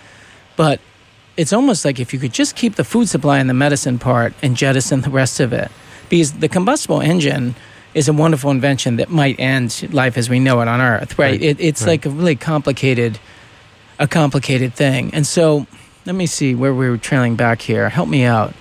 but 0.57 0.79
it's 1.37 1.53
almost 1.53 1.85
like 1.85 1.98
if 1.98 2.12
you 2.12 2.20
could 2.20 2.33
just 2.33 2.55
keep 2.55 2.77
the 2.77 2.85
food 2.85 3.09
supply 3.09 3.38
and 3.40 3.51
the 3.51 3.55
medicine 3.55 3.98
part 3.98 4.33
and 4.40 4.57
jettison 4.57 5.01
the 5.01 5.11
rest 5.11 5.40
of 5.40 5.53
it, 5.53 5.72
because 6.09 6.33
the 6.35 6.48
combustible 6.48 7.01
engine 7.01 7.57
is 7.94 8.07
a 8.07 8.12
wonderful 8.12 8.53
invention 8.53 8.96
that 8.98 9.11
might 9.11 9.35
end 9.40 9.88
life 9.90 10.16
as 10.16 10.31
we 10.31 10.38
know 10.38 10.61
it 10.61 10.68
on 10.68 10.81
Earth, 10.81 11.18
right? 11.18 11.33
Right, 11.33 11.42
It, 11.42 11.57
it's 11.59 11.83
right. 11.83 11.88
like 11.88 12.07
a 12.07 12.11
really 12.11 12.37
complicated, 12.37 13.18
a 13.98 14.07
complicated 14.07 14.74
thing. 14.74 15.11
And 15.12 15.27
so, 15.27 15.66
let 16.09 16.14
me 16.16 16.25
see 16.27 16.55
where 16.55 16.73
we 16.75 16.88
were 16.88 16.97
trailing 16.97 17.37
back 17.37 17.61
here. 17.61 17.90
Help 17.90 18.09
me 18.09 18.25
out. 18.25 18.55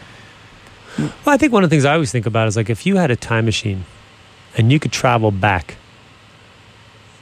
Well, 1.00 1.10
I 1.28 1.38
think 1.38 1.54
one 1.54 1.64
of 1.64 1.70
the 1.70 1.74
things 1.74 1.86
I 1.86 1.94
always 1.94 2.12
think 2.12 2.26
about 2.26 2.48
is 2.50 2.58
like 2.58 2.70
if 2.70 2.86
you 2.86 2.98
had 2.98 3.10
a 3.10 3.16
time 3.16 3.46
machine 3.46 3.86
and 4.58 4.70
you 4.70 4.80
could 4.80 4.92
travel 4.92 5.32
back 5.32 5.78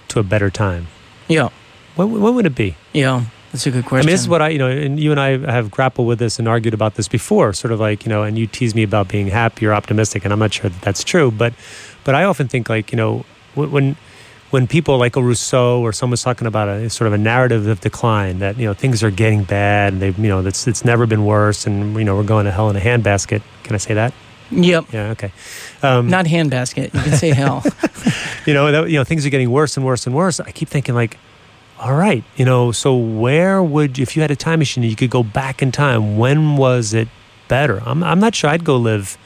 to 0.08 0.20
a 0.20 0.24
better 0.24 0.50
time, 0.50 0.88
Yeah, 1.28 1.50
what, 1.96 2.08
what 2.10 2.34
would 2.34 2.46
it 2.48 2.56
be? 2.56 2.76
yeah. 2.92 3.26
That's 3.52 3.68
a 3.68 3.72
good 3.72 3.86
question. 3.86 4.06
I 4.06 4.08
mean, 4.08 4.14
this 4.14 4.20
is 4.22 4.28
what 4.28 4.42
I, 4.42 4.50
you 4.50 4.58
know, 4.58 4.68
and 4.68 5.00
you 5.00 5.12
and 5.12 5.20
I 5.20 5.38
have 5.50 5.72
grappled 5.72 6.08
with 6.08 6.20
this 6.20 6.40
and 6.40 6.48
argued 6.48 6.74
about 6.74 6.96
this 6.96 7.08
before, 7.08 7.54
sort 7.54 7.72
of 7.72 7.80
like, 7.80 8.04
you 8.06 8.10
know, 8.10 8.24
and 8.24 8.38
you 8.38 8.48
tease 8.48 8.76
me 8.76 8.84
about 8.84 9.08
being 9.08 9.28
happy 9.28 9.66
or 9.66 9.74
optimistic, 9.74 10.26
and 10.26 10.34
I'm 10.34 10.40
not 10.40 10.54
sure 10.54 10.70
that 10.70 10.82
that's 10.82 11.06
true, 11.06 11.32
but, 11.32 11.54
but 12.04 12.16
I 12.16 12.26
often 12.26 12.50
think 12.50 12.68
like, 12.68 12.92
you 12.92 12.98
know, 12.98 13.20
wh- 13.54 13.72
when, 13.72 13.96
when 14.56 14.68
people 14.68 14.98
like 14.98 15.18
a 15.18 15.22
Rousseau 15.22 15.82
or 15.82 15.92
someone's 15.92 16.24
talking 16.24 16.48
about 16.48 16.70
a 16.70 16.90
sort 16.90 17.08
of 17.08 17.14
a 17.14 17.18
narrative 17.18 17.68
of 17.68 17.82
decline 17.82 18.40
that, 18.40 18.58
you 18.58 18.64
know, 18.64 18.74
things 18.74 19.04
are 19.04 19.12
getting 19.12 19.44
bad 19.44 19.92
and 19.92 20.02
they've, 20.02 20.18
you 20.18 20.30
know, 20.30 20.40
it's, 20.46 20.66
it's 20.66 20.86
never 20.86 21.06
been 21.06 21.26
worse 21.26 21.68
and, 21.68 21.94
you 21.98 22.06
know, 22.06 22.16
we're 22.16 22.24
going 22.24 22.46
to 22.46 22.54
hell 22.54 22.70
in 22.70 22.78
a 22.78 22.80
handbasket. 22.80 23.42
Can 23.64 23.76
I 23.76 23.78
say 23.80 23.96
that? 23.96 24.14
Yep. 24.52 24.94
Yeah. 24.94 25.10
Okay. 25.10 25.34
Um, 25.84 26.08
Not 26.10 26.26
handbasket. 26.26 26.94
You 26.94 27.02
can 27.02 27.18
say 27.18 27.32
hell. 27.32 27.66
you 28.46 28.54
know, 28.54 28.72
that, 28.72 28.90
you 28.90 28.98
know, 28.98 29.04
things 29.04 29.26
are 29.26 29.30
getting 29.30 29.52
worse 29.52 29.76
and 29.76 29.86
worse 29.86 30.08
and 30.08 30.16
worse. 30.16 30.40
I 30.40 30.52
keep 30.52 30.70
thinking 30.70 30.96
like, 30.96 31.18
all 31.78 31.94
right, 31.94 32.24
you 32.38 32.46
know, 32.46 32.72
so 32.72 32.96
where 32.96 33.62
would 33.62 34.00
if 34.00 34.16
you 34.16 34.22
had 34.22 34.32
a 34.32 34.38
time 34.38 34.60
machine 34.60 34.86
you 34.86 34.96
could 34.96 35.10
go 35.10 35.22
back 35.22 35.62
in 35.62 35.74
time, 35.74 36.18
when 36.18 36.56
was 36.56 36.94
it 36.94 37.10
better? 37.50 37.84
I'm 37.86 38.02
I'm 38.06 38.22
not 38.22 38.34
sure 38.34 38.50
I'd 38.50 38.64
go 38.64 38.78
live 38.78 39.18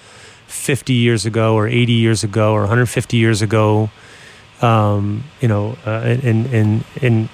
50 0.47 0.91
years 0.93 1.27
ago 1.27 1.53
or 1.53 1.67
80 1.67 1.93
years 1.93 2.23
ago 2.23 2.53
or 2.53 2.61
150 2.61 3.15
years 3.15 3.43
ago. 3.43 3.91
Um, 4.61 5.23
you 5.41 5.47
know, 5.47 5.77
uh, 5.85 6.17
in 6.21 6.45
in 6.47 6.83
in 7.01 7.29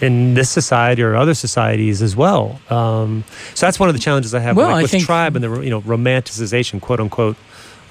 in 0.00 0.34
this 0.34 0.50
society 0.50 1.02
or 1.02 1.14
other 1.14 1.34
societies 1.34 2.00
as 2.02 2.16
well. 2.16 2.58
Um, 2.70 3.24
so 3.54 3.66
that's 3.66 3.78
one 3.78 3.88
of 3.88 3.94
the 3.94 4.00
challenges 4.00 4.34
I 4.34 4.40
have 4.40 4.56
Well, 4.56 4.66
like, 4.68 4.76
I 4.76 4.82
with 4.82 4.90
think- 4.90 5.04
tribe 5.04 5.36
and 5.36 5.44
the 5.44 5.60
you 5.60 5.70
know 5.70 5.82
romanticization, 5.82 6.80
quote 6.80 6.98
unquote, 7.00 7.36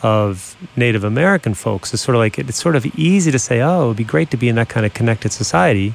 of 0.01 0.55
Native 0.75 1.03
American 1.03 1.53
folks. 1.53 1.93
It's 1.93 2.03
sort 2.03 2.15
of 2.15 2.19
like 2.19 2.37
it's 2.39 2.61
sort 2.61 2.75
of 2.75 2.85
easy 2.97 3.31
to 3.31 3.39
say, 3.39 3.61
oh, 3.61 3.85
it'd 3.85 3.97
be 3.97 4.03
great 4.03 4.31
to 4.31 4.37
be 4.37 4.49
in 4.49 4.55
that 4.55 4.67
kind 4.67 4.85
of 4.85 4.93
connected 4.93 5.31
society. 5.31 5.93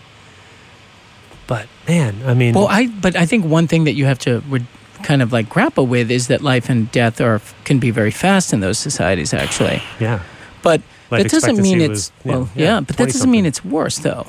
But 1.46 1.66
man, 1.88 2.22
I 2.24 2.34
mean, 2.34 2.54
well, 2.54 2.68
I 2.68 2.86
but 2.86 3.16
I 3.16 3.26
think 3.26 3.44
one 3.44 3.66
thing 3.66 3.84
that 3.84 3.94
you 3.94 4.04
have 4.06 4.18
to 4.20 4.40
re- 4.48 4.64
kind 5.02 5.20
of 5.22 5.32
like 5.32 5.48
grapple 5.48 5.86
with 5.86 6.10
is 6.10 6.28
that 6.28 6.40
life 6.42 6.68
and 6.70 6.90
death 6.92 7.20
are 7.20 7.40
can 7.64 7.78
be 7.80 7.90
very 7.90 8.10
fast 8.12 8.52
in 8.52 8.60
those 8.60 8.78
societies 8.78 9.34
actually. 9.34 9.82
yeah, 9.98 10.20
But 10.62 10.80
Life 11.10 11.24
that 11.24 11.30
doesn't 11.30 11.60
mean 11.60 11.80
it's 11.80 11.90
was, 11.90 12.12
well, 12.24 12.50
yeah, 12.54 12.64
yeah, 12.64 12.80
but 12.80 12.96
that 12.96 13.08
doesn't 13.08 13.30
mean 13.30 13.46
it's 13.46 13.64
worse 13.64 13.98
though. 13.98 14.26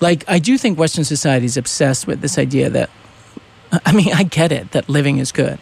Like 0.00 0.24
I 0.28 0.38
do 0.38 0.56
think 0.56 0.78
Western 0.78 1.04
society 1.04 1.46
is 1.46 1.56
obsessed 1.56 2.06
with 2.06 2.20
this 2.20 2.38
idea 2.38 2.70
that 2.70 2.90
I 3.84 3.92
mean 3.92 4.12
I 4.12 4.22
get 4.22 4.52
it 4.52 4.72
that 4.72 4.88
living 4.88 5.18
is 5.18 5.32
good, 5.32 5.58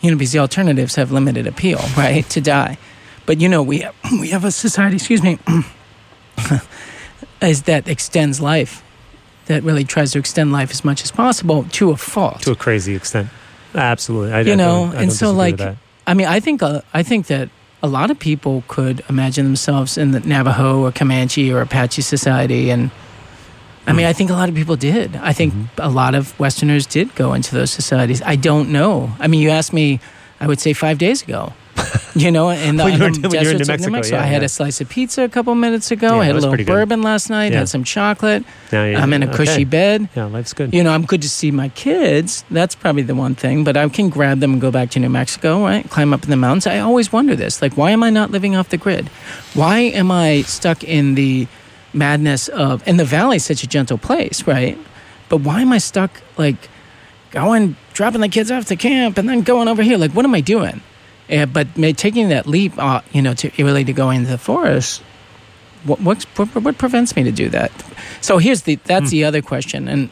you 0.00 0.10
know, 0.10 0.16
because 0.16 0.32
the 0.32 0.38
alternatives 0.38 0.94
have 0.94 1.10
limited 1.10 1.46
appeal, 1.46 1.80
right? 1.96 2.28
to 2.30 2.40
die, 2.40 2.78
but 3.26 3.40
you 3.40 3.48
know 3.48 3.62
we 3.62 3.80
have, 3.80 3.94
we 4.20 4.28
have 4.28 4.44
a 4.44 4.52
society, 4.52 4.96
excuse 4.96 5.22
me, 5.22 5.38
is 7.42 7.62
that 7.62 7.88
extends 7.88 8.40
life, 8.40 8.84
that 9.46 9.64
really 9.64 9.84
tries 9.84 10.12
to 10.12 10.18
extend 10.18 10.52
life 10.52 10.70
as 10.70 10.84
much 10.84 11.02
as 11.02 11.10
possible 11.10 11.64
to 11.72 11.90
a 11.90 11.96
fault. 11.96 12.42
to 12.42 12.52
a 12.52 12.56
crazy 12.56 12.94
extent. 12.94 13.28
Absolutely, 13.74 14.32
I, 14.32 14.40
you 14.42 14.52
I 14.52 14.56
know, 14.56 14.92
and 14.94 15.12
so 15.12 15.32
like. 15.32 15.60
I 16.04 16.14
mean, 16.14 16.26
I 16.26 16.40
think 16.40 16.62
uh, 16.62 16.80
I 16.92 17.04
think 17.04 17.28
that 17.28 17.48
a 17.82 17.88
lot 17.88 18.10
of 18.10 18.18
people 18.18 18.62
could 18.68 19.02
imagine 19.08 19.44
themselves 19.44 19.98
in 19.98 20.12
the 20.12 20.20
Navajo 20.20 20.80
or 20.82 20.92
Comanche 20.92 21.52
or 21.52 21.60
Apache 21.60 22.02
society, 22.02 22.70
and 22.70 22.90
I 23.86 23.92
mean, 23.92 24.06
I 24.06 24.12
think 24.12 24.30
a 24.30 24.34
lot 24.34 24.48
of 24.48 24.54
people 24.54 24.76
did. 24.76 25.16
I 25.16 25.32
think 25.32 25.52
Mm-hmm. 25.54 25.80
a 25.82 25.88
lot 25.88 26.14
of 26.14 26.38
Westerners 26.38 26.86
did 26.86 27.12
go 27.16 27.32
into 27.34 27.54
those 27.54 27.70
societies. 27.72 28.22
I 28.22 28.36
don't 28.36 28.70
know. 28.70 29.10
I 29.18 29.26
mean, 29.26 29.40
you 29.40 29.50
asked 29.50 29.72
me, 29.72 29.98
I 30.40 30.46
would 30.46 30.60
say 30.60 30.72
five 30.72 30.98
days 30.98 31.22
ago. 31.22 31.52
You 32.14 32.30
know, 32.30 32.50
in 32.50 32.76
the, 32.76 32.84
When 32.84 32.92
you 32.92 32.98
were- 32.98 33.06
in 33.06 33.22
the 33.22 33.28
when 33.30 33.40
you 33.40 33.46
were 33.46 33.50
in 33.52 33.56
New 33.56 33.62
of 33.62 33.68
New 33.68 33.72
Mexico, 33.72 33.90
Mexico, 33.90 34.16
yeah, 34.16 34.22
I 34.22 34.26
had 34.26 34.42
yeah. 34.42 34.46
a 34.46 34.48
slice 34.50 34.82
of 34.82 34.88
pizza 34.90 35.22
a 35.22 35.30
couple 35.30 35.54
minutes 35.54 35.90
ago. 35.90 36.08
Yeah, 36.08 36.20
I 36.20 36.24
had 36.26 36.32
a 36.32 36.34
little 36.34 36.50
pretty 36.50 36.64
good. 36.64 36.72
bourbon 36.72 37.00
last 37.00 37.30
night. 37.30 37.52
Yeah. 37.52 37.60
Had 37.60 37.70
some 37.70 37.84
chocolate. 37.84 38.44
Now 38.70 38.82
I'm 38.82 39.14
in 39.14 39.22
a 39.22 39.28
okay. 39.28 39.36
cushy 39.38 39.64
bed. 39.64 40.10
Yeah, 40.14 40.26
life's 40.26 40.52
good. 40.52 40.74
You 40.74 40.84
know, 40.84 40.92
I'm 40.92 41.06
good 41.06 41.22
to 41.22 41.28
see 41.30 41.50
my 41.50 41.70
kids. 41.70 42.44
That's 42.50 42.74
probably 42.74 43.02
the 43.02 43.14
one 43.14 43.34
thing. 43.34 43.64
But 43.64 43.78
I 43.78 43.88
can 43.88 44.10
grab 44.10 44.40
them 44.40 44.52
and 44.52 44.60
go 44.60 44.70
back 44.70 44.90
to 44.90 44.98
New 45.00 45.08
Mexico, 45.08 45.62
right? 45.62 45.88
Climb 45.88 46.12
up 46.12 46.22
in 46.22 46.28
the 46.28 46.36
mountains. 46.36 46.66
I 46.66 46.80
always 46.80 47.10
wonder 47.10 47.34
this. 47.34 47.62
Like, 47.62 47.78
why 47.78 47.92
am 47.92 48.02
I 48.02 48.10
not 48.10 48.30
living 48.30 48.56
off 48.56 48.68
the 48.68 48.76
grid? 48.76 49.08
Why 49.54 49.78
am 49.78 50.10
I 50.10 50.42
stuck 50.42 50.84
in 50.84 51.14
the 51.14 51.48
madness 51.94 52.48
of. 52.48 52.82
And 52.86 52.98
the 52.98 53.04
valley's 53.04 53.44
such 53.44 53.62
a 53.62 53.66
gentle 53.66 53.98
place, 53.98 54.46
right? 54.46 54.78
But 55.28 55.38
why 55.38 55.62
am 55.62 55.72
I 55.72 55.78
stuck, 55.78 56.22
like, 56.36 56.68
going, 57.30 57.76
dropping 57.94 58.20
the 58.20 58.28
kids 58.28 58.50
off 58.50 58.66
to 58.66 58.76
camp 58.76 59.18
and 59.18 59.28
then 59.28 59.42
going 59.42 59.68
over 59.68 59.82
here? 59.82 59.96
Like, 59.96 60.12
what 60.12 60.24
am 60.24 60.34
I 60.34 60.40
doing? 60.40 60.82
Uh, 61.30 61.46
but 61.46 61.68
taking 61.96 62.28
that 62.28 62.46
leap, 62.46 62.72
uh, 62.78 63.00
you 63.12 63.22
know, 63.22 63.34
to 63.34 63.50
really 63.58 63.84
to 63.84 63.92
go 63.92 64.10
into 64.10 64.30
the 64.30 64.38
forest, 64.38 65.02
what, 65.84 66.00
what 66.00 66.22
what 66.62 66.78
prevents 66.78 67.16
me 67.16 67.22
to 67.24 67.32
do 67.32 67.48
that? 67.48 67.72
So 68.20 68.38
here's 68.38 68.62
the 68.62 68.76
that's 68.84 69.10
the 69.10 69.24
other 69.24 69.42
question, 69.42 69.88
and 69.88 70.10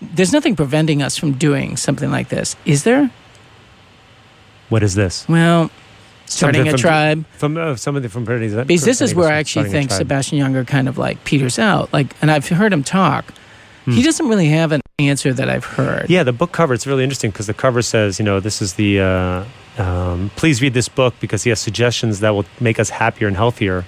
there's 0.00 0.32
nothing 0.32 0.56
preventing 0.56 1.02
us 1.02 1.16
from 1.16 1.32
doing 1.32 1.76
something 1.76 2.10
like 2.10 2.28
this, 2.28 2.56
is 2.64 2.84
there? 2.84 3.10
What 4.68 4.82
is 4.82 4.94
this? 4.94 5.28
Well, 5.28 5.70
starting 6.26 6.60
Something 6.60 6.68
a 6.68 6.70
from- 6.72 6.80
tribe. 6.80 7.26
From 7.32 7.56
uh, 7.56 7.76
somebody 7.76 8.08
from 8.08 8.24
Pretty 8.24 8.48
Because 8.48 8.84
this 8.84 9.00
is 9.00 9.14
where 9.14 9.28
I 9.28 9.38
actually 9.38 9.70
think 9.70 9.90
Sebastian 9.90 10.38
Junger 10.38 10.66
kind 10.66 10.88
of 10.88 10.98
like 10.98 11.22
peters 11.24 11.58
out. 11.58 11.92
Like, 11.92 12.14
and 12.20 12.30
I've 12.30 12.48
heard 12.48 12.72
him 12.72 12.82
talk. 12.82 13.32
He 13.86 14.02
doesn't 14.02 14.28
really 14.28 14.48
have 14.48 14.72
an 14.72 14.80
answer 14.98 15.32
that 15.32 15.48
I've 15.48 15.64
heard. 15.64 16.06
Hmm. 16.06 16.12
Yeah, 16.12 16.24
the 16.24 16.32
book 16.32 16.50
cover 16.50 16.74
it's 16.74 16.88
really 16.88 17.04
interesting 17.04 17.30
because 17.30 17.46
the 17.46 17.54
cover 17.54 17.82
says, 17.82 18.18
you 18.18 18.24
know, 18.24 18.40
this 18.40 18.60
is 18.60 18.74
the 18.74 19.00
uh, 19.00 19.44
um, 19.78 20.30
please 20.36 20.62
read 20.62 20.74
this 20.74 20.88
book 20.88 21.14
because 21.20 21.42
he 21.44 21.50
has 21.50 21.60
suggestions 21.60 22.20
that 22.20 22.30
will 22.30 22.46
make 22.60 22.78
us 22.78 22.90
happier 22.90 23.28
and 23.28 23.36
healthier. 23.36 23.84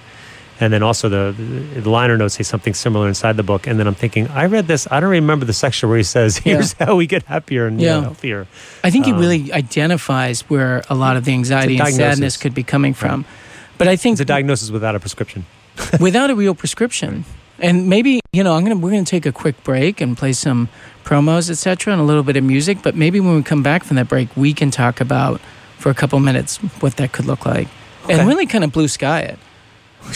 And 0.61 0.73
then 0.73 0.83
also 0.83 1.07
the, 1.07 1.33
the 1.79 1.89
liner 1.89 2.17
notes 2.17 2.33
say 2.35 2.43
something 2.43 2.73
similar 2.73 3.07
inside 3.07 3.37
the 3.37 3.43
book. 3.43 3.65
And 3.65 3.79
then 3.79 3.87
I'm 3.87 3.95
thinking, 3.95 4.27
I 4.27 4.45
read 4.45 4.67
this. 4.67 4.87
I 4.91 4.99
don't 4.99 5.09
remember 5.09 5.45
the 5.45 5.53
section 5.53 5.87
where 5.87 5.97
he 5.97 6.03
says, 6.03 6.37
"Here's 6.45 6.73
how 6.73 6.97
we 6.97 7.07
get 7.07 7.23
happier 7.23 7.65
and 7.67 7.79
you 7.79 7.87
know, 7.87 7.95
Yeah. 7.95 8.01
healthier." 8.01 8.47
I 8.83 8.89
think 8.91 9.05
he 9.05 9.13
Um, 9.13 9.19
really 9.19 9.53
identifies 9.53 10.41
where 10.49 10.83
a 10.89 10.95
lot 10.95 11.15
of 11.15 11.23
the 11.23 11.31
anxiety 11.31 11.79
and 11.79 11.93
sadness 11.95 12.35
could 12.35 12.53
be 12.53 12.63
coming 12.63 12.93
from. 12.93 13.23
But 13.77 13.87
I 13.87 13.95
think 13.95 14.15
It's 14.15 14.21
a 14.21 14.25
diagnosis 14.25 14.69
without 14.69 14.95
a 14.95 14.99
prescription. 14.99 15.45
without 16.01 16.29
a 16.29 16.35
real 16.35 16.53
prescription. 16.53 17.23
And 17.61 17.87
maybe 17.87 18.19
you 18.33 18.43
know, 18.43 18.55
I'm 18.55 18.63
gonna 18.63 18.75
we're 18.77 18.91
gonna 18.91 19.05
take 19.05 19.25
a 19.25 19.31
quick 19.31 19.63
break 19.63 20.01
and 20.01 20.17
play 20.17 20.33
some 20.33 20.67
promos, 21.05 21.49
etc., 21.49 21.93
and 21.93 22.01
a 22.01 22.05
little 22.05 22.23
bit 22.23 22.35
of 22.35 22.43
music. 22.43 22.79
But 22.83 22.95
maybe 22.95 23.21
when 23.21 23.35
we 23.35 23.43
come 23.43 23.63
back 23.63 23.85
from 23.85 23.95
that 23.95 24.09
break, 24.09 24.27
we 24.35 24.53
can 24.53 24.71
talk 24.71 24.99
about 24.99 25.39
for 25.79 25.89
a 25.89 25.93
couple 25.95 26.19
minutes 26.19 26.57
what 26.81 26.95
that 26.97 27.11
could 27.11 27.25
look 27.25 27.45
like, 27.45 27.67
Okay. 28.03 28.13
and 28.19 28.27
really 28.27 28.45
kind 28.45 28.63
of 28.63 28.71
blue 28.71 28.87
sky 28.87 29.21
it. 29.21 29.39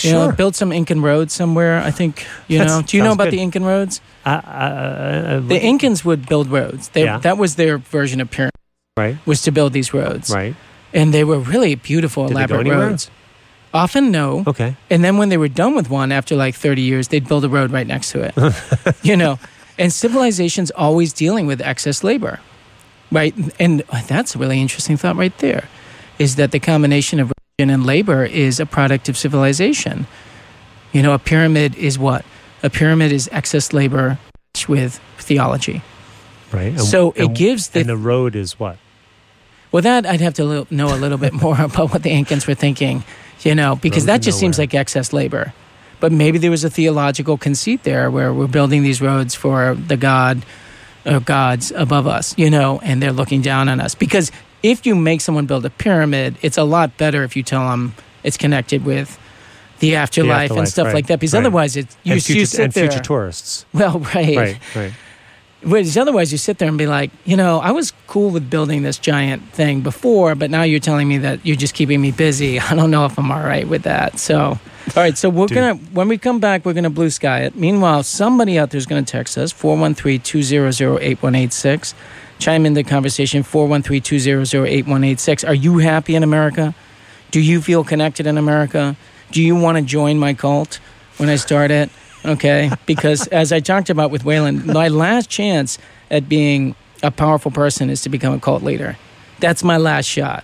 You 0.02 0.14
know, 0.14 0.32
build 0.32 0.56
some 0.56 0.72
Incan 0.72 1.02
roads 1.02 1.34
somewhere. 1.34 1.80
I 1.82 1.92
think 1.92 2.26
you 2.48 2.58
That's- 2.58 2.74
know. 2.78 2.82
Do 2.88 2.96
you 2.98 3.04
know 3.04 3.12
about 3.12 3.26
good. 3.26 3.34
the 3.34 3.42
Incan 3.42 3.66
roads? 3.66 4.00
I, 4.26 4.32
I, 4.32 4.36
I, 4.38 5.36
I, 5.36 5.40
The 5.40 5.60
Incans 5.60 6.06
would 6.06 6.26
build 6.28 6.48
roads. 6.48 6.88
They, 6.90 7.04
Yeah. 7.04 7.18
That 7.20 7.38
was 7.38 7.56
their 7.56 7.78
version 7.80 8.22
of 8.22 8.32
pyramid 8.32 8.54
right, 8.98 9.18
was 9.26 9.42
to 9.42 9.52
build 9.52 9.74
these 9.74 9.94
roads, 9.94 10.30
right. 10.30 10.56
and 10.94 11.14
they 11.14 11.24
were 11.26 11.40
really 11.40 11.76
beautiful, 11.76 12.28
Did 12.28 12.32
elaborate 12.34 12.68
roads. 12.68 13.12
Often, 13.74 14.12
no. 14.12 14.44
Okay. 14.48 14.76
And 14.90 15.04
then 15.04 15.18
when 15.18 15.30
they 15.30 15.38
were 15.38 15.48
done 15.50 15.76
with 15.76 15.90
one 15.90 16.12
after 16.12 16.36
like 16.36 16.54
30 16.56 16.82
years, 16.84 17.08
they'd 17.10 17.28
build 17.28 17.44
a 17.44 17.50
road 17.50 17.72
right 17.72 17.88
next 17.88 18.12
to 18.12 18.22
it. 18.22 18.96
you 19.04 19.18
know, 19.18 19.38
and 19.80 19.92
civilization's 19.92 20.70
always 20.72 21.12
dealing 21.12 21.46
with 21.48 21.60
excess 21.60 22.04
labor, 22.04 22.40
right? 23.14 23.34
And 23.60 23.82
that's 24.08 24.36
a 24.36 24.40
really 24.40 24.60
interesting 24.62 24.98
thought 24.98 25.16
right 25.16 25.38
there 25.38 25.70
is 26.20 26.36
that 26.36 26.52
the 26.52 26.60
combination 26.60 27.20
of 27.20 27.32
religion 27.58 27.74
and 27.74 27.86
labor 27.86 28.26
is 28.26 28.60
a 28.60 28.66
product 28.66 29.10
of 29.10 29.18
civilization. 29.18 30.06
You 30.92 31.02
know, 31.02 31.14
a 31.14 31.20
pyramid 31.20 31.76
is 31.76 31.98
what? 31.98 32.26
A 32.62 32.70
pyramid 32.70 33.12
is 33.12 33.30
excess 33.32 33.74
labor 33.74 34.18
with 34.68 35.00
theology. 35.18 35.82
Right. 36.52 36.68
And- 36.74 36.82
So 36.82 37.12
it 37.12 37.26
and- 37.26 37.36
gives 37.36 37.70
the 37.70 37.80
and 37.82 37.90
the 37.90 37.98
road 37.98 38.36
is 38.36 38.60
what? 38.60 38.78
Well, 39.72 39.82
that 39.82 40.06
I'd 40.06 40.22
have 40.22 40.36
to 40.36 40.68
know 40.70 40.94
a 40.94 40.98
little 40.98 41.18
bit 41.18 41.34
more 41.34 41.60
about 41.60 41.92
what 41.92 42.04
the 42.04 42.12
Incans 42.12 42.46
were 42.48 42.54
thinking, 42.54 43.04
you 43.42 43.56
know, 43.56 43.76
because 43.76 44.04
Road 44.04 44.14
that 44.14 44.22
just 44.22 44.40
seems 44.40 44.60
like 44.60 44.74
excess 44.74 45.12
labor. 45.14 45.54
But 46.00 46.12
maybe 46.12 46.38
there 46.38 46.52
was 46.52 46.64
a 46.64 46.70
theological 46.70 47.38
conceit 47.38 47.84
there 47.84 48.12
where 48.12 48.32
we're 48.34 48.48
building 48.48 48.84
these 48.84 49.02
roads 49.02 49.34
for 49.34 49.74
the 49.76 49.98
God 49.98 50.46
or 51.06 51.20
gods 51.20 51.72
above 51.72 52.08
us, 52.08 52.38
you 52.38 52.50
know, 52.50 52.80
and 52.84 53.02
they're 53.02 53.12
looking 53.12 53.42
down 53.42 53.70
on 53.70 53.80
us. 53.80 53.96
Because 53.96 54.32
if 54.62 54.86
you 54.86 54.96
make 54.96 55.22
someone 55.22 55.46
build 55.46 55.66
a 55.66 55.70
pyramid, 55.70 56.38
it's 56.42 56.58
a 56.58 56.64
lot 56.64 56.98
better 56.98 57.24
if 57.24 57.36
you 57.36 57.44
tell 57.44 57.70
them 57.70 57.96
it's 58.24 58.38
connected 58.38 58.86
with 58.86 59.20
the 59.80 59.96
afterlife, 59.96 60.52
and 60.52 60.52
afterlife, 60.52 60.68
stuff 60.70 60.86
right, 60.86 60.94
like 60.94 61.08
that. 61.08 61.20
Because 61.20 61.34
right. 61.34 61.42
otherwise, 61.42 61.76
it's 61.76 61.98
you, 62.04 62.14
and 62.14 62.28
you 62.28 62.36
future, 62.36 62.46
sit 62.46 62.64
and 62.64 62.74
there. 62.74 62.90
future 62.90 63.04
tourists. 63.04 63.66
Well, 63.74 64.00
right. 64.00 64.38
Right. 64.38 64.60
Right. 64.76 64.94
Whereas 65.64 65.98
otherwise, 65.98 66.32
you 66.32 66.38
sit 66.38 66.58
there 66.58 66.68
and 66.68 66.78
be 66.78 66.88
like, 66.88 67.12
you 67.24 67.38
know, 67.38 67.60
I 67.60 67.72
was 67.72 67.94
cool 68.08 68.32
with 68.32 68.50
building 68.50 68.84
this 68.84 68.98
giant 68.98 69.44
thing 69.54 69.80
before, 69.82 70.36
but 70.36 70.52
now 70.52 70.64
you're 70.64 70.82
telling 70.82 71.08
me 71.08 71.20
that 71.20 71.46
you're 71.46 71.56
just 71.56 71.74
keeping 71.74 72.02
me 72.02 72.12
busy. 72.12 72.60
I 72.70 72.76
don't 72.76 72.92
know 72.92 73.06
if 73.06 73.18
I'm 73.18 73.32
all 73.32 73.42
right 73.42 73.66
with 73.68 73.84
that. 73.84 74.20
So, 74.20 74.40
all 74.40 74.60
right. 74.98 75.18
So 75.18 75.30
we're 75.30 75.48
Dude. 75.48 75.56
gonna 75.56 75.76
when 75.94 76.10
we 76.10 76.18
come 76.18 76.40
back, 76.40 76.66
we're 76.66 76.74
gonna 76.74 76.90
blue 76.90 77.10
sky 77.10 77.42
it. 77.42 77.56
Meanwhile, 77.56 78.04
somebody 78.04 78.60
out 78.60 78.72
there's 78.72 78.86
gonna 78.86 79.04
text 79.04 79.38
us 79.38 79.54
413-200-8186. 79.54 81.94
Chime 82.40 82.66
in 82.66 82.74
the 82.74 82.84
conversation 82.84 83.44
413-200-8186. 83.44 85.48
Are 85.48 85.54
you 85.54 85.78
happy 85.78 86.16
in 86.16 86.24
America? 86.24 86.74
Do 87.32 87.40
you 87.40 87.62
feel 87.62 87.84
connected 87.84 88.26
in 88.28 88.38
America? 88.38 88.96
Do 89.32 89.42
you 89.42 89.56
want 89.56 89.78
to 89.78 89.84
join 89.84 90.20
my 90.20 90.34
cult 90.34 90.82
when 91.18 91.30
I 91.30 91.38
start 91.38 91.72
it? 91.72 91.90
Okay? 92.26 92.72
Because 92.86 93.28
as 93.28 93.52
I 93.52 93.60
talked 93.60 93.90
about 93.90 94.12
with 94.12 94.24
Whalen, 94.26 94.66
my 94.68 94.88
last 94.88 95.30
chance 95.30 95.78
at 96.10 96.30
being 96.30 96.76
a 97.02 97.12
powerful 97.12 97.52
person 97.52 97.90
is 97.90 98.02
to 98.02 98.10
become 98.10 98.34
a 98.34 98.40
cult 98.40 98.64
leader. 98.64 98.98
That's 99.40 99.64
my 99.64 99.78
last 99.78 100.06
shot. 100.06 100.44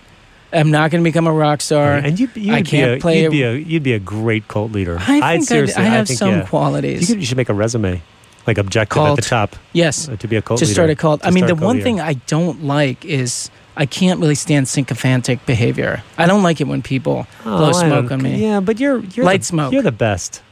I'm 0.52 0.70
not 0.70 0.90
going 0.90 1.02
to 1.02 1.08
become 1.08 1.26
a 1.26 1.32
rock 1.32 1.60
star. 1.60 1.92
and 1.94 2.18
you, 2.18 2.28
you'd, 2.34 2.52
I 2.54 2.62
be 2.62 2.68
can't 2.70 2.98
a, 2.98 3.00
play 3.00 3.22
you'd, 3.22 3.30
be 3.30 3.42
a, 3.44 3.54
you'd 3.54 3.82
be 3.84 3.92
a 3.92 4.00
great 4.00 4.48
cult 4.48 4.72
leader. 4.72 4.96
I 4.98 5.04
think 5.04 5.24
I'd 5.24 5.34
I'd- 5.34 5.44
seriously, 5.44 5.82
I 5.82 5.86
have 5.86 6.06
think, 6.08 6.18
some 6.18 6.30
yeah. 6.30 6.46
qualities. 6.46 7.02
You, 7.02 7.14
could, 7.14 7.20
you 7.22 7.26
should 7.26 7.36
make 7.36 7.48
a 7.48 7.54
resume, 7.54 8.02
like 8.46 8.58
objective 8.58 8.98
at 9.00 9.14
the 9.16 9.22
top 9.22 9.54
yes, 9.72 10.08
uh, 10.08 10.16
to 10.16 10.26
be 10.26 10.36
a 10.36 10.42
cult 10.42 10.58
to 10.58 10.64
leader. 10.64 10.74
start 10.74 10.90
a 10.90 10.96
cult. 10.96 11.24
I 11.24 11.30
mean, 11.30 11.46
the 11.46 11.52
cult 11.54 11.62
one 11.64 11.76
leader. 11.76 11.84
thing 11.84 12.00
I 12.00 12.14
don't 12.14 12.64
like 12.64 13.04
is 13.04 13.48
I 13.76 13.86
can't 13.86 14.18
really 14.20 14.34
stand 14.34 14.66
sycophantic 14.66 15.46
behavior. 15.46 16.02
I 16.18 16.26
don't 16.26 16.42
like 16.42 16.60
it 16.60 16.66
when 16.66 16.82
people 16.82 17.28
blow 17.44 17.66
Oh, 17.66 17.70
I 17.70 17.72
smoke 17.72 18.10
on 18.10 18.20
me. 18.20 18.42
Yeah, 18.42 18.58
but 18.60 18.80
you're, 18.80 18.98
you're 18.98 19.24
Light 19.24 19.40
the, 19.42 19.46
smoke. 19.46 19.72
You're 19.72 19.82
the 19.82 19.92
best. 19.92 20.42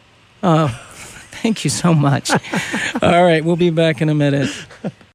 Oh, 0.44 0.68
thank 1.43 1.64
you 1.64 1.70
so 1.70 1.95
much. 1.95 2.30
All 3.03 3.24
right, 3.24 3.45
we'll 3.45 3.57
be 3.57 3.70
back 3.70 4.01
in 4.01 4.09
a 4.09 4.14
minute. 4.14 4.51